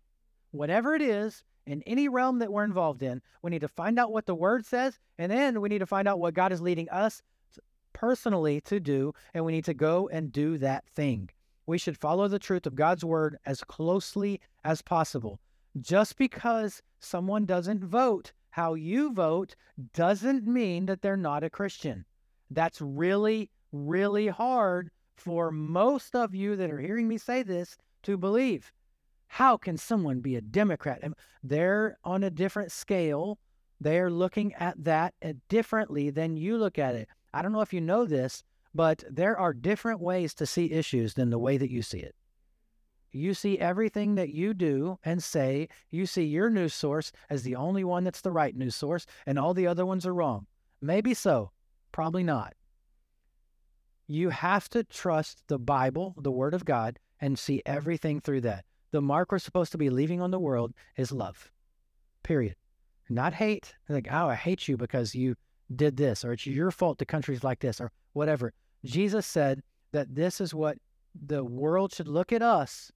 Whatever 0.51 0.95
it 0.95 1.01
is, 1.01 1.43
in 1.65 1.83
any 1.83 2.07
realm 2.07 2.39
that 2.39 2.51
we're 2.51 2.63
involved 2.63 3.03
in, 3.03 3.21
we 3.43 3.51
need 3.51 3.61
to 3.61 3.67
find 3.67 3.99
out 3.99 4.11
what 4.11 4.25
the 4.25 4.33
word 4.33 4.65
says, 4.65 4.97
and 5.17 5.31
then 5.31 5.59
we 5.61 5.69
need 5.69 5.79
to 5.79 5.85
find 5.85 6.07
out 6.07 6.19
what 6.19 6.33
God 6.33 6.51
is 6.51 6.61
leading 6.61 6.89
us 6.89 7.21
personally 7.93 8.61
to 8.61 8.79
do, 8.79 9.13
and 9.33 9.43
we 9.43 9.51
need 9.51 9.65
to 9.65 9.73
go 9.73 10.07
and 10.07 10.31
do 10.31 10.57
that 10.57 10.87
thing. 10.87 11.29
We 11.65 11.77
should 11.77 11.97
follow 11.97 12.27
the 12.27 12.39
truth 12.39 12.65
of 12.65 12.75
God's 12.75 13.03
word 13.03 13.37
as 13.45 13.63
closely 13.63 14.39
as 14.63 14.81
possible. 14.81 15.39
Just 15.79 16.17
because 16.17 16.81
someone 16.99 17.45
doesn't 17.45 17.83
vote 17.83 18.33
how 18.51 18.73
you 18.73 19.13
vote 19.13 19.55
doesn't 19.93 20.45
mean 20.45 20.87
that 20.87 21.01
they're 21.01 21.15
not 21.15 21.43
a 21.43 21.49
Christian. 21.49 22.05
That's 22.49 22.81
really, 22.81 23.51
really 23.71 24.27
hard 24.27 24.89
for 25.15 25.51
most 25.51 26.15
of 26.15 26.33
you 26.33 26.55
that 26.55 26.71
are 26.71 26.79
hearing 26.79 27.07
me 27.07 27.17
say 27.17 27.43
this 27.43 27.77
to 28.03 28.17
believe. 28.17 28.71
How 29.27 29.57
can 29.57 29.77
someone 29.77 30.21
be 30.21 30.35
a 30.35 30.41
Democrat? 30.41 31.03
They're 31.43 31.97
on 32.03 32.23
a 32.23 32.31
different 32.31 32.71
scale. 32.71 33.37
They're 33.79 34.09
looking 34.09 34.53
at 34.55 34.83
that 34.83 35.13
eh, 35.21 35.33
differently 35.47 36.09
than 36.09 36.35
you 36.35 36.57
look 36.57 36.79
at 36.79 36.95
it. 36.95 37.07
I 37.33 37.41
don't 37.41 37.53
know 37.53 37.61
if 37.61 37.73
you 37.73 37.81
know 37.81 38.05
this, 38.05 38.43
but 38.73 39.03
there 39.09 39.37
are 39.37 39.53
different 39.53 39.99
ways 39.99 40.33
to 40.35 40.45
see 40.45 40.71
issues 40.71 41.13
than 41.13 41.29
the 41.29 41.39
way 41.39 41.57
that 41.57 41.71
you 41.71 41.83
see 41.83 41.99
it. 41.99 42.15
You 43.11 43.33
see 43.33 43.57
everything 43.57 44.15
that 44.15 44.29
you 44.29 44.53
do 44.53 44.99
and 45.03 45.23
say, 45.23 45.69
you 45.89 46.05
see 46.05 46.23
your 46.23 46.49
news 46.49 46.73
source 46.73 47.11
as 47.29 47.43
the 47.43 47.55
only 47.55 47.83
one 47.83 48.03
that's 48.03 48.21
the 48.21 48.31
right 48.31 48.55
news 48.55 48.75
source, 48.75 49.05
and 49.25 49.39
all 49.39 49.53
the 49.53 49.67
other 49.67 49.85
ones 49.85 50.05
are 50.05 50.13
wrong. 50.13 50.45
Maybe 50.81 51.13
so. 51.13 51.51
Probably 51.91 52.23
not. 52.23 52.53
You 54.07 54.29
have 54.29 54.69
to 54.69 54.83
trust 54.83 55.43
the 55.47 55.59
Bible, 55.59 56.15
the 56.17 56.31
Word 56.31 56.53
of 56.53 56.65
God, 56.65 56.99
and 57.19 57.37
see 57.37 57.61
everything 57.65 58.21
through 58.21 58.41
that. 58.41 58.65
The 58.91 59.01
mark 59.01 59.31
we're 59.31 59.39
supposed 59.39 59.71
to 59.73 59.77
be 59.77 59.89
leaving 59.89 60.21
on 60.21 60.31
the 60.31 60.39
world 60.39 60.73
is 60.97 61.11
love, 61.11 61.51
period. 62.23 62.55
Not 63.09 63.33
hate. 63.33 63.75
Like, 63.87 64.07
oh, 64.11 64.27
I 64.27 64.35
hate 64.35 64.67
you 64.67 64.77
because 64.77 65.15
you 65.15 65.35
did 65.75 65.97
this, 65.97 66.23
or 66.23 66.33
it's 66.33 66.45
your 66.45 66.71
fault 66.71 66.97
the 66.97 67.05
country's 67.05 67.43
like 67.43 67.59
this, 67.59 67.81
or 67.81 67.91
whatever. 68.13 68.53
Jesus 68.85 69.25
said 69.25 69.61
that 69.91 70.13
this 70.15 70.39
is 70.39 70.53
what 70.53 70.77
the 71.27 71.43
world 71.43 71.93
should 71.93 72.07
look 72.07 72.31
at 72.31 72.41
us 72.41 72.91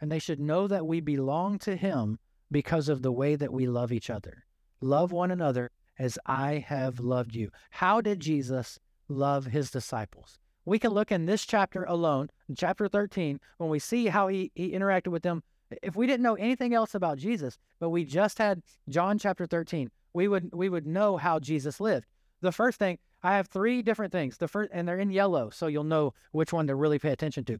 and 0.00 0.10
they 0.10 0.18
should 0.18 0.40
know 0.40 0.66
that 0.68 0.86
we 0.86 1.00
belong 1.00 1.58
to 1.60 1.76
Him 1.76 2.18
because 2.50 2.88
of 2.88 3.02
the 3.02 3.12
way 3.12 3.36
that 3.36 3.52
we 3.52 3.66
love 3.66 3.92
each 3.92 4.10
other. 4.10 4.44
Love 4.80 5.12
one 5.12 5.30
another 5.30 5.70
as 5.98 6.18
I 6.26 6.64
have 6.66 7.00
loved 7.00 7.34
you. 7.34 7.50
How 7.70 8.00
did 8.00 8.20
Jesus 8.20 8.78
love 9.08 9.46
his 9.46 9.70
disciples? 9.70 10.38
We 10.64 10.78
can 10.78 10.92
look 10.92 11.10
in 11.10 11.26
this 11.26 11.46
chapter 11.46 11.84
alone, 11.84 12.28
chapter 12.56 12.88
13, 12.88 13.40
when 13.56 13.70
we 13.70 13.78
see 13.78 14.06
how 14.06 14.28
he, 14.28 14.52
he 14.54 14.72
interacted 14.72 15.08
with 15.08 15.22
them. 15.22 15.42
If 15.82 15.96
we 15.96 16.06
didn't 16.06 16.22
know 16.22 16.34
anything 16.34 16.74
else 16.74 16.94
about 16.94 17.18
Jesus, 17.18 17.58
but 17.80 17.90
we 17.90 18.04
just 18.04 18.38
had 18.38 18.62
John 18.88 19.18
chapter 19.18 19.46
13, 19.46 19.90
we 20.14 20.28
would 20.28 20.50
we 20.52 20.68
would 20.68 20.86
know 20.86 21.16
how 21.16 21.38
Jesus 21.38 21.80
lived. 21.80 22.06
The 22.40 22.52
first 22.52 22.78
thing, 22.78 22.98
I 23.22 23.36
have 23.36 23.48
three 23.48 23.82
different 23.82 24.12
things. 24.12 24.38
The 24.38 24.48
first 24.48 24.70
and 24.72 24.86
they're 24.86 24.98
in 24.98 25.10
yellow, 25.10 25.50
so 25.50 25.66
you'll 25.66 25.84
know 25.84 26.14
which 26.32 26.52
one 26.52 26.66
to 26.68 26.74
really 26.74 26.98
pay 26.98 27.10
attention 27.10 27.44
to. 27.46 27.58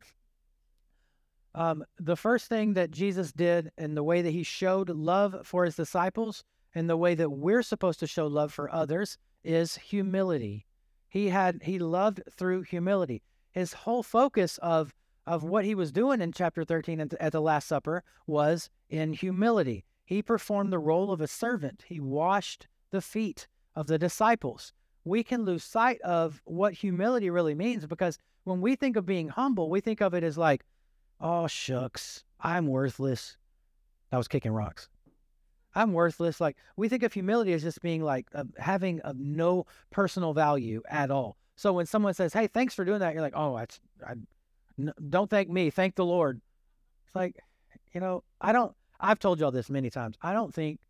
Um, 1.55 1.85
the 1.99 2.17
first 2.17 2.47
thing 2.47 2.75
that 2.75 2.91
Jesus 2.91 3.33
did 3.33 3.71
and 3.79 3.97
the 3.97 4.05
way 4.05 4.23
that 4.23 4.31
he 4.31 4.43
showed 4.43 4.91
love 4.91 5.37
for 5.45 5.65
his 5.65 5.77
disciples 5.77 6.45
and 6.75 6.89
the 6.89 6.97
way 6.97 7.15
that 7.15 7.31
we're 7.31 7.63
supposed 7.63 8.01
to 8.01 8.07
show 8.07 8.27
love 8.27 8.53
for 8.53 8.73
others 8.73 9.19
is 9.43 9.77
humility. 9.77 10.67
He 11.09 11.29
had 11.29 11.63
he 11.63 11.79
loved 11.79 12.23
through 12.31 12.63
humility. 12.63 13.23
His 13.51 13.73
whole 13.73 14.03
focus 14.03 14.59
of 14.59 14.95
of 15.27 15.43
what 15.43 15.65
he 15.65 15.75
was 15.75 15.93
doing 15.93 16.23
in 16.23 16.33
chapter 16.33 16.65
13 16.65 17.01
at 17.21 17.33
the 17.33 17.41
Last 17.41 17.69
Supper 17.69 18.03
was 18.27 18.71
in 18.89 19.13
humility. 19.13 19.85
He 20.05 20.23
performed 20.23 20.73
the 20.73 20.79
role 20.79 21.13
of 21.13 21.21
a 21.21 21.27
servant. 21.27 21.85
He 21.87 22.01
washed 22.01 22.67
the 22.91 23.03
feet 23.03 23.47
of 23.75 23.89
the 23.89 23.99
disciples. 23.99 24.73
We 25.05 25.23
can 25.23 25.45
lose 25.45 25.65
sight 25.65 26.01
of 26.01 26.41
what 26.45 26.73
humility 26.73 27.29
really 27.29 27.55
means 27.55 27.87
because 27.87 28.19
when 28.45 28.63
we 28.63 28.75
think 28.75 28.97
of 28.97 29.05
being 29.05 29.29
humble, 29.29 29.69
we 29.69 29.81
think 29.81 30.01
of 30.01 30.15
it 30.15 30.25
as 30.25 30.39
like, 30.39 30.65
oh, 31.21 31.47
shucks, 31.47 32.25
I'm 32.41 32.67
worthless. 32.67 33.37
I 34.13 34.17
was 34.17 34.29
kicking 34.29 34.53
rocks. 34.53 34.89
I'm 35.75 35.93
worthless. 35.93 36.41
Like 36.41 36.57
we 36.77 36.89
think 36.89 37.03
of 37.03 37.13
humility 37.13 37.53
as 37.53 37.63
just 37.63 37.83
being 37.83 38.03
like 38.03 38.27
uh, 38.35 38.45
having 38.59 39.01
no 39.15 39.67
personal 39.91 40.33
value 40.33 40.83
at 40.89 41.11
all. 41.11 41.37
So 41.57 41.73
when 41.73 41.87
someone 41.87 42.15
says, 42.15 42.33
"Hey, 42.33 42.47
thanks 42.47 42.75
for 42.75 42.85
doing 42.85 43.01
that," 43.01 43.13
you're 43.13 43.23
like, 43.23 43.37
"Oh, 43.37 43.57
I, 43.57 43.67
I 44.07 44.13
n- 44.79 44.93
don't 45.09 45.29
thank 45.29 45.49
me, 45.51 45.71
thank 45.71 45.95
the 45.95 46.05
Lord." 46.05 46.41
It's 47.07 47.15
like, 47.15 47.37
you 47.93 48.01
know, 48.01 48.25
I 48.41 48.53
don't. 48.53 48.75
I've 49.01 49.19
told 49.19 49.41
y'all 49.41 49.51
this 49.51 49.71
many 49.71 49.91
times. 49.91 50.17
I 50.23 50.33
don't 50.33 50.53
think, 50.53 50.81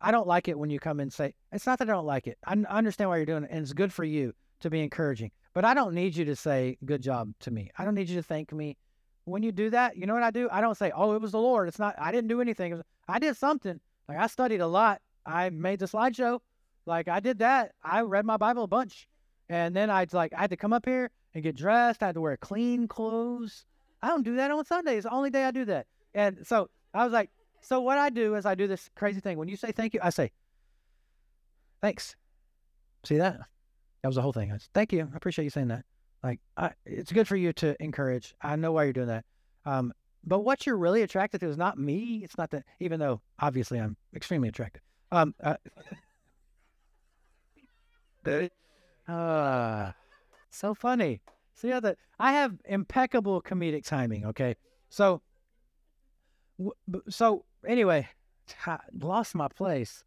I 0.00 0.10
don't 0.10 0.26
like 0.26 0.48
it 0.48 0.58
when 0.58 0.70
you 0.70 0.80
come 0.80 1.00
and 1.00 1.12
say, 1.12 1.34
"It's 1.52 1.66
not 1.66 1.78
that 1.78 1.88
I 1.88 1.92
don't 1.92 2.06
like 2.06 2.26
it. 2.26 2.38
I 2.46 2.54
understand 2.68 3.10
why 3.10 3.16
you're 3.16 3.26
doing 3.26 3.44
it, 3.44 3.50
and 3.50 3.62
it's 3.62 3.72
good 3.72 3.92
for 3.92 4.04
you 4.04 4.32
to 4.60 4.70
be 4.70 4.80
encouraging." 4.80 5.30
But 5.54 5.64
I 5.64 5.74
don't 5.74 5.94
need 5.94 6.16
you 6.16 6.24
to 6.24 6.36
say 6.36 6.78
"good 6.84 7.02
job" 7.02 7.32
to 7.40 7.50
me. 7.50 7.70
I 7.76 7.84
don't 7.84 7.94
need 7.94 8.08
you 8.08 8.16
to 8.16 8.22
thank 8.22 8.52
me. 8.52 8.76
When 9.30 9.42
you 9.42 9.52
do 9.52 9.70
that, 9.70 9.96
you 9.96 10.06
know 10.06 10.14
what 10.14 10.22
I 10.22 10.30
do? 10.30 10.48
I 10.50 10.60
don't 10.60 10.76
say, 10.76 10.92
"Oh, 10.94 11.14
it 11.14 11.22
was 11.22 11.32
the 11.32 11.40
Lord." 11.40 11.68
It's 11.68 11.78
not. 11.78 11.94
I 11.98 12.12
didn't 12.12 12.28
do 12.28 12.40
anything. 12.40 12.82
I 13.08 13.18
did 13.18 13.36
something. 13.36 13.80
Like 14.08 14.18
I 14.18 14.26
studied 14.26 14.60
a 14.60 14.66
lot. 14.66 15.00
I 15.24 15.50
made 15.50 15.78
the 15.78 15.86
slideshow. 15.86 16.40
Like 16.86 17.08
I 17.08 17.20
did 17.20 17.38
that. 17.38 17.72
I 17.82 18.00
read 18.02 18.24
my 18.24 18.36
Bible 18.36 18.64
a 18.64 18.68
bunch. 18.68 19.06
And 19.48 19.74
then 19.74 19.90
I'd 19.90 20.12
like 20.12 20.32
I 20.32 20.42
had 20.42 20.50
to 20.50 20.56
come 20.56 20.72
up 20.72 20.84
here 20.84 21.10
and 21.34 21.42
get 21.42 21.56
dressed. 21.56 22.02
I 22.02 22.06
had 22.06 22.14
to 22.14 22.20
wear 22.20 22.36
clean 22.36 22.88
clothes. 22.88 23.64
I 24.02 24.08
don't 24.08 24.22
do 24.22 24.36
that 24.36 24.50
on 24.50 24.64
Sundays. 24.64 24.98
It's 24.98 25.04
the 25.04 25.12
only 25.12 25.30
day 25.30 25.44
I 25.44 25.50
do 25.50 25.64
that. 25.66 25.86
And 26.14 26.46
so 26.46 26.68
I 26.94 27.04
was 27.04 27.12
like, 27.12 27.30
so 27.60 27.80
what 27.80 27.98
I 27.98 28.10
do 28.10 28.34
is 28.34 28.46
I 28.46 28.54
do 28.54 28.66
this 28.66 28.90
crazy 28.94 29.20
thing. 29.20 29.38
When 29.38 29.48
you 29.48 29.56
say 29.56 29.72
thank 29.72 29.94
you, 29.94 30.00
I 30.02 30.10
say, 30.10 30.30
thanks. 31.82 32.16
See 33.04 33.18
that? 33.18 33.40
That 34.02 34.08
was 34.08 34.16
the 34.16 34.22
whole 34.22 34.32
thing. 34.32 34.50
I 34.50 34.56
said, 34.56 34.70
thank 34.72 34.92
you. 34.92 35.08
I 35.12 35.16
appreciate 35.16 35.44
you 35.44 35.50
saying 35.50 35.68
that. 35.68 35.84
Like, 36.22 36.40
I, 36.56 36.72
it's 36.84 37.12
good 37.12 37.26
for 37.26 37.36
you 37.36 37.52
to 37.54 37.76
encourage. 37.82 38.34
I 38.42 38.56
know 38.56 38.72
why 38.72 38.84
you're 38.84 38.92
doing 38.92 39.08
that. 39.08 39.24
Um, 39.64 39.92
but 40.24 40.40
what 40.40 40.66
you're 40.66 40.76
really 40.76 41.02
attracted 41.02 41.40
to 41.40 41.48
is 41.48 41.56
not 41.56 41.78
me. 41.78 42.20
It's 42.22 42.36
not 42.36 42.50
that, 42.50 42.64
even 42.78 43.00
though 43.00 43.20
obviously 43.38 43.78
I'm 43.78 43.96
extremely 44.14 44.48
attractive. 44.48 44.82
Um, 45.12 45.34
uh, 45.42 45.56
uh, 49.10 49.92
so 50.50 50.74
funny. 50.74 51.20
See 51.54 51.68
how 51.68 51.80
that 51.80 51.96
I 52.18 52.32
have 52.32 52.54
impeccable 52.66 53.42
comedic 53.42 53.84
timing. 53.84 54.26
Okay, 54.26 54.56
so, 54.88 55.20
so 57.08 57.44
anyway, 57.66 58.08
lost 59.00 59.34
my 59.34 59.48
place. 59.48 60.04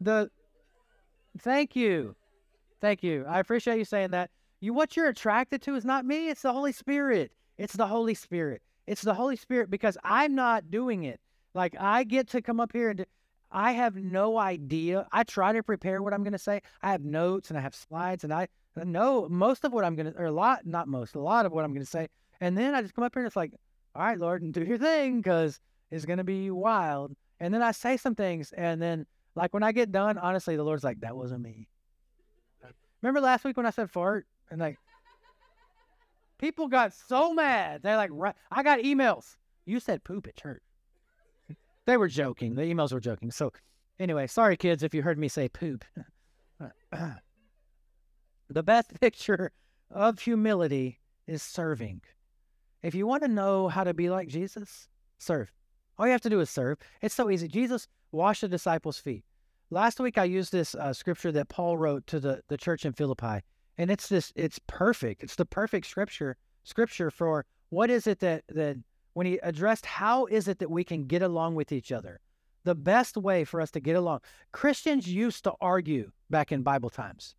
The 0.00 0.30
thank 1.38 1.74
you, 1.74 2.16
thank 2.80 3.02
you. 3.02 3.24
I 3.26 3.40
appreciate 3.40 3.78
you 3.78 3.84
saying 3.84 4.10
that. 4.10 4.30
You, 4.60 4.74
what 4.74 4.96
you're 4.96 5.08
attracted 5.08 5.62
to 5.62 5.76
is 5.76 5.84
not 5.84 6.04
me. 6.04 6.28
It's 6.28 6.42
the 6.42 6.52
Holy 6.52 6.72
Spirit. 6.72 7.32
It's 7.56 7.74
the 7.74 7.86
Holy 7.86 8.14
Spirit. 8.14 8.62
It's 8.86 9.02
the 9.02 9.14
Holy 9.14 9.36
Spirit 9.36 9.70
because 9.70 9.96
I'm 10.02 10.34
not 10.34 10.70
doing 10.70 11.04
it. 11.04 11.20
Like 11.54 11.76
I 11.78 12.04
get 12.04 12.28
to 12.30 12.42
come 12.42 12.60
up 12.60 12.72
here 12.72 12.90
and 12.90 13.06
I 13.50 13.72
have 13.72 13.96
no 13.96 14.38
idea. 14.38 15.06
I 15.12 15.24
try 15.24 15.52
to 15.52 15.62
prepare 15.62 16.02
what 16.02 16.12
I'm 16.12 16.22
going 16.22 16.32
to 16.32 16.38
say. 16.38 16.60
I 16.82 16.92
have 16.92 17.02
notes 17.02 17.50
and 17.50 17.58
I 17.58 17.62
have 17.62 17.74
slides 17.74 18.24
and 18.24 18.32
I 18.32 18.48
know 18.76 19.28
most 19.28 19.64
of 19.64 19.72
what 19.72 19.84
I'm 19.84 19.96
going 19.96 20.12
to, 20.12 20.18
or 20.18 20.26
a 20.26 20.32
lot, 20.32 20.66
not 20.66 20.88
most, 20.88 21.14
a 21.14 21.20
lot 21.20 21.46
of 21.46 21.52
what 21.52 21.64
I'm 21.64 21.72
going 21.72 21.84
to 21.84 21.90
say. 21.90 22.08
And 22.40 22.56
then 22.56 22.74
I 22.74 22.82
just 22.82 22.94
come 22.94 23.04
up 23.04 23.14
here 23.14 23.22
and 23.22 23.26
it's 23.26 23.36
like, 23.36 23.52
all 23.94 24.02
right, 24.02 24.18
Lord, 24.18 24.42
and 24.42 24.52
do 24.52 24.62
your 24.62 24.78
thing 24.78 25.20
because 25.20 25.60
it's 25.90 26.04
going 26.04 26.18
to 26.18 26.24
be 26.24 26.50
wild. 26.50 27.12
And 27.40 27.52
then 27.52 27.62
I 27.62 27.72
say 27.72 27.96
some 27.96 28.14
things. 28.14 28.52
And 28.52 28.80
then, 28.80 29.06
like, 29.34 29.54
when 29.54 29.62
I 29.62 29.72
get 29.72 29.92
done, 29.92 30.18
honestly, 30.18 30.56
the 30.56 30.62
Lord's 30.62 30.84
like, 30.84 31.00
that 31.00 31.16
wasn't 31.16 31.42
me. 31.42 31.68
Remember 33.02 33.20
last 33.20 33.44
week 33.44 33.56
when 33.56 33.66
I 33.66 33.70
said 33.70 33.90
fart? 33.90 34.26
And 34.50 34.60
like, 34.60 34.78
People 36.38 36.68
got 36.68 36.94
so 36.94 37.34
mad. 37.34 37.82
They're 37.82 37.96
like, 37.96 38.10
I 38.52 38.62
got 38.62 38.78
emails. 38.78 39.36
You 39.66 39.80
said 39.80 40.04
poop 40.04 40.26
at 40.28 40.36
church. 40.36 40.62
they 41.86 41.96
were 41.96 42.08
joking. 42.08 42.54
The 42.54 42.62
emails 42.62 42.92
were 42.92 43.00
joking. 43.00 43.30
So, 43.32 43.52
anyway, 43.98 44.28
sorry, 44.28 44.56
kids, 44.56 44.82
if 44.82 44.94
you 44.94 45.02
heard 45.02 45.18
me 45.18 45.28
say 45.28 45.48
poop. 45.48 45.84
The 48.50 48.62
best 48.62 48.98
picture 48.98 49.52
of 49.90 50.20
humility 50.20 51.00
is 51.26 51.42
serving. 51.42 52.00
If 52.82 52.94
you 52.94 53.06
want 53.06 53.22
to 53.22 53.28
know 53.28 53.68
how 53.68 53.84
to 53.84 53.92
be 53.92 54.08
like 54.08 54.28
Jesus, 54.28 54.88
serve. 55.18 55.52
All 55.98 56.06
you 56.06 56.12
have 56.12 56.22
to 56.22 56.30
do 56.30 56.40
is 56.40 56.48
serve. 56.48 56.78
It's 57.02 57.14
so 57.14 57.28
easy. 57.28 57.46
Jesus 57.46 57.88
washed 58.10 58.40
the 58.40 58.48
disciples' 58.48 58.98
feet. 58.98 59.22
Last 59.68 60.00
week 60.00 60.16
I 60.16 60.24
used 60.24 60.50
this 60.50 60.74
uh, 60.74 60.94
scripture 60.94 61.30
that 61.32 61.50
Paul 61.50 61.76
wrote 61.76 62.06
to 62.06 62.18
the, 62.18 62.40
the 62.48 62.56
church 62.56 62.86
in 62.86 62.94
Philippi, 62.94 63.42
and 63.78 63.90
it's 63.90 64.08
this 64.08 64.32
it's 64.36 64.60
perfect. 64.66 65.22
It's 65.22 65.36
the 65.36 65.46
perfect 65.46 65.86
scripture 65.86 66.36
scripture 66.64 67.10
for 67.10 67.46
what 67.70 67.88
is 67.88 68.06
it 68.06 68.18
that 68.20 68.44
that 68.48 68.76
when 69.14 69.26
he 69.26 69.38
addressed 69.42 69.86
how 69.86 70.26
is 70.26 70.48
it 70.48 70.58
that 70.58 70.70
we 70.70 70.84
can 70.84 71.06
get 71.06 71.22
along 71.22 71.54
with 71.54 71.72
each 71.72 71.90
other. 71.92 72.20
The 72.64 72.74
best 72.74 73.16
way 73.16 73.44
for 73.44 73.60
us 73.60 73.70
to 73.70 73.80
get 73.80 73.96
along. 73.96 74.20
Christians 74.52 75.08
used 75.08 75.44
to 75.44 75.54
argue 75.60 76.10
back 76.28 76.52
in 76.52 76.62
Bible 76.62 76.90
times. 76.90 77.34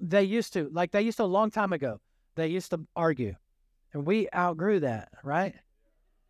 They 0.00 0.22
used 0.22 0.52
to, 0.54 0.70
like 0.72 0.92
they 0.92 1.02
used 1.02 1.18
to 1.18 1.24
a 1.24 1.36
long 1.38 1.50
time 1.50 1.72
ago. 1.72 2.00
They 2.36 2.48
used 2.48 2.70
to 2.70 2.80
argue. 2.96 3.34
And 3.92 4.06
we 4.06 4.28
outgrew 4.34 4.80
that, 4.80 5.10
right? 5.22 5.54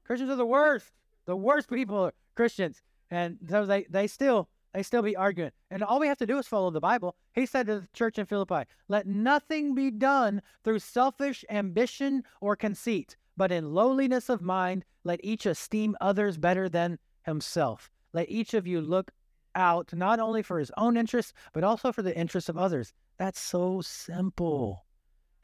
Christians 0.05 0.31
are 0.31 0.37
the 0.37 0.47
worst. 0.47 0.91
The 1.27 1.37
worst 1.37 1.71
people 1.71 1.97
are 1.99 2.15
Christians. 2.35 2.83
And 3.11 3.39
so 3.49 3.67
they, 3.67 3.85
they 3.91 4.07
still 4.07 4.49
they 4.73 4.83
still 4.83 5.03
be 5.03 5.17
arguing. 5.17 5.53
And 5.71 5.83
all 5.83 6.01
we 6.01 6.09
have 6.09 6.19
to 6.19 6.27
do 6.27 6.39
is 6.39 6.47
follow 6.47 6.71
the 6.71 6.81
Bible. 6.81 7.17
He 7.33 7.47
said 7.47 7.67
to 7.67 7.81
the 7.81 7.89
church 7.93 8.19
in 8.19 8.27
Philippi, 8.27 8.65
let 8.89 9.07
nothing 9.07 9.75
be 9.75 9.91
done 9.91 10.43
through 10.65 10.81
selfish 10.81 11.45
ambition 11.51 12.25
or 12.41 12.57
conceit, 12.57 13.17
but 13.37 13.53
in 13.53 13.73
lowliness 13.73 14.29
of 14.29 14.43
mind, 14.43 14.85
let 15.05 15.21
each 15.23 15.47
esteem 15.47 15.97
others 16.01 16.37
better 16.37 16.69
than 16.69 16.99
himself. 17.23 17.91
Let 18.13 18.31
each 18.31 18.55
of 18.55 18.67
you 18.67 18.81
look 18.81 19.11
out 19.55 19.93
not 19.93 20.21
only 20.21 20.43
for 20.43 20.59
his 20.59 20.71
own 20.77 20.97
interests, 20.97 21.33
but 21.53 21.65
also 21.65 21.93
for 21.93 22.03
the 22.03 22.17
interests 22.17 22.49
of 22.49 22.59
others. 22.59 22.93
That's 23.19 23.41
so 23.41 23.81
simple. 23.81 24.85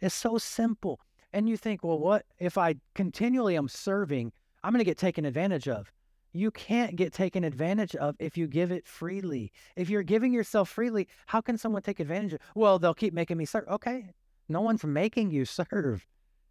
It's 0.00 0.14
so 0.14 0.38
simple. 0.38 1.00
And 1.32 1.48
you 1.48 1.56
think, 1.56 1.82
well, 1.82 1.98
what 1.98 2.26
if 2.38 2.56
I 2.56 2.76
continually 2.94 3.56
am 3.56 3.68
serving? 3.68 4.32
I'm 4.62 4.72
going 4.72 4.78
to 4.78 4.84
get 4.84 4.98
taken 4.98 5.24
advantage 5.24 5.68
of 5.68 5.92
you 6.34 6.50
can't 6.50 6.96
get 6.96 7.12
taken 7.12 7.44
advantage 7.44 7.94
of 7.94 8.16
if 8.18 8.36
you 8.36 8.48
give 8.48 8.72
it 8.72 8.86
freely. 8.86 9.52
If 9.76 9.88
you're 9.88 10.02
giving 10.02 10.32
yourself 10.32 10.68
freely, 10.68 11.08
how 11.26 11.40
can 11.40 11.56
someone 11.56 11.82
take 11.82 12.00
advantage 12.00 12.34
of? 12.34 12.40
Well, 12.56 12.78
they'll 12.80 12.92
keep 12.92 13.14
making 13.14 13.36
me 13.36 13.44
serve. 13.44 13.68
Okay, 13.68 14.10
no 14.48 14.60
one's 14.60 14.84
making 14.84 15.30
you 15.30 15.44
serve. 15.44 16.06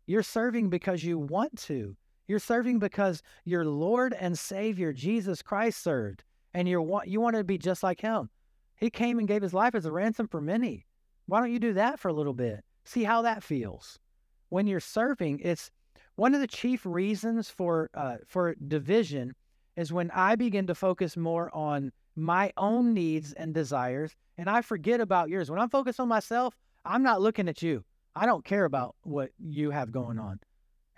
You're 0.08 0.24
serving 0.24 0.70
because 0.70 1.04
you 1.04 1.20
want 1.20 1.58
to. 1.64 1.96
You're 2.28 2.40
serving 2.40 2.80
because 2.80 3.22
your 3.44 3.66
Lord 3.66 4.16
and 4.18 4.40
Savior 4.40 4.94
Jesus 4.94 5.42
Christ 5.42 5.84
served, 5.84 6.24
and 6.54 6.68
you 6.68 6.82
want 6.82 7.10
you 7.10 7.20
want 7.20 7.36
to 7.36 7.44
be 7.44 7.58
just 7.58 7.84
like 7.84 8.00
Him. 8.00 8.30
He 8.78 8.90
came 8.90 9.20
and 9.20 9.28
gave 9.28 9.42
His 9.42 9.54
life 9.54 9.76
as 9.76 9.86
a 9.86 9.92
ransom 9.92 10.30
for 10.30 10.40
many. 10.40 10.86
Why 11.26 11.42
don't 11.42 11.52
you 11.52 11.60
do 11.60 11.74
that 11.74 12.00
for 12.00 12.08
a 12.08 12.14
little 12.14 12.34
bit? 12.34 12.64
See 12.86 13.04
how 13.04 13.22
that 13.24 13.44
feels. 13.44 14.00
When 14.48 14.66
you're 14.66 14.80
serving, 14.80 15.42
it's 15.44 15.72
one 16.16 16.34
of 16.34 16.40
the 16.40 16.48
chief 16.48 16.86
reasons 16.86 17.50
for 17.50 17.90
uh, 17.94 18.18
for 18.26 18.56
division 18.56 19.34
is 19.76 19.92
when 19.92 20.12
I 20.12 20.36
begin 20.36 20.68
to 20.68 20.76
focus 20.76 21.18
more 21.18 21.54
on 21.54 21.92
my 22.16 22.52
own 22.58 22.94
needs 22.94 23.34
and 23.34 23.54
desires 23.54 24.16
and 24.38 24.50
I 24.50 24.62
forget 24.62 25.00
about 25.00 25.30
yours. 25.30 25.50
When 25.50 25.60
I'm 25.60 25.70
focused 25.70 26.00
on 26.00 26.08
myself, 26.08 26.56
I'm 26.86 27.04
not 27.04 27.22
looking 27.22 27.48
at 27.48 27.62
you. 27.62 27.84
I 28.16 28.26
don't 28.26 28.46
care 28.46 28.66
about 28.66 28.96
what 29.04 29.32
you 29.40 29.72
have 29.72 29.92
going 29.92 30.20
on. 30.20 30.40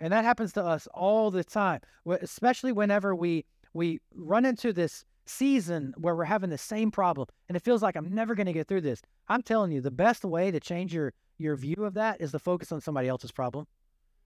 And 0.00 0.12
that 0.12 0.24
happens 0.24 0.52
to 0.54 0.64
us 0.64 0.86
all 0.92 1.30
the 1.30 1.44
time, 1.44 1.80
especially 2.06 2.72
whenever 2.72 3.14
we 3.14 3.44
we 3.72 4.00
run 4.14 4.44
into 4.46 4.72
this 4.72 5.04
season 5.26 5.92
where 5.98 6.14
we're 6.14 6.24
having 6.24 6.50
the 6.50 6.58
same 6.58 6.90
problem 6.90 7.28
and 7.48 7.56
it 7.56 7.62
feels 7.62 7.82
like 7.82 7.96
I'm 7.96 8.14
never 8.14 8.34
going 8.34 8.46
to 8.46 8.52
get 8.52 8.68
through 8.68 8.82
this. 8.82 9.02
I'm 9.28 9.42
telling 9.42 9.72
you, 9.72 9.80
the 9.80 9.90
best 9.90 10.24
way 10.24 10.50
to 10.50 10.60
change 10.60 10.94
your 10.94 11.12
your 11.38 11.56
view 11.56 11.84
of 11.84 11.94
that 11.94 12.20
is 12.20 12.32
to 12.32 12.38
focus 12.38 12.72
on 12.72 12.80
somebody 12.80 13.08
else's 13.08 13.32
problem. 13.32 13.66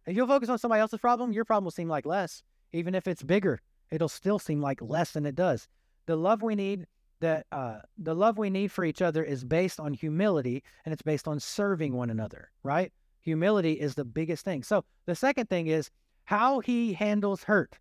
If 0.07 0.17
you'll 0.17 0.27
focus 0.27 0.49
on 0.49 0.59
somebody 0.59 0.81
else's 0.81 1.01
problem, 1.01 1.33
your 1.33 1.45
problem 1.45 1.65
will 1.65 1.71
seem 1.73 1.89
like 1.89 2.07
less, 2.07 2.43
even 2.73 2.95
if 2.95 3.07
it's 3.07 3.23
bigger 3.23 3.61
it'll 3.91 4.09
still 4.09 4.39
seem 4.39 4.61
like 4.61 4.81
less 4.81 5.13
than 5.13 5.27
it 5.27 5.35
does. 5.35 5.69
The 6.07 6.17
love 6.17 6.43
we 6.43 6.55
need 6.55 6.87
that 7.21 7.47
uh, 7.53 7.81
the 7.99 8.15
love 8.15 8.39
we 8.39 8.51
need 8.51 8.73
for 8.73 8.85
each 8.85 9.03
other 9.03 9.23
is 9.23 9.45
based 9.45 9.79
on 9.79 9.93
humility 9.93 10.63
and 10.85 10.93
it's 10.93 11.03
based 11.03 11.29
on 11.29 11.39
serving 11.39 11.93
one 11.95 12.11
another, 12.11 12.51
right? 12.63 12.93
Humility 13.23 13.73
is 13.75 13.95
the 13.95 14.05
biggest 14.05 14.45
thing. 14.45 14.63
So 14.63 14.85
the 15.07 15.15
second 15.15 15.49
thing 15.49 15.67
is 15.67 15.91
how 16.25 16.61
he 16.61 16.95
handles 16.95 17.45
hurt. 17.45 17.79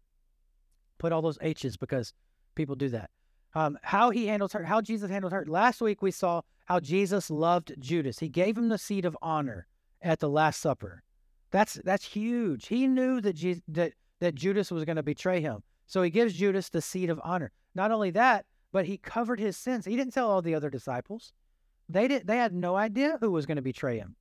Put 0.97 1.14
all 1.14 1.22
those 1.22 1.38
H's 1.41 1.78
because 1.78 2.14
people 2.55 2.76
do 2.76 2.89
that. 2.89 3.10
Um, 3.55 3.80
how 3.82 4.10
he 4.10 4.28
handles 4.28 4.53
hurt, 4.53 4.66
how 4.66 4.82
Jesus 4.82 5.10
handles 5.10 5.32
hurt. 5.32 5.47
Last 5.47 5.82
week 5.82 6.01
we 6.01 6.12
saw 6.12 6.41
how 6.66 6.80
Jesus 6.80 7.32
loved 7.32 7.74
Judas. 7.80 8.20
He 8.20 8.30
gave 8.30 8.57
him 8.57 8.70
the 8.70 8.78
seat 8.78 9.05
of 9.05 9.18
honor 9.22 9.66
at 10.01 10.20
the 10.20 10.30
Last 10.30 10.62
Supper. 10.62 11.01
That's 11.51 11.76
that's 11.84 12.05
huge. 12.05 12.68
He 12.68 12.86
knew 12.86 13.22
that 13.22 13.34
Jesus, 13.34 13.64
that 13.70 13.93
that 14.20 14.36
Judas 14.36 14.70
was 14.70 14.86
going 14.86 14.97
to 14.97 15.03
betray 15.03 15.41
him. 15.41 15.64
So 15.90 16.04
he 16.04 16.12
gives 16.12 16.36
Judas 16.36 16.70
the 16.70 16.84
seat 16.84 17.10
of 17.10 17.20
honor. 17.24 17.52
Not 17.74 17.92
only 17.92 18.12
that, 18.12 18.46
but 18.72 18.86
he 18.86 18.98
covered 18.98 19.40
his 19.40 19.58
sins. 19.58 19.86
He 19.86 19.96
didn't 19.96 20.14
tell 20.14 20.30
all 20.30 20.44
the 20.44 20.54
other 20.54 20.70
disciples. 20.70 21.34
They 21.90 22.08
did 22.08 22.28
they 22.28 22.38
had 22.38 22.54
no 22.54 22.76
idea 22.76 23.18
who 23.20 23.32
was 23.32 23.48
going 23.48 23.56
to 23.56 23.64
betray 23.64 23.98
him. 23.98 24.16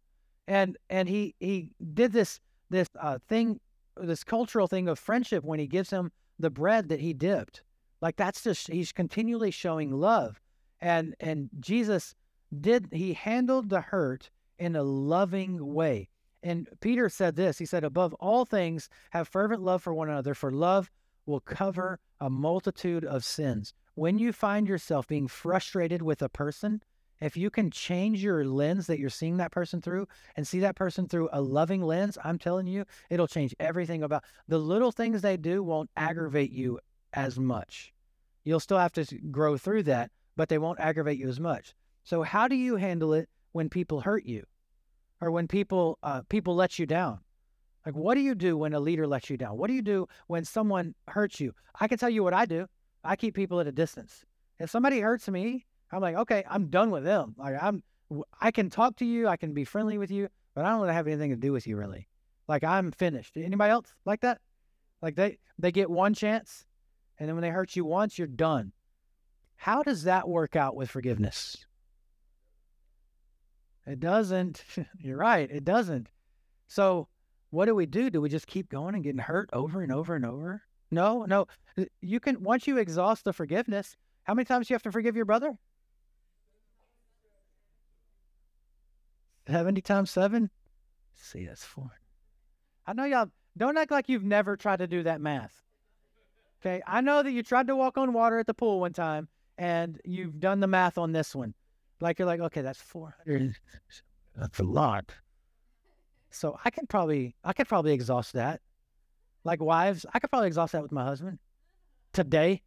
And 0.47 0.79
and 0.89 1.07
he 1.07 1.35
he 1.39 1.71
did 1.93 2.12
this 2.12 2.41
this 2.71 2.89
uh, 2.99 3.19
thing 3.29 3.61
this 3.99 4.25
cultural 4.25 4.66
thing 4.66 4.89
of 4.89 4.99
friendship 4.99 5.45
when 5.45 5.59
he 5.59 5.66
gives 5.66 5.91
him 5.91 6.11
the 6.39 6.49
bread 6.49 6.89
that 6.89 7.01
he 7.01 7.12
dipped. 7.12 7.62
Like 8.01 8.16
that's 8.16 8.43
just 8.43 8.69
he's 8.69 8.91
continually 8.91 9.51
showing 9.51 9.91
love. 9.91 10.41
And 10.81 11.14
and 11.21 11.51
Jesus 11.61 12.14
did 12.59 12.89
he 12.93 13.12
handled 13.12 13.69
the 13.69 13.83
hurt 13.83 14.31
in 14.59 14.75
a 14.75 14.83
loving 14.83 15.75
way. 15.75 16.09
And 16.43 16.66
Peter 16.81 17.11
said 17.11 17.37
this, 17.37 17.59
he 17.59 17.66
said 17.66 17.85
above 17.85 18.14
all 18.14 18.47
things 18.47 18.89
have 19.11 19.29
fervent 19.29 19.61
love 19.61 19.83
for 19.83 19.93
one 19.93 20.09
another 20.09 20.33
for 20.33 20.51
love 20.51 20.91
will 21.29 21.41
cover 21.41 22.01
a 22.20 22.31
multitude 22.31 23.05
of 23.05 23.24
sins. 23.24 23.74
When 23.95 24.18
you 24.18 24.33
find 24.33 24.66
yourself 24.66 25.07
being 25.07 25.29
frustrated 25.29 26.03
with 26.03 26.22
a 26.22 26.29
person, 26.29 26.83
if 27.20 27.37
you 27.37 27.51
can 27.51 27.70
change 27.70 28.22
your 28.22 28.45
lens 28.45 28.87
that 28.87 28.99
you're 28.99 29.11
seeing 29.11 29.37
that 29.37 29.53
person 29.53 29.81
through 29.81 30.07
and 30.37 30.47
see 30.47 30.61
that 30.61 30.76
person 30.76 31.07
through 31.07 31.29
a 31.33 31.41
loving 31.41 31.83
lens, 31.83 32.16
I'm 32.24 32.39
telling 32.39 32.66
you, 32.66 32.85
it'll 33.11 33.26
change 33.26 33.55
everything 33.61 34.03
about 34.03 34.24
the 34.47 34.59
little 34.59 34.93
things 34.93 35.20
they 35.20 35.37
do 35.37 35.62
won't 35.62 35.91
aggravate 35.97 36.53
you 36.53 36.79
as 37.12 37.39
much. 37.39 37.93
You'll 38.45 38.61
still 38.61 38.79
have 38.79 38.93
to 38.93 39.05
grow 39.31 39.57
through 39.57 39.83
that, 39.85 40.11
but 40.37 40.49
they 40.49 40.59
won't 40.59 40.81
aggravate 40.81 41.18
you 41.18 41.29
as 41.29 41.41
much. 41.41 41.74
So 42.05 42.22
how 42.22 42.49
do 42.49 42.57
you 42.57 42.76
handle 42.76 43.12
it 43.12 43.29
when 43.53 43.68
people 43.68 44.01
hurt 44.01 44.24
you 44.24 44.45
or 45.20 45.31
when 45.31 45.49
people 45.49 45.99
uh, 46.03 46.22
people 46.29 46.55
let 46.55 46.79
you 46.79 46.87
down? 46.87 47.20
Like, 47.89 47.97
what 47.97 48.16
do 48.16 48.20
you 48.20 48.34
do 48.34 48.55
when 48.59 48.74
a 48.74 48.80
leader 48.80 49.07
lets 49.07 49.30
you 49.30 49.39
down? 49.39 49.57
What 49.57 49.68
do 49.68 49.72
you 49.72 49.80
do 49.80 50.07
when 50.26 50.45
someone 50.45 50.95
hurts 51.07 51.41
you? 51.41 51.55
I 51.80 51.89
can 51.89 51.97
tell 51.97 52.11
you 52.11 52.22
what 52.22 52.34
I 52.34 52.45
do. 52.45 52.66
I 53.03 53.16
keep 53.16 53.34
people 53.34 53.61
at 53.61 53.66
a 53.66 53.72
distance. 53.72 54.26
If 54.59 54.68
somebody 54.68 55.01
hurts 55.01 55.26
me, 55.26 55.64
I'm 55.91 56.03
like, 56.03 56.14
okay, 56.16 56.45
I'm 56.51 56.66
done 56.66 56.91
with 56.91 57.05
them. 57.05 57.34
Like, 57.39 57.55
I'm, 57.59 57.82
I 58.43 58.51
can 58.51 58.68
talk 58.68 58.97
to 58.97 59.07
you, 59.07 59.26
I 59.26 59.39
can 59.39 59.55
be 59.55 59.64
friendly 59.64 59.97
with 59.97 60.11
you, 60.11 60.28
but 60.55 60.66
I 60.66 60.68
don't 60.68 60.80
want 60.80 60.91
to 60.91 60.93
have 60.93 61.07
anything 61.07 61.30
to 61.30 61.36
do 61.36 61.51
with 61.51 61.66
you, 61.66 61.78
really. 61.78 62.09
Like, 62.47 62.62
I'm 62.62 62.93
finished. 62.93 63.39
Anybody 63.39 63.70
else 63.70 63.95
like 64.05 64.20
that? 64.20 64.43
Like, 65.01 65.16
they 65.16 65.39
they 65.59 65.72
get 65.72 65.89
one 65.89 66.12
chance, 66.12 66.66
and 67.18 67.26
then 67.26 67.36
when 67.36 67.43
they 67.43 67.49
hurt 67.49 67.74
you 67.74 67.86
once, 67.86 68.18
you're 68.18 68.26
done. 68.26 68.72
How 69.57 69.82
does 69.82 70.03
that 70.03 70.28
work 70.28 70.57
out 70.57 70.76
with 70.76 70.91
forgiveness? 70.91 71.64
It 73.86 73.99
doesn't. 73.99 74.62
You're 74.99 75.16
right. 75.16 75.51
It 75.51 75.64
doesn't. 75.64 76.11
So 76.66 77.09
what 77.51 77.67
do 77.67 77.75
we 77.75 77.87
do? 77.87 78.11
Do 78.11 78.21
we 78.21 78.29
just 78.29 78.47
keep 78.47 78.69
going 78.69 78.95
and 78.95 79.05
getting 79.05 79.21
hurt 79.21 79.49
over 79.53 79.83
and 79.83 79.93
over 79.93 80.15
and 80.15 80.25
over? 80.25 80.63
No, 80.91 81.25
no. 81.25 81.47
Uh, 81.77 81.85
you 82.01 82.21
can 82.21 82.43
once 82.43 82.67
you 82.67 82.79
exhaust 82.79 83.25
the 83.25 83.33
forgiveness, 83.33 83.97
how 84.25 84.35
many 84.35 84.45
times 84.45 84.69
do 84.69 84.73
you 84.73 84.75
have 84.75 84.83
to 84.83 84.93
forgive 84.93 85.17
your 85.17 85.25
brother? 85.25 85.57
70 89.49 89.81
times 89.81 90.11
7? 90.11 90.51
see, 91.15 91.47
that's 91.47 91.65
four. 91.65 91.91
I 92.87 92.93
know 92.93 93.05
y'all 93.05 93.31
don't 93.57 93.77
act 93.77 93.91
like 93.91 94.09
you've 94.09 94.25
never 94.25 94.57
tried 94.57 94.79
to 94.79 94.87
do 94.87 95.03
that 95.03 95.21
math. 95.21 95.63
Okay. 96.61 96.83
I 96.87 97.01
know 97.01 97.23
that 97.23 97.33
you 97.33 97.43
tried 97.43 97.67
to 97.69 97.77
walk 97.77 97.99
on 97.99 98.13
water 98.13 98.39
at 98.39 98.47
the 98.47 98.55
pool 98.55 98.81
one 98.81 98.93
time 98.93 99.29
and 99.57 100.01
you've 100.05 100.39
done 100.39 100.61
the 100.61 100.67
math 100.67 100.99
on 100.99 101.13
this 101.13 101.35
one. 101.35 101.55
Like 102.01 102.19
you're 102.19 102.27
like, 102.27 102.41
okay, 102.41 102.63
that's 102.63 102.81
400. 102.81 103.55
That's 104.37 104.59
a 104.61 104.65
lot. 104.65 105.13
So 106.31 106.59
I 106.64 106.70
could 106.70 106.89
probably 106.89 107.35
I 107.45 107.53
could 107.53 107.68
probably 107.68 107.93
exhaust 107.93 108.33
that. 108.35 108.61
Like 109.45 109.61
wives, 109.62 110.05
I 110.12 110.18
could 110.18 110.31
probably 110.31 110.49
exhaust 110.49 110.72
that 110.72 110.83
with 110.83 110.93
my 110.93 111.05
husband 111.05 111.39
today. 112.12 112.62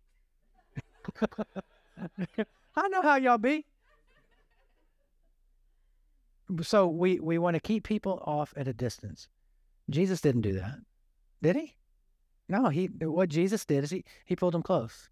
I 2.76 2.88
know 2.88 3.01
how 3.01 3.16
y'all 3.16 3.38
be. 3.38 3.66
So 6.62 6.88
we 6.88 7.20
we 7.20 7.38
want 7.38 7.55
to 7.55 7.59
keep 7.59 7.84
people 7.84 8.22
off 8.26 8.53
at 8.57 8.68
a 8.68 8.74
distance. 8.74 9.28
Jesus 9.89 10.22
didn't 10.22 10.41
do 10.41 10.53
that, 10.53 10.80
did 11.41 11.55
he? 11.55 11.76
No, 12.49 12.70
he 12.70 12.88
what 12.88 13.30
Jesus 13.30 13.64
did 13.66 13.84
is 13.84 13.91
he 13.91 14.03
he 14.26 14.36
pulled 14.36 14.53
them 14.53 14.64
close, 14.64 15.09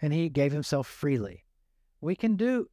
and 0.00 0.12
he 0.12 0.28
gave 0.28 0.52
himself 0.52 0.86
freely. 0.86 1.44
We 2.00 2.14
can 2.14 2.36
do 2.36 2.68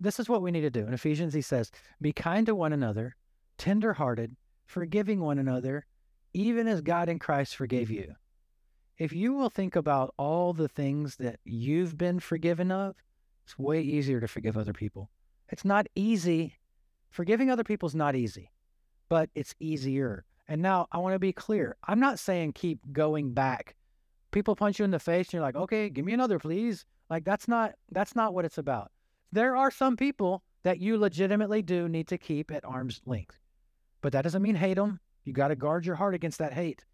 this 0.00 0.20
is 0.20 0.28
what 0.28 0.42
we 0.42 0.50
need 0.50 0.62
to 0.62 0.70
do. 0.70 0.86
In 0.86 0.92
Ephesians, 0.92 1.32
he 1.32 1.40
says, 1.40 1.70
Be 2.00 2.12
kind 2.12 2.44
to 2.46 2.54
one 2.54 2.74
another, 2.74 3.16
tenderhearted, 3.58 4.36
forgiving 4.64 5.20
one 5.20 5.38
another, 5.38 5.86
even 6.32 6.68
as 6.68 6.80
God 6.80 7.08
in 7.08 7.18
Christ 7.18 7.56
forgave 7.56 7.90
you. 7.90 8.14
If 8.98 9.12
you 9.12 9.34
will 9.34 9.50
think 9.50 9.76
about 9.76 10.14
all 10.16 10.52
the 10.52 10.68
things 10.68 11.16
that 11.16 11.38
you've 11.44 11.98
been 11.98 12.20
forgiven 12.20 12.70
of, 12.70 12.96
it's 13.44 13.58
way 13.58 13.80
easier 13.80 14.20
to 14.20 14.28
forgive 14.28 14.56
other 14.56 14.72
people. 14.72 15.10
It's 15.48 15.64
not 15.64 15.86
easy. 15.94 16.54
Forgiving 17.10 17.50
other 17.50 17.64
people 17.64 17.86
is 17.86 17.94
not 17.94 18.16
easy, 18.16 18.50
but 19.08 19.30
it's 19.34 19.54
easier. 19.60 20.24
And 20.48 20.62
now 20.62 20.86
I 20.92 20.98
want 20.98 21.14
to 21.14 21.18
be 21.18 21.32
clear. 21.32 21.76
I'm 21.86 22.00
not 22.00 22.18
saying 22.18 22.52
keep 22.52 22.80
going 22.92 23.32
back. 23.32 23.76
People 24.30 24.56
punch 24.56 24.78
you 24.78 24.84
in 24.84 24.90
the 24.90 24.98
face 24.98 25.28
and 25.28 25.34
you're 25.34 25.42
like, 25.42 25.56
okay, 25.56 25.88
give 25.88 26.04
me 26.04 26.12
another, 26.12 26.38
please. 26.38 26.84
Like 27.08 27.24
that's 27.24 27.48
not 27.48 27.72
that's 27.90 28.16
not 28.16 28.34
what 28.34 28.44
it's 28.44 28.58
about. 28.58 28.90
There 29.32 29.56
are 29.56 29.70
some 29.70 29.96
people 29.96 30.42
that 30.62 30.80
you 30.80 30.98
legitimately 30.98 31.62
do 31.62 31.88
need 31.88 32.08
to 32.08 32.18
keep 32.18 32.50
at 32.50 32.64
arm's 32.64 33.00
length. 33.06 33.38
But 34.02 34.12
that 34.12 34.22
doesn't 34.22 34.42
mean 34.42 34.54
hate 34.54 34.74
them. 34.74 35.00
You 35.24 35.32
got 35.32 35.48
to 35.48 35.56
guard 35.56 35.86
your 35.86 35.96
heart 35.96 36.14
against 36.14 36.38
that 36.38 36.52
hate. 36.52 36.84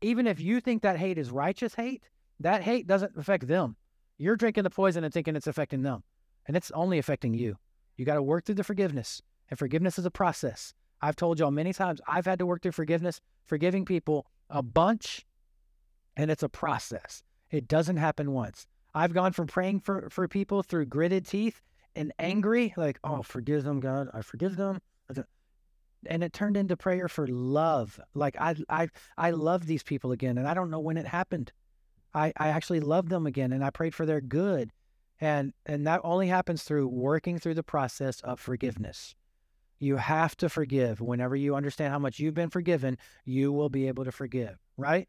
Even 0.00 0.26
if 0.26 0.40
you 0.40 0.60
think 0.60 0.82
that 0.82 0.98
hate 0.98 1.18
is 1.18 1.30
righteous 1.30 1.74
hate, 1.74 2.08
that 2.40 2.62
hate 2.62 2.86
doesn't 2.86 3.16
affect 3.16 3.46
them. 3.46 3.76
You're 4.18 4.36
drinking 4.36 4.64
the 4.64 4.70
poison 4.70 5.04
and 5.04 5.12
thinking 5.12 5.36
it's 5.36 5.46
affecting 5.46 5.82
them, 5.82 6.02
and 6.46 6.56
it's 6.56 6.70
only 6.70 6.98
affecting 6.98 7.34
you. 7.34 7.56
You 7.96 8.04
got 8.04 8.14
to 8.14 8.22
work 8.22 8.44
through 8.44 8.56
the 8.56 8.64
forgiveness, 8.64 9.22
and 9.50 9.58
forgiveness 9.58 9.98
is 9.98 10.06
a 10.06 10.10
process. 10.10 10.72
I've 11.00 11.16
told 11.16 11.38
y'all 11.38 11.50
many 11.50 11.72
times 11.72 12.00
I've 12.08 12.26
had 12.26 12.38
to 12.38 12.46
work 12.46 12.62
through 12.62 12.72
forgiveness, 12.72 13.20
forgiving 13.46 13.84
people 13.84 14.26
a 14.48 14.62
bunch, 14.62 15.26
and 16.16 16.30
it's 16.30 16.42
a 16.42 16.48
process. 16.48 17.22
It 17.50 17.68
doesn't 17.68 17.96
happen 17.96 18.32
once. 18.32 18.66
I've 18.94 19.12
gone 19.12 19.32
from 19.32 19.48
praying 19.48 19.80
for, 19.80 20.08
for 20.10 20.28
people 20.28 20.62
through 20.62 20.86
gritted 20.86 21.26
teeth 21.26 21.60
and 21.96 22.12
angry, 22.18 22.72
like, 22.76 22.98
oh, 23.04 23.22
forgive 23.22 23.64
them, 23.64 23.80
God, 23.80 24.08
I 24.14 24.22
forgive 24.22 24.56
them. 24.56 24.78
And 26.08 26.22
it 26.22 26.32
turned 26.32 26.56
into 26.56 26.76
prayer 26.76 27.08
for 27.08 27.26
love. 27.26 27.98
Like 28.14 28.36
I 28.40 28.56
I 28.68 28.88
I 29.16 29.30
love 29.30 29.66
these 29.66 29.82
people 29.82 30.12
again. 30.12 30.38
And 30.38 30.46
I 30.46 30.54
don't 30.54 30.70
know 30.70 30.80
when 30.80 30.96
it 30.96 31.06
happened. 31.06 31.52
I, 32.14 32.32
I 32.36 32.48
actually 32.48 32.80
love 32.80 33.08
them 33.08 33.26
again 33.26 33.52
and 33.52 33.64
I 33.64 33.70
prayed 33.70 33.94
for 33.94 34.06
their 34.06 34.20
good. 34.20 34.70
And 35.20 35.52
and 35.66 35.86
that 35.86 36.00
only 36.04 36.28
happens 36.28 36.62
through 36.62 36.88
working 36.88 37.38
through 37.38 37.54
the 37.54 37.62
process 37.62 38.20
of 38.20 38.40
forgiveness. 38.40 39.14
You 39.78 39.96
have 39.96 40.36
to 40.36 40.48
forgive. 40.48 41.00
Whenever 41.00 41.36
you 41.36 41.54
understand 41.54 41.92
how 41.92 41.98
much 41.98 42.18
you've 42.18 42.34
been 42.34 42.50
forgiven, 42.50 42.96
you 43.24 43.52
will 43.52 43.68
be 43.68 43.88
able 43.88 44.04
to 44.04 44.12
forgive, 44.12 44.58
right? 44.76 45.08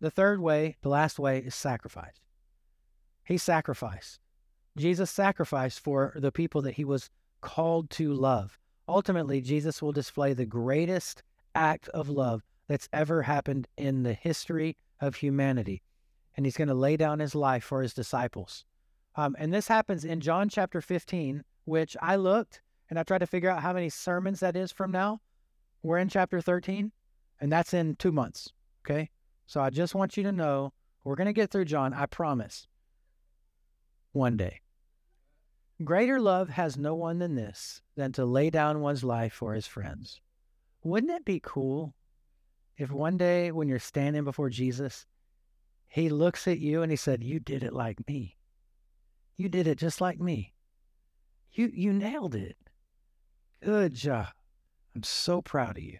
The 0.00 0.10
third 0.10 0.40
way, 0.40 0.76
the 0.82 0.88
last 0.88 1.18
way, 1.18 1.38
is 1.38 1.54
sacrifice. 1.54 2.20
He 3.24 3.36
sacrificed. 3.36 4.20
Jesus 4.76 5.10
sacrificed 5.10 5.80
for 5.80 6.14
the 6.16 6.32
people 6.32 6.62
that 6.62 6.74
he 6.74 6.84
was 6.84 7.10
called 7.40 7.90
to 7.90 8.12
love. 8.12 8.58
Ultimately, 8.88 9.40
Jesus 9.40 9.82
will 9.82 9.92
display 9.92 10.32
the 10.32 10.46
greatest 10.46 11.22
act 11.54 11.88
of 11.90 12.08
love 12.08 12.42
that's 12.68 12.88
ever 12.92 13.22
happened 13.22 13.68
in 13.76 14.02
the 14.02 14.14
history 14.14 14.76
of 15.00 15.16
humanity. 15.16 15.82
And 16.36 16.46
he's 16.46 16.56
going 16.56 16.68
to 16.68 16.74
lay 16.74 16.96
down 16.96 17.18
his 17.18 17.34
life 17.34 17.64
for 17.64 17.82
his 17.82 17.92
disciples. 17.92 18.64
Um, 19.16 19.36
and 19.38 19.52
this 19.52 19.68
happens 19.68 20.04
in 20.04 20.20
John 20.20 20.48
chapter 20.48 20.80
15, 20.80 21.42
which 21.64 21.96
I 22.00 22.16
looked 22.16 22.62
and 22.88 22.98
I 22.98 23.02
tried 23.02 23.18
to 23.18 23.26
figure 23.26 23.50
out 23.50 23.62
how 23.62 23.72
many 23.72 23.90
sermons 23.90 24.40
that 24.40 24.56
is 24.56 24.72
from 24.72 24.90
now. 24.90 25.20
We're 25.82 25.98
in 25.98 26.08
chapter 26.08 26.40
13, 26.40 26.90
and 27.40 27.52
that's 27.52 27.74
in 27.74 27.96
two 27.96 28.12
months. 28.12 28.52
Okay. 28.84 29.10
So 29.46 29.60
I 29.60 29.70
just 29.70 29.94
want 29.94 30.16
you 30.16 30.22
to 30.24 30.32
know 30.32 30.72
we're 31.04 31.14
going 31.14 31.26
to 31.26 31.32
get 31.32 31.50
through 31.50 31.66
John, 31.66 31.92
I 31.92 32.06
promise 32.06 32.66
one 34.12 34.36
day. 34.36 34.60
Greater 35.84 36.20
love 36.20 36.48
has 36.48 36.76
no 36.76 36.94
one 36.96 37.20
than 37.20 37.36
this, 37.36 37.82
than 37.94 38.10
to 38.12 38.24
lay 38.24 38.50
down 38.50 38.80
one's 38.80 39.04
life 39.04 39.32
for 39.32 39.54
his 39.54 39.66
friends. 39.66 40.20
Wouldn't 40.82 41.12
it 41.12 41.24
be 41.24 41.40
cool 41.40 41.94
if 42.76 42.90
one 42.90 43.16
day 43.16 43.52
when 43.52 43.68
you're 43.68 43.78
standing 43.78 44.24
before 44.24 44.50
Jesus, 44.50 45.06
he 45.88 46.08
looks 46.08 46.48
at 46.48 46.58
you 46.58 46.82
and 46.82 46.90
he 46.90 46.96
said, 46.96 47.22
You 47.22 47.38
did 47.38 47.62
it 47.62 47.72
like 47.72 48.06
me. 48.08 48.36
You 49.36 49.48
did 49.48 49.68
it 49.68 49.78
just 49.78 50.00
like 50.00 50.20
me. 50.20 50.52
You 51.52 51.70
you 51.72 51.92
nailed 51.92 52.34
it. 52.34 52.56
Good 53.62 53.94
job. 53.94 54.28
I'm 54.94 55.02
so 55.04 55.42
proud 55.42 55.78
of 55.78 55.84
you. 55.84 55.98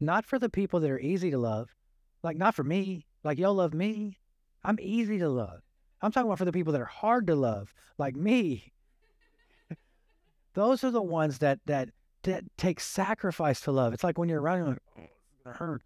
Not 0.00 0.26
for 0.26 0.38
the 0.38 0.50
people 0.50 0.80
that 0.80 0.90
are 0.90 0.98
easy 0.98 1.30
to 1.30 1.38
love, 1.38 1.74
like 2.22 2.36
not 2.36 2.54
for 2.54 2.64
me, 2.64 3.06
like 3.24 3.38
y'all 3.38 3.54
love 3.54 3.72
me. 3.72 4.18
I'm 4.64 4.78
easy 4.80 5.18
to 5.18 5.28
love. 5.28 5.62
I'm 6.02 6.12
talking 6.12 6.28
about 6.28 6.38
for 6.38 6.44
the 6.44 6.52
people 6.52 6.72
that 6.72 6.82
are 6.82 6.86
hard 6.86 7.26
to 7.28 7.34
love, 7.34 7.72
like 7.98 8.16
me. 8.16 8.72
Those 10.54 10.84
are 10.84 10.90
the 10.90 11.02
ones 11.02 11.38
that 11.38 11.60
that 11.66 11.90
that 12.24 12.44
take 12.56 12.80
sacrifice 12.80 13.60
to 13.62 13.72
love. 13.72 13.92
It's 13.92 14.04
like 14.04 14.18
when 14.18 14.28
you're 14.28 14.40
running, 14.40 14.66
like, 14.66 14.78
oh, 14.98 15.02
it's 15.02 15.44
gonna 15.44 15.56
hurt. 15.56 15.82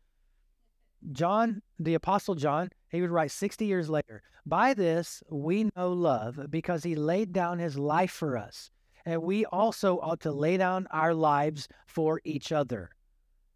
John, 1.12 1.62
the 1.78 1.94
apostle 1.94 2.34
John, 2.34 2.70
he 2.90 3.00
would 3.00 3.10
write 3.10 3.30
60 3.30 3.64
years 3.64 3.88
later, 3.88 4.22
by 4.44 4.74
this 4.74 5.22
we 5.30 5.70
know 5.76 5.92
love 5.92 6.40
because 6.50 6.82
he 6.82 6.94
laid 6.94 7.32
down 7.32 7.58
his 7.58 7.78
life 7.78 8.10
for 8.10 8.36
us. 8.36 8.70
And 9.04 9.22
we 9.22 9.44
also 9.46 10.00
ought 10.00 10.20
to 10.20 10.32
lay 10.32 10.56
down 10.56 10.88
our 10.90 11.14
lives 11.14 11.68
for 11.86 12.20
each 12.24 12.50
other. 12.50 12.90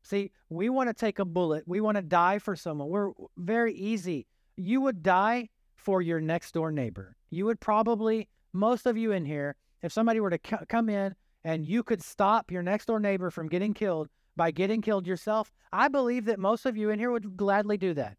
See, 0.03 0.31
we 0.49 0.69
want 0.69 0.89
to 0.89 0.95
take 0.95 1.19
a 1.19 1.25
bullet. 1.25 1.65
We 1.67 1.81
want 1.81 1.97
to 1.97 2.03
die 2.03 2.39
for 2.39 2.55
someone. 2.55 2.89
We're 2.89 3.11
very 3.37 3.75
easy. 3.75 4.27
You 4.57 4.81
would 4.83 5.03
die 5.03 5.49
for 5.77 6.03
your 6.03 6.21
next 6.21 6.53
door 6.53 6.71
neighbor. 6.71 7.17
You 7.31 7.47
would 7.47 7.61
probably, 7.61 8.29
most 8.53 8.87
of 8.87 8.97
you 8.97 9.13
in 9.13 9.25
here, 9.25 9.57
if 9.83 9.93
somebody 9.93 10.20
were 10.20 10.31
to 10.31 10.41
c- 10.45 10.64
come 10.68 10.89
in 10.89 11.14
and 11.45 11.66
you 11.66 11.83
could 11.83 12.03
stop 12.03 12.51
your 12.51 12.62
next 12.62 12.87
door 12.87 13.01
neighbor 13.01 13.31
from 13.31 13.49
getting 13.49 13.74
killed 13.74 14.09
by 14.37 14.51
getting 14.51 14.83
killed 14.83 15.07
yourself, 15.07 15.53
I 15.72 15.89
believe 15.89 16.24
that 16.26 16.39
most 16.39 16.66
of 16.66 16.76
you 16.76 16.91
in 16.91 16.99
here 16.99 17.11
would 17.11 17.37
gladly 17.37 17.76
do 17.76 17.95
that. 17.95 18.16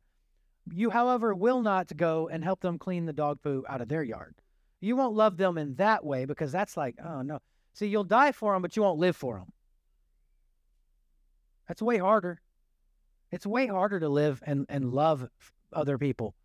You, 0.71 0.89
however, 0.89 1.33
will 1.33 1.61
not 1.61 1.95
go 1.95 2.27
and 2.27 2.43
help 2.43 2.61
them 2.61 2.77
clean 2.77 3.05
the 3.05 3.13
dog 3.13 3.41
poo 3.41 3.63
out 3.67 3.81
of 3.81 3.87
their 3.87 4.03
yard. 4.03 4.35
You 4.79 4.95
won't 4.95 5.15
love 5.15 5.37
them 5.37 5.57
in 5.57 5.75
that 5.75 6.05
way 6.05 6.25
because 6.25 6.51
that's 6.51 6.77
like, 6.77 6.95
oh 7.03 7.21
no. 7.21 7.39
See, 7.73 7.87
you'll 7.87 8.03
die 8.03 8.31
for 8.31 8.53
them, 8.53 8.61
but 8.61 8.75
you 8.75 8.81
won't 8.81 8.99
live 8.99 9.15
for 9.15 9.37
them. 9.37 9.47
That's 11.67 11.81
way 11.81 11.97
harder. 11.97 12.41
It's 13.31 13.45
way 13.45 13.67
harder 13.67 13.99
to 13.99 14.09
live 14.09 14.41
and, 14.45 14.65
and 14.67 14.91
love 14.91 15.27
other 15.73 15.97
people 15.97 16.35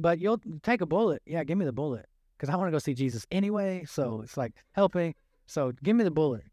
but 0.00 0.18
you'll 0.18 0.40
take 0.62 0.80
a 0.80 0.86
bullet. 0.86 1.22
Yeah, 1.26 1.44
give 1.44 1.58
me 1.58 1.64
the 1.64 1.72
bullet 1.72 2.06
because 2.40 2.52
I 2.52 2.56
want 2.56 2.68
to 2.68 2.72
go 2.72 2.78
see 2.78 2.94
Jesus 2.94 3.26
anyway. 3.30 3.84
So 3.86 4.22
it's 4.24 4.38
like 4.38 4.54
helping. 4.72 5.14
So 5.46 5.72
give 5.82 5.94
me 5.94 6.04
the 6.04 6.10
bullet. 6.10 6.44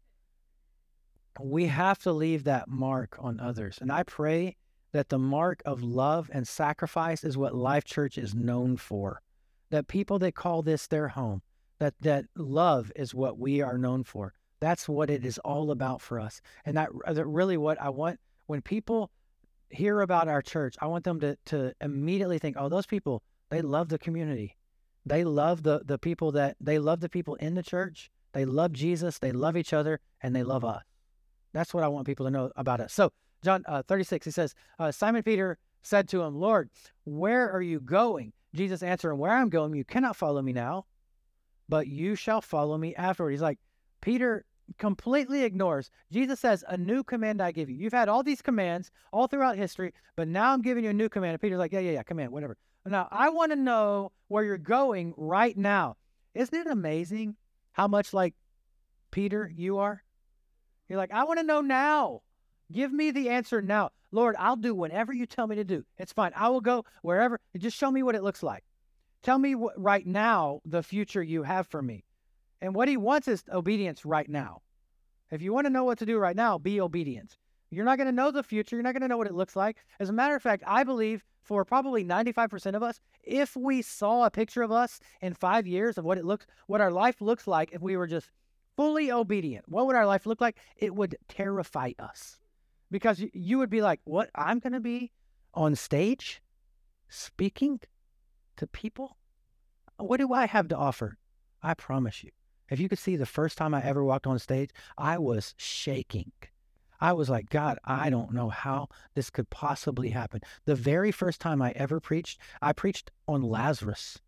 We 1.40 1.66
have 1.66 1.98
to 2.00 2.12
leave 2.12 2.44
that 2.44 2.68
mark 2.68 3.16
on 3.18 3.40
others. 3.40 3.78
And 3.80 3.90
I 3.90 4.02
pray 4.02 4.56
that 4.92 5.08
the 5.08 5.18
mark 5.18 5.62
of 5.64 5.82
love 5.82 6.30
and 6.32 6.46
sacrifice 6.46 7.24
is 7.24 7.38
what 7.38 7.54
Life 7.54 7.84
Church 7.84 8.18
is 8.18 8.34
known 8.34 8.76
for. 8.76 9.22
That 9.70 9.88
people 9.88 10.18
that 10.18 10.34
call 10.34 10.60
this 10.62 10.86
their 10.86 11.08
home, 11.08 11.40
that 11.78 11.94
that 12.00 12.26
love 12.36 12.92
is 12.94 13.14
what 13.14 13.38
we 13.38 13.62
are 13.62 13.78
known 13.78 14.04
for. 14.04 14.34
That's 14.60 14.88
what 14.88 15.08
it 15.08 15.24
is 15.24 15.38
all 15.38 15.70
about 15.70 16.02
for 16.02 16.20
us. 16.20 16.42
And 16.66 16.76
that, 16.76 16.90
uh, 17.06 17.14
that 17.14 17.26
really 17.26 17.56
what 17.56 17.80
I 17.80 17.88
want 17.88 18.20
when 18.46 18.60
people 18.60 19.10
hear 19.70 20.02
about 20.02 20.28
our 20.28 20.42
church, 20.42 20.74
I 20.80 20.86
want 20.86 21.04
them 21.04 21.20
to 21.20 21.36
to 21.46 21.72
immediately 21.80 22.38
think, 22.38 22.56
oh, 22.58 22.68
those 22.68 22.86
people, 22.86 23.22
they 23.48 23.62
love 23.62 23.88
the 23.88 23.98
community. 23.98 24.57
They 25.08 25.24
love 25.24 25.62
the 25.62 25.82
the 25.84 25.98
people 25.98 26.32
that 26.32 26.56
they 26.60 26.78
love 26.78 27.00
the 27.00 27.08
people 27.08 27.34
in 27.36 27.54
the 27.54 27.62
church. 27.62 28.10
They 28.32 28.44
love 28.44 28.72
Jesus. 28.72 29.18
They 29.18 29.32
love 29.32 29.56
each 29.56 29.72
other, 29.72 30.00
and 30.22 30.34
they 30.34 30.42
love 30.42 30.64
us. 30.64 30.82
That's 31.52 31.72
what 31.72 31.82
I 31.82 31.88
want 31.88 32.06
people 32.06 32.26
to 32.26 32.30
know 32.30 32.52
about 32.56 32.80
us. 32.80 32.92
So 32.92 33.10
John 33.42 33.64
uh, 33.66 33.82
36, 33.82 34.24
he 34.24 34.30
says, 34.30 34.54
uh, 34.78 34.92
Simon 34.92 35.22
Peter 35.22 35.58
said 35.82 36.08
to 36.08 36.22
him, 36.22 36.36
Lord, 36.36 36.70
where 37.04 37.50
are 37.50 37.62
you 37.62 37.80
going? 37.80 38.32
Jesus 38.54 38.82
answered 38.82 39.12
him, 39.12 39.18
Where 39.18 39.32
I'm 39.32 39.48
going, 39.48 39.74
you 39.74 39.84
cannot 39.84 40.16
follow 40.16 40.42
me 40.42 40.52
now, 40.52 40.86
but 41.68 41.86
you 41.86 42.14
shall 42.14 42.40
follow 42.40 42.76
me 42.76 42.94
afterward. 42.96 43.30
He's 43.30 43.42
like, 43.42 43.58
Peter 44.00 44.44
completely 44.78 45.44
ignores. 45.44 45.90
Jesus 46.12 46.40
says, 46.40 46.64
A 46.68 46.76
new 46.76 47.02
command 47.02 47.40
I 47.40 47.52
give 47.52 47.70
you. 47.70 47.76
You've 47.76 47.92
had 47.92 48.08
all 48.08 48.22
these 48.22 48.42
commands 48.42 48.90
all 49.12 49.26
throughout 49.26 49.56
history, 49.56 49.92
but 50.16 50.28
now 50.28 50.52
I'm 50.52 50.62
giving 50.62 50.84
you 50.84 50.90
a 50.90 50.94
new 50.94 51.08
command. 51.08 51.32
And 51.32 51.40
Peter's 51.40 51.58
like, 51.58 51.72
Yeah, 51.72 51.80
yeah, 51.80 51.92
yeah, 51.92 52.02
command, 52.02 52.32
whatever. 52.32 52.56
Now, 52.88 53.08
I 53.10 53.30
want 53.30 53.52
to 53.52 53.56
know 53.56 54.12
where 54.28 54.44
you're 54.44 54.58
going 54.58 55.14
right 55.16 55.56
now. 55.56 55.96
Isn't 56.34 56.54
it 56.54 56.66
amazing 56.66 57.36
how 57.72 57.88
much 57.88 58.12
like 58.12 58.34
Peter 59.10 59.50
you 59.54 59.78
are? 59.78 60.02
You're 60.88 60.98
like, 60.98 61.12
I 61.12 61.24
want 61.24 61.38
to 61.38 61.46
know 61.46 61.60
now. 61.60 62.22
Give 62.72 62.92
me 62.92 63.10
the 63.10 63.28
answer 63.30 63.62
now. 63.62 63.90
Lord, 64.10 64.36
I'll 64.38 64.56
do 64.56 64.74
whatever 64.74 65.12
you 65.12 65.26
tell 65.26 65.46
me 65.46 65.56
to 65.56 65.64
do. 65.64 65.84
It's 65.98 66.12
fine. 66.12 66.32
I 66.34 66.48
will 66.48 66.60
go 66.60 66.84
wherever. 67.02 67.38
Just 67.56 67.76
show 67.76 67.90
me 67.90 68.02
what 68.02 68.14
it 68.14 68.22
looks 68.22 68.42
like. 68.42 68.64
Tell 69.22 69.38
me 69.38 69.54
what, 69.54 69.78
right 69.78 70.06
now 70.06 70.60
the 70.64 70.82
future 70.82 71.22
you 71.22 71.42
have 71.42 71.66
for 71.66 71.82
me. 71.82 72.04
And 72.60 72.74
what 72.74 72.88
he 72.88 72.96
wants 72.96 73.28
is 73.28 73.44
obedience 73.52 74.04
right 74.04 74.28
now. 74.28 74.62
If 75.30 75.42
you 75.42 75.52
want 75.52 75.66
to 75.66 75.72
know 75.72 75.84
what 75.84 75.98
to 75.98 76.06
do 76.06 76.18
right 76.18 76.36
now, 76.36 76.58
be 76.58 76.80
obedient. 76.80 77.36
You're 77.70 77.84
not 77.84 77.98
going 77.98 78.06
to 78.06 78.12
know 78.12 78.30
the 78.30 78.42
future. 78.42 78.76
You're 78.76 78.82
not 78.82 78.92
going 78.92 79.02
to 79.02 79.08
know 79.08 79.16
what 79.16 79.26
it 79.26 79.34
looks 79.34 79.56
like. 79.56 79.76
As 80.00 80.08
a 80.08 80.12
matter 80.12 80.34
of 80.34 80.42
fact, 80.42 80.62
I 80.66 80.84
believe 80.84 81.24
for 81.42 81.64
probably 81.64 82.04
95% 82.04 82.74
of 82.74 82.82
us, 82.82 83.00
if 83.22 83.56
we 83.56 83.82
saw 83.82 84.24
a 84.24 84.30
picture 84.30 84.62
of 84.62 84.72
us 84.72 85.00
in 85.20 85.34
five 85.34 85.66
years 85.66 85.98
of 85.98 86.04
what 86.04 86.18
it 86.18 86.24
looks, 86.24 86.46
what 86.66 86.80
our 86.80 86.90
life 86.90 87.20
looks 87.20 87.46
like, 87.46 87.70
if 87.72 87.82
we 87.82 87.96
were 87.96 88.06
just 88.06 88.30
fully 88.76 89.10
obedient, 89.10 89.64
what 89.68 89.86
would 89.86 89.96
our 89.96 90.06
life 90.06 90.26
look 90.26 90.40
like? 90.40 90.58
It 90.76 90.94
would 90.94 91.16
terrify 91.28 91.92
us 91.98 92.38
because 92.90 93.22
you 93.32 93.58
would 93.58 93.70
be 93.70 93.82
like, 93.82 94.00
what? 94.04 94.30
I'm 94.34 94.58
going 94.58 94.72
to 94.72 94.80
be 94.80 95.12
on 95.54 95.74
stage 95.74 96.42
speaking 97.08 97.80
to 98.56 98.66
people? 98.66 99.16
What 99.96 100.18
do 100.18 100.32
I 100.32 100.46
have 100.46 100.68
to 100.68 100.76
offer? 100.76 101.18
I 101.62 101.74
promise 101.74 102.22
you. 102.22 102.30
If 102.70 102.78
you 102.78 102.88
could 102.88 102.98
see 102.98 103.16
the 103.16 103.26
first 103.26 103.56
time 103.56 103.74
I 103.74 103.82
ever 103.82 104.04
walked 104.04 104.26
on 104.26 104.38
stage, 104.38 104.70
I 104.96 105.18
was 105.18 105.54
shaking. 105.56 106.32
I 107.00 107.12
was 107.12 107.30
like, 107.30 107.48
God, 107.50 107.78
I 107.84 108.10
don't 108.10 108.32
know 108.32 108.48
how 108.48 108.88
this 109.14 109.30
could 109.30 109.50
possibly 109.50 110.10
happen. 110.10 110.40
The 110.64 110.74
very 110.74 111.12
first 111.12 111.40
time 111.40 111.62
I 111.62 111.72
ever 111.72 112.00
preached, 112.00 112.40
I 112.60 112.72
preached 112.72 113.10
on 113.26 113.42
Lazarus. 113.42 114.20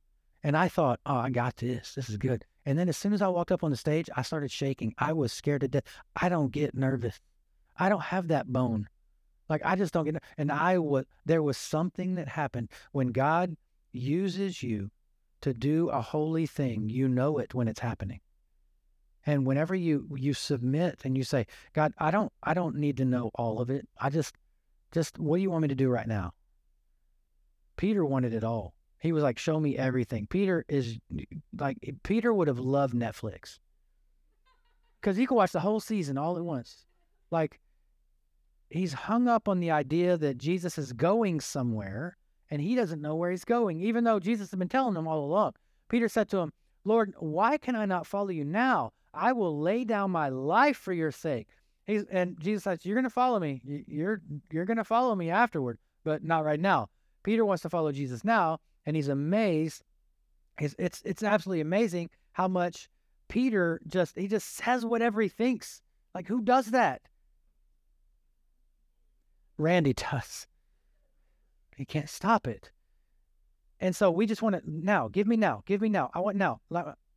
And 0.42 0.56
I 0.56 0.68
thought, 0.68 1.00
oh, 1.04 1.16
I 1.16 1.30
got 1.30 1.56
this. 1.56 1.94
This 1.94 2.08
is 2.08 2.16
good. 2.16 2.44
And 2.64 2.78
then 2.78 2.88
as 2.88 2.96
soon 2.96 3.12
as 3.12 3.20
I 3.22 3.28
walked 3.28 3.52
up 3.52 3.64
on 3.64 3.70
the 3.70 3.76
stage, 3.76 4.08
I 4.16 4.22
started 4.22 4.50
shaking. 4.50 4.94
I 4.98 5.12
was 5.12 5.32
scared 5.32 5.62
to 5.62 5.68
death. 5.68 5.84
I 6.16 6.28
don't 6.28 6.52
get 6.52 6.74
nervous. 6.74 7.20
I 7.76 7.88
don't 7.88 8.02
have 8.02 8.28
that 8.28 8.52
bone. 8.52 8.88
Like 9.48 9.62
I 9.64 9.74
just 9.74 9.92
don't 9.92 10.04
get 10.04 10.22
and 10.38 10.52
I 10.52 10.78
would 10.78 11.06
there 11.26 11.42
was 11.42 11.58
something 11.58 12.14
that 12.14 12.28
happened 12.28 12.68
when 12.92 13.08
God 13.08 13.56
uses 13.92 14.62
you 14.62 14.90
to 15.40 15.52
do 15.52 15.88
a 15.88 16.00
holy 16.00 16.46
thing, 16.46 16.88
you 16.88 17.08
know 17.08 17.38
it 17.38 17.54
when 17.54 17.66
it's 17.66 17.80
happening. 17.80 18.20
And 19.26 19.46
whenever 19.46 19.74
you 19.74 20.08
you 20.16 20.32
submit 20.32 21.00
and 21.04 21.16
you 21.16 21.24
say, 21.24 21.46
God, 21.72 21.92
I 21.98 22.10
don't 22.10 22.32
I 22.42 22.54
don't 22.54 22.76
need 22.76 22.96
to 22.98 23.04
know 23.04 23.30
all 23.34 23.60
of 23.60 23.70
it. 23.70 23.86
I 23.98 24.10
just 24.10 24.34
just 24.92 25.18
what 25.18 25.36
do 25.36 25.42
you 25.42 25.50
want 25.50 25.62
me 25.62 25.68
to 25.68 25.74
do 25.74 25.88
right 25.88 26.08
now? 26.08 26.32
Peter 27.76 28.04
wanted 28.04 28.32
it 28.32 28.44
all. 28.44 28.74
He 28.98 29.12
was 29.12 29.22
like, 29.22 29.38
show 29.38 29.58
me 29.58 29.76
everything. 29.76 30.26
Peter 30.26 30.64
is 30.68 30.98
like 31.58 31.78
Peter 32.02 32.32
would 32.32 32.48
have 32.48 32.58
loved 32.58 32.94
Netflix. 32.94 33.58
Because 35.00 35.16
he 35.16 35.26
could 35.26 35.36
watch 35.36 35.52
the 35.52 35.60
whole 35.60 35.80
season 35.80 36.18
all 36.18 36.36
at 36.36 36.44
once. 36.44 36.84
Like 37.30 37.60
he's 38.68 38.92
hung 38.92 39.28
up 39.28 39.48
on 39.48 39.60
the 39.60 39.70
idea 39.70 40.16
that 40.16 40.38
Jesus 40.38 40.78
is 40.78 40.92
going 40.92 41.40
somewhere 41.40 42.16
and 42.50 42.60
he 42.60 42.74
doesn't 42.74 43.00
know 43.00 43.16
where 43.16 43.30
he's 43.30 43.44
going, 43.44 43.80
even 43.80 44.04
though 44.04 44.18
Jesus 44.18 44.50
has 44.50 44.58
been 44.58 44.68
telling 44.68 44.96
him 44.96 45.06
all 45.06 45.24
along. 45.24 45.52
Peter 45.88 46.08
said 46.08 46.28
to 46.30 46.38
him, 46.38 46.52
Lord, 46.84 47.14
why 47.18 47.58
can 47.58 47.76
I 47.76 47.84
not 47.86 48.06
follow 48.06 48.30
you 48.30 48.44
now? 48.44 48.92
I 49.12 49.32
will 49.32 49.60
lay 49.60 49.84
down 49.84 50.10
my 50.10 50.28
life 50.28 50.76
for 50.76 50.92
your 50.92 51.10
sake. 51.10 51.48
He's, 51.86 52.04
and 52.10 52.38
Jesus 52.40 52.64
says, 52.64 52.84
You're 52.84 52.94
going 52.94 53.04
to 53.04 53.10
follow 53.10 53.40
me. 53.40 53.60
You're, 53.64 54.22
you're 54.50 54.64
going 54.64 54.76
to 54.76 54.84
follow 54.84 55.14
me 55.14 55.30
afterward, 55.30 55.78
but 56.04 56.22
not 56.22 56.44
right 56.44 56.60
now. 56.60 56.88
Peter 57.22 57.44
wants 57.44 57.62
to 57.62 57.70
follow 57.70 57.92
Jesus 57.92 58.24
now, 58.24 58.58
and 58.86 58.96
he's 58.96 59.08
amazed. 59.08 59.82
It's, 60.58 60.74
it's, 60.78 61.02
it's 61.04 61.22
absolutely 61.22 61.60
amazing 61.60 62.10
how 62.32 62.48
much 62.48 62.88
Peter 63.28 63.80
just, 63.86 64.16
he 64.16 64.28
just 64.28 64.56
says 64.56 64.84
whatever 64.84 65.20
he 65.20 65.28
thinks. 65.28 65.82
Like, 66.14 66.26
who 66.26 66.42
does 66.42 66.66
that? 66.66 67.02
Randy 69.58 69.92
does. 70.12 70.46
He 71.76 71.84
can't 71.84 72.08
stop 72.08 72.46
it. 72.46 72.70
And 73.80 73.96
so 73.96 74.10
we 74.10 74.26
just 74.26 74.42
want 74.42 74.56
to 74.56 74.62
now, 74.66 75.08
give 75.08 75.26
me 75.26 75.36
now, 75.36 75.62
give 75.66 75.80
me 75.80 75.88
now. 75.88 76.10
I 76.12 76.20
want 76.20 76.36
now. 76.36 76.60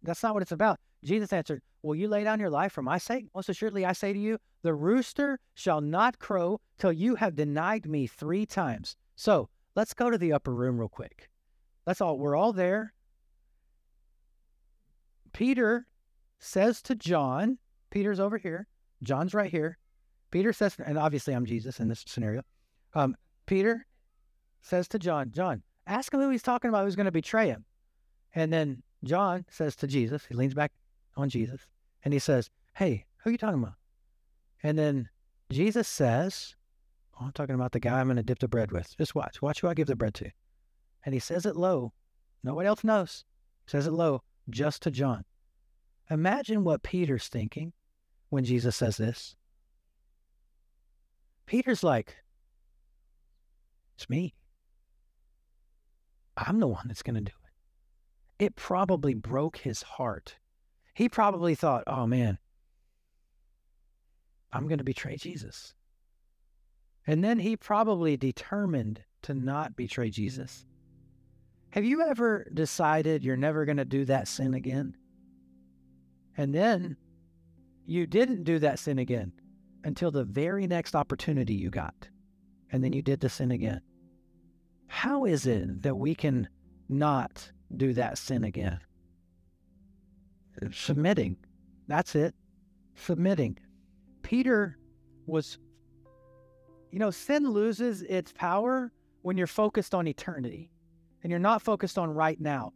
That's 0.01 0.23
not 0.23 0.33
what 0.33 0.41
it's 0.41 0.51
about. 0.51 0.79
Jesus 1.03 1.33
answered, 1.33 1.61
Will 1.81 1.95
you 1.95 2.07
lay 2.07 2.23
down 2.23 2.39
your 2.39 2.49
life 2.49 2.71
for 2.71 2.81
my 2.81 2.97
sake? 2.97 3.25
Most 3.35 3.49
assuredly, 3.49 3.85
I 3.85 3.93
say 3.93 4.13
to 4.13 4.19
you, 4.19 4.37
the 4.61 4.73
rooster 4.73 5.39
shall 5.53 5.81
not 5.81 6.17
crow 6.17 6.61
till 6.77 6.93
you 6.93 7.15
have 7.15 7.35
denied 7.35 7.85
me 7.85 8.07
three 8.07 8.45
times. 8.45 8.95
So 9.15 9.49
let's 9.75 9.93
go 9.93 10.09
to 10.09 10.17
the 10.17 10.31
upper 10.31 10.53
room 10.53 10.79
real 10.79 10.89
quick. 10.89 11.29
That's 11.85 11.99
all. 11.99 12.17
We're 12.17 12.37
all 12.37 12.53
there. 12.53 12.93
Peter 15.33 15.87
says 16.39 16.81
to 16.83 16.95
John, 16.95 17.57
Peter's 17.89 18.19
over 18.19 18.37
here, 18.37 18.67
John's 19.01 19.33
right 19.33 19.51
here. 19.51 19.77
Peter 20.31 20.53
says, 20.53 20.77
and 20.83 20.97
obviously 20.97 21.33
I'm 21.33 21.45
Jesus 21.45 21.79
in 21.79 21.89
this 21.89 22.03
scenario. 22.07 22.43
Um, 22.93 23.15
Peter 23.45 23.85
says 24.61 24.87
to 24.89 24.99
John, 24.99 25.31
John, 25.31 25.63
ask 25.85 26.13
him 26.13 26.21
who 26.21 26.29
he's 26.29 26.41
talking 26.41 26.69
about 26.69 26.85
who's 26.85 26.95
going 26.95 27.05
to 27.05 27.11
betray 27.11 27.47
him. 27.47 27.65
And 28.33 28.51
then 28.53 28.81
John 29.03 29.45
says 29.49 29.75
to 29.77 29.87
Jesus, 29.87 30.25
he 30.25 30.33
leans 30.33 30.53
back 30.53 30.71
on 31.15 31.29
Jesus 31.29 31.67
and 32.03 32.13
he 32.13 32.19
says, 32.19 32.49
Hey, 32.75 33.05
who 33.17 33.29
are 33.29 33.31
you 33.31 33.37
talking 33.37 33.61
about? 33.61 33.75
And 34.63 34.77
then 34.77 35.09
Jesus 35.51 35.87
says, 35.87 36.55
oh, 37.19 37.25
I'm 37.25 37.31
talking 37.31 37.55
about 37.55 37.71
the 37.71 37.79
guy 37.79 37.99
I'm 37.99 38.07
going 38.07 38.17
to 38.17 38.23
dip 38.23 38.39
the 38.39 38.47
bread 38.47 38.71
with. 38.71 38.95
Just 38.97 39.15
watch. 39.15 39.41
Watch 39.41 39.61
who 39.61 39.67
I 39.67 39.73
give 39.73 39.87
the 39.87 39.95
bread 39.95 40.13
to. 40.15 40.31
And 41.05 41.13
he 41.13 41.19
says 41.19 41.45
it 41.45 41.55
low. 41.55 41.93
Nobody 42.43 42.67
else 42.67 42.83
knows. 42.83 43.25
Says 43.67 43.87
it 43.87 43.93
low 43.93 44.23
just 44.49 44.81
to 44.83 44.91
John. 44.91 45.23
Imagine 46.09 46.63
what 46.63 46.83
Peter's 46.83 47.27
thinking 47.27 47.73
when 48.29 48.43
Jesus 48.43 48.75
says 48.75 48.97
this. 48.97 49.35
Peter's 51.45 51.83
like, 51.83 52.15
It's 53.95 54.09
me. 54.09 54.33
I'm 56.35 56.59
the 56.59 56.67
one 56.67 56.87
that's 56.87 57.03
going 57.03 57.15
to 57.15 57.21
do 57.21 57.31
it. 58.39 58.45
It 58.45 58.55
probably 58.55 59.13
broke 59.13 59.57
his 59.57 59.83
heart 59.83 60.37
he 60.93 61.09
probably 61.09 61.55
thought, 61.55 61.83
oh 61.87 62.05
man, 62.05 62.37
I'm 64.51 64.67
going 64.67 64.77
to 64.77 64.83
betray 64.83 65.17
Jesus. 65.17 65.73
And 67.07 67.23
then 67.23 67.39
he 67.39 67.57
probably 67.57 68.15
determined 68.15 69.03
to 69.23 69.33
not 69.33 69.75
betray 69.75 70.09
Jesus. 70.09 70.65
Have 71.71 71.83
you 71.83 72.01
ever 72.01 72.47
decided 72.53 73.23
you're 73.23 73.35
never 73.35 73.65
going 73.65 73.77
to 73.77 73.85
do 73.85 74.05
that 74.05 74.27
sin 74.27 74.53
again? 74.53 74.95
And 76.37 76.53
then 76.53 76.97
you 77.85 78.05
didn't 78.05 78.43
do 78.43 78.59
that 78.59 78.79
sin 78.79 78.99
again 78.99 79.33
until 79.83 80.11
the 80.11 80.23
very 80.23 80.67
next 80.67 80.95
opportunity 80.95 81.55
you 81.55 81.69
got. 81.69 82.07
And 82.71 82.83
then 82.83 82.93
you 82.93 83.01
did 83.01 83.19
the 83.19 83.29
sin 83.29 83.51
again. 83.51 83.81
How 84.87 85.25
is 85.25 85.47
it 85.47 85.81
that 85.81 85.95
we 85.95 86.13
can 86.15 86.47
not 86.87 87.51
do 87.75 87.93
that 87.93 88.17
sin 88.17 88.43
again? 88.43 88.79
Submitting. 90.71 91.37
That's 91.87 92.15
it. 92.15 92.33
Submitting. 92.95 93.57
Peter 94.21 94.77
was, 95.25 95.57
you 96.91 96.99
know, 96.99 97.11
sin 97.11 97.49
loses 97.49 98.01
its 98.03 98.31
power 98.31 98.91
when 99.21 99.37
you're 99.37 99.47
focused 99.47 99.93
on 99.95 100.07
eternity 100.07 100.69
and 101.23 101.29
you're 101.29 101.39
not 101.39 101.61
focused 101.61 101.97
on 101.97 102.09
right 102.09 102.39
now. 102.39 102.73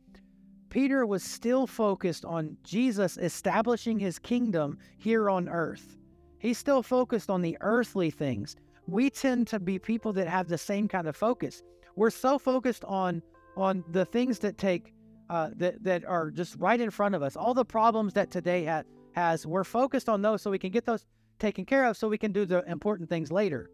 Peter 0.70 1.06
was 1.06 1.24
still 1.24 1.66
focused 1.66 2.26
on 2.26 2.58
Jesus 2.64 3.18
establishing 3.18 4.00
his 4.00 4.20
kingdom 4.20 4.78
here 4.98 5.30
on 5.30 5.48
earth. 5.48 5.98
He's 6.40 6.58
still 6.58 6.84
focused 6.84 7.30
on 7.30 7.42
the 7.42 7.58
earthly 7.62 8.12
things. 8.12 8.56
We 8.86 9.10
tend 9.10 9.48
to 9.48 9.60
be 9.60 9.80
people 9.80 10.14
that 10.14 10.28
have 10.28 10.48
the 10.48 10.58
same 10.58 10.88
kind 10.88 11.08
of 11.08 11.16
focus. 11.16 11.64
We're 11.96 12.10
so 12.10 12.38
focused 12.38 12.84
on 12.86 13.22
on 13.56 13.84
the 13.90 14.06
things 14.06 14.40
that 14.40 14.58
take 14.58 14.94
uh, 15.30 15.50
that, 15.56 15.84
that 15.84 16.06
are 16.06 16.32
just 16.32 16.56
right 16.58 16.80
in 16.80 16.90
front 16.90 17.16
of 17.16 17.22
us. 17.22 17.36
All 17.36 17.54
the 17.54 17.66
problems 17.66 18.14
that 18.14 18.32
today 18.32 18.66
ha- 18.66 18.84
has, 19.14 19.46
we're 19.46 19.64
focused 19.64 20.10
on 20.10 20.22
those 20.22 20.42
so 20.42 20.52
we 20.52 20.60
can 20.60 20.72
get 20.72 20.86
those 20.86 21.06
taken 21.40 21.66
care 21.66 21.86
of 21.86 21.98
so 21.98 22.08
we 22.08 22.18
can 22.18 22.32
do 22.32 22.46
the 22.46 22.64
important 22.70 23.10
things 23.10 23.32
later. 23.32 23.70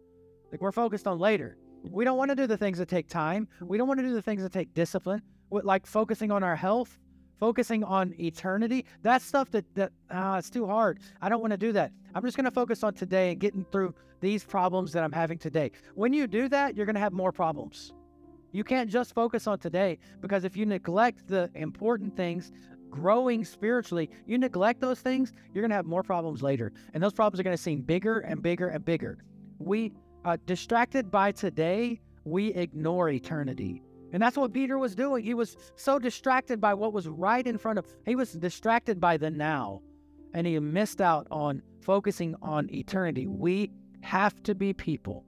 Like 0.50 0.60
we're 0.60 0.72
focused 0.72 1.06
on 1.06 1.18
later. 1.18 1.56
We 1.82 2.04
don't 2.04 2.16
want 2.16 2.30
to 2.30 2.34
do 2.34 2.46
the 2.46 2.56
things 2.56 2.78
that 2.78 2.88
take 2.88 3.08
time. 3.08 3.48
We 3.60 3.76
don't 3.76 3.88
want 3.88 4.00
to 4.00 4.06
do 4.06 4.14
the 4.14 4.22
things 4.22 4.42
that 4.42 4.52
take 4.52 4.72
discipline, 4.74 5.22
like 5.50 5.86
focusing 5.86 6.30
on 6.30 6.42
our 6.42 6.56
health, 6.56 6.98
focusing 7.38 7.84
on 7.84 8.14
eternity. 8.18 8.86
That 9.02 9.20
stuff 9.20 9.50
that, 9.50 9.66
that 9.74 9.92
ah, 10.10 10.38
it's 10.38 10.50
too 10.50 10.66
hard. 10.66 11.00
I 11.20 11.28
don't 11.28 11.40
want 11.40 11.50
to 11.50 11.58
do 11.58 11.72
that. 11.72 11.92
I'm 12.14 12.22
just 12.22 12.36
going 12.36 12.46
to 12.46 12.50
focus 12.50 12.82
on 12.82 12.94
today 12.94 13.32
and 13.32 13.40
getting 13.40 13.66
through 13.70 13.94
these 14.20 14.44
problems 14.44 14.92
that 14.92 15.04
I'm 15.04 15.12
having 15.12 15.36
today. 15.36 15.72
When 15.94 16.12
you 16.12 16.26
do 16.26 16.48
that, 16.48 16.74
you're 16.74 16.86
going 16.86 16.94
to 16.94 17.00
have 17.00 17.12
more 17.12 17.32
problems. 17.32 17.92
You 18.54 18.62
can't 18.62 18.88
just 18.88 19.16
focus 19.16 19.48
on 19.48 19.58
today 19.58 19.98
because 20.20 20.44
if 20.44 20.56
you 20.56 20.64
neglect 20.64 21.26
the 21.26 21.50
important 21.56 22.16
things, 22.16 22.52
growing 22.88 23.44
spiritually, 23.44 24.08
you 24.26 24.38
neglect 24.38 24.80
those 24.80 25.00
things, 25.00 25.32
you're 25.52 25.62
going 25.62 25.70
to 25.70 25.74
have 25.74 25.86
more 25.86 26.04
problems 26.04 26.40
later. 26.40 26.72
And 26.94 27.02
those 27.02 27.12
problems 27.12 27.40
are 27.40 27.42
going 27.42 27.56
to 27.56 27.62
seem 27.62 27.80
bigger 27.80 28.20
and 28.20 28.40
bigger 28.40 28.68
and 28.68 28.84
bigger. 28.84 29.18
We, 29.58 29.92
uh, 30.24 30.36
distracted 30.46 31.10
by 31.10 31.32
today, 31.32 32.00
we 32.22 32.54
ignore 32.54 33.08
eternity. 33.08 33.82
And 34.12 34.22
that's 34.22 34.36
what 34.36 34.52
Peter 34.52 34.78
was 34.78 34.94
doing. 34.94 35.24
He 35.24 35.34
was 35.34 35.56
so 35.74 35.98
distracted 35.98 36.60
by 36.60 36.74
what 36.74 36.92
was 36.92 37.08
right 37.08 37.44
in 37.44 37.58
front 37.58 37.80
of 37.80 37.86
He 38.06 38.14
was 38.14 38.34
distracted 38.34 39.00
by 39.00 39.16
the 39.16 39.32
now. 39.32 39.82
And 40.32 40.46
he 40.46 40.56
missed 40.60 41.00
out 41.00 41.26
on 41.32 41.60
focusing 41.80 42.36
on 42.40 42.72
eternity. 42.72 43.26
We 43.26 43.72
have 44.02 44.40
to 44.44 44.54
be 44.54 44.72
people 44.72 45.24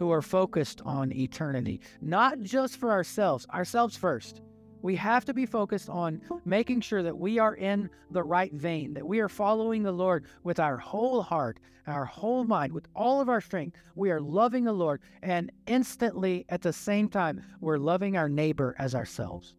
who 0.00 0.10
are 0.10 0.22
focused 0.22 0.80
on 0.86 1.12
eternity, 1.12 1.78
not 2.00 2.40
just 2.40 2.78
for 2.78 2.90
ourselves, 2.90 3.46
ourselves 3.52 3.98
first. 3.98 4.40
We 4.80 4.96
have 4.96 5.26
to 5.26 5.34
be 5.34 5.44
focused 5.44 5.90
on 5.90 6.22
making 6.46 6.80
sure 6.80 7.02
that 7.02 7.18
we 7.18 7.38
are 7.38 7.54
in 7.54 7.90
the 8.10 8.22
right 8.22 8.50
vein, 8.50 8.94
that 8.94 9.06
we 9.06 9.20
are 9.20 9.28
following 9.28 9.82
the 9.82 9.92
Lord 9.92 10.24
with 10.42 10.58
our 10.58 10.78
whole 10.78 11.20
heart, 11.20 11.60
our 11.86 12.06
whole 12.06 12.44
mind, 12.44 12.72
with 12.72 12.88
all 12.96 13.20
of 13.20 13.28
our 13.28 13.42
strength. 13.42 13.76
We 13.94 14.10
are 14.10 14.22
loving 14.22 14.64
the 14.64 14.72
Lord, 14.72 15.02
and 15.22 15.52
instantly 15.66 16.46
at 16.48 16.62
the 16.62 16.72
same 16.72 17.10
time, 17.10 17.42
we're 17.60 17.76
loving 17.76 18.16
our 18.16 18.30
neighbor 18.30 18.74
as 18.78 18.94
ourselves 18.94 19.54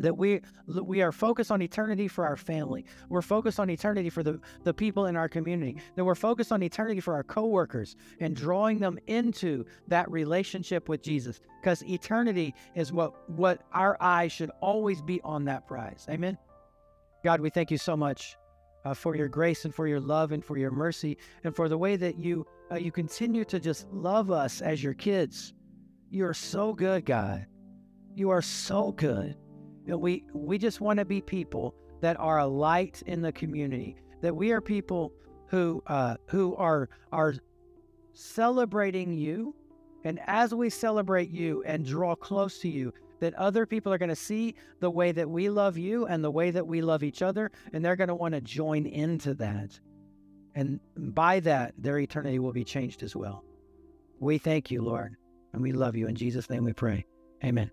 that 0.00 0.16
we 0.16 0.40
we 0.66 1.02
are 1.02 1.12
focused 1.12 1.50
on 1.50 1.62
eternity 1.62 2.08
for 2.08 2.26
our 2.26 2.36
family. 2.36 2.84
We're 3.08 3.22
focused 3.22 3.60
on 3.60 3.70
eternity 3.70 4.10
for 4.10 4.22
the, 4.22 4.40
the 4.64 4.74
people 4.74 5.06
in 5.06 5.16
our 5.16 5.28
community. 5.28 5.76
That 5.96 6.04
we're 6.04 6.14
focused 6.14 6.52
on 6.52 6.62
eternity 6.62 7.00
for 7.00 7.14
our 7.14 7.22
coworkers 7.22 7.96
and 8.20 8.34
drawing 8.34 8.78
them 8.78 8.98
into 9.06 9.64
that 9.88 10.10
relationship 10.10 10.88
with 10.88 11.02
Jesus. 11.02 11.40
Because 11.60 11.84
eternity 11.84 12.54
is 12.74 12.92
what 12.92 13.28
what 13.30 13.62
our 13.72 13.96
eyes 14.00 14.32
should 14.32 14.50
always 14.60 15.02
be 15.02 15.20
on 15.22 15.44
that 15.44 15.66
prize. 15.66 16.06
Amen. 16.10 16.38
God, 17.22 17.40
we 17.40 17.50
thank 17.50 17.70
you 17.70 17.78
so 17.78 17.96
much 17.96 18.36
uh, 18.84 18.94
for 18.94 19.14
your 19.14 19.28
grace 19.28 19.66
and 19.66 19.74
for 19.74 19.86
your 19.86 20.00
love 20.00 20.32
and 20.32 20.42
for 20.42 20.56
your 20.56 20.70
mercy 20.70 21.18
and 21.44 21.54
for 21.54 21.68
the 21.68 21.76
way 21.76 21.96
that 21.96 22.18
you 22.18 22.46
uh, 22.72 22.76
you 22.76 22.90
continue 22.90 23.44
to 23.44 23.60
just 23.60 23.86
love 23.92 24.30
us 24.30 24.62
as 24.62 24.82
your 24.82 24.94
kids. 24.94 25.52
You 26.08 26.24
are 26.24 26.34
so 26.34 26.72
good, 26.72 27.04
God. 27.04 27.46
You 28.14 28.30
are 28.30 28.42
so 28.42 28.92
good 28.92 29.36
we 29.86 30.24
we 30.32 30.58
just 30.58 30.80
want 30.80 30.98
to 30.98 31.04
be 31.04 31.20
people 31.20 31.74
that 32.00 32.18
are 32.18 32.38
a 32.38 32.46
light 32.46 33.02
in 33.06 33.20
the 33.20 33.32
community. 33.32 33.96
That 34.20 34.34
we 34.34 34.52
are 34.52 34.60
people 34.60 35.12
who 35.46 35.82
uh, 35.86 36.16
who 36.26 36.54
are 36.56 36.88
are 37.12 37.34
celebrating 38.12 39.12
you, 39.12 39.54
and 40.04 40.20
as 40.26 40.54
we 40.54 40.70
celebrate 40.70 41.30
you 41.30 41.62
and 41.64 41.84
draw 41.84 42.14
close 42.14 42.58
to 42.60 42.68
you, 42.68 42.92
that 43.20 43.34
other 43.34 43.66
people 43.66 43.92
are 43.92 43.98
going 43.98 44.08
to 44.08 44.16
see 44.16 44.54
the 44.80 44.90
way 44.90 45.12
that 45.12 45.28
we 45.28 45.48
love 45.48 45.78
you 45.78 46.06
and 46.06 46.22
the 46.24 46.30
way 46.30 46.50
that 46.50 46.66
we 46.66 46.82
love 46.82 47.02
each 47.02 47.22
other, 47.22 47.50
and 47.72 47.84
they're 47.84 47.96
going 47.96 48.08
to 48.08 48.14
want 48.14 48.34
to 48.34 48.40
join 48.40 48.86
into 48.86 49.34
that. 49.34 49.78
And 50.54 50.80
by 50.96 51.40
that, 51.40 51.74
their 51.78 51.98
eternity 51.98 52.38
will 52.38 52.52
be 52.52 52.64
changed 52.64 53.02
as 53.02 53.14
well. 53.14 53.44
We 54.18 54.38
thank 54.38 54.70
you, 54.70 54.82
Lord, 54.82 55.16
and 55.52 55.62
we 55.62 55.72
love 55.72 55.96
you. 55.96 56.08
In 56.08 56.14
Jesus' 56.14 56.50
name 56.50 56.64
we 56.64 56.72
pray. 56.72 57.06
Amen. 57.44 57.70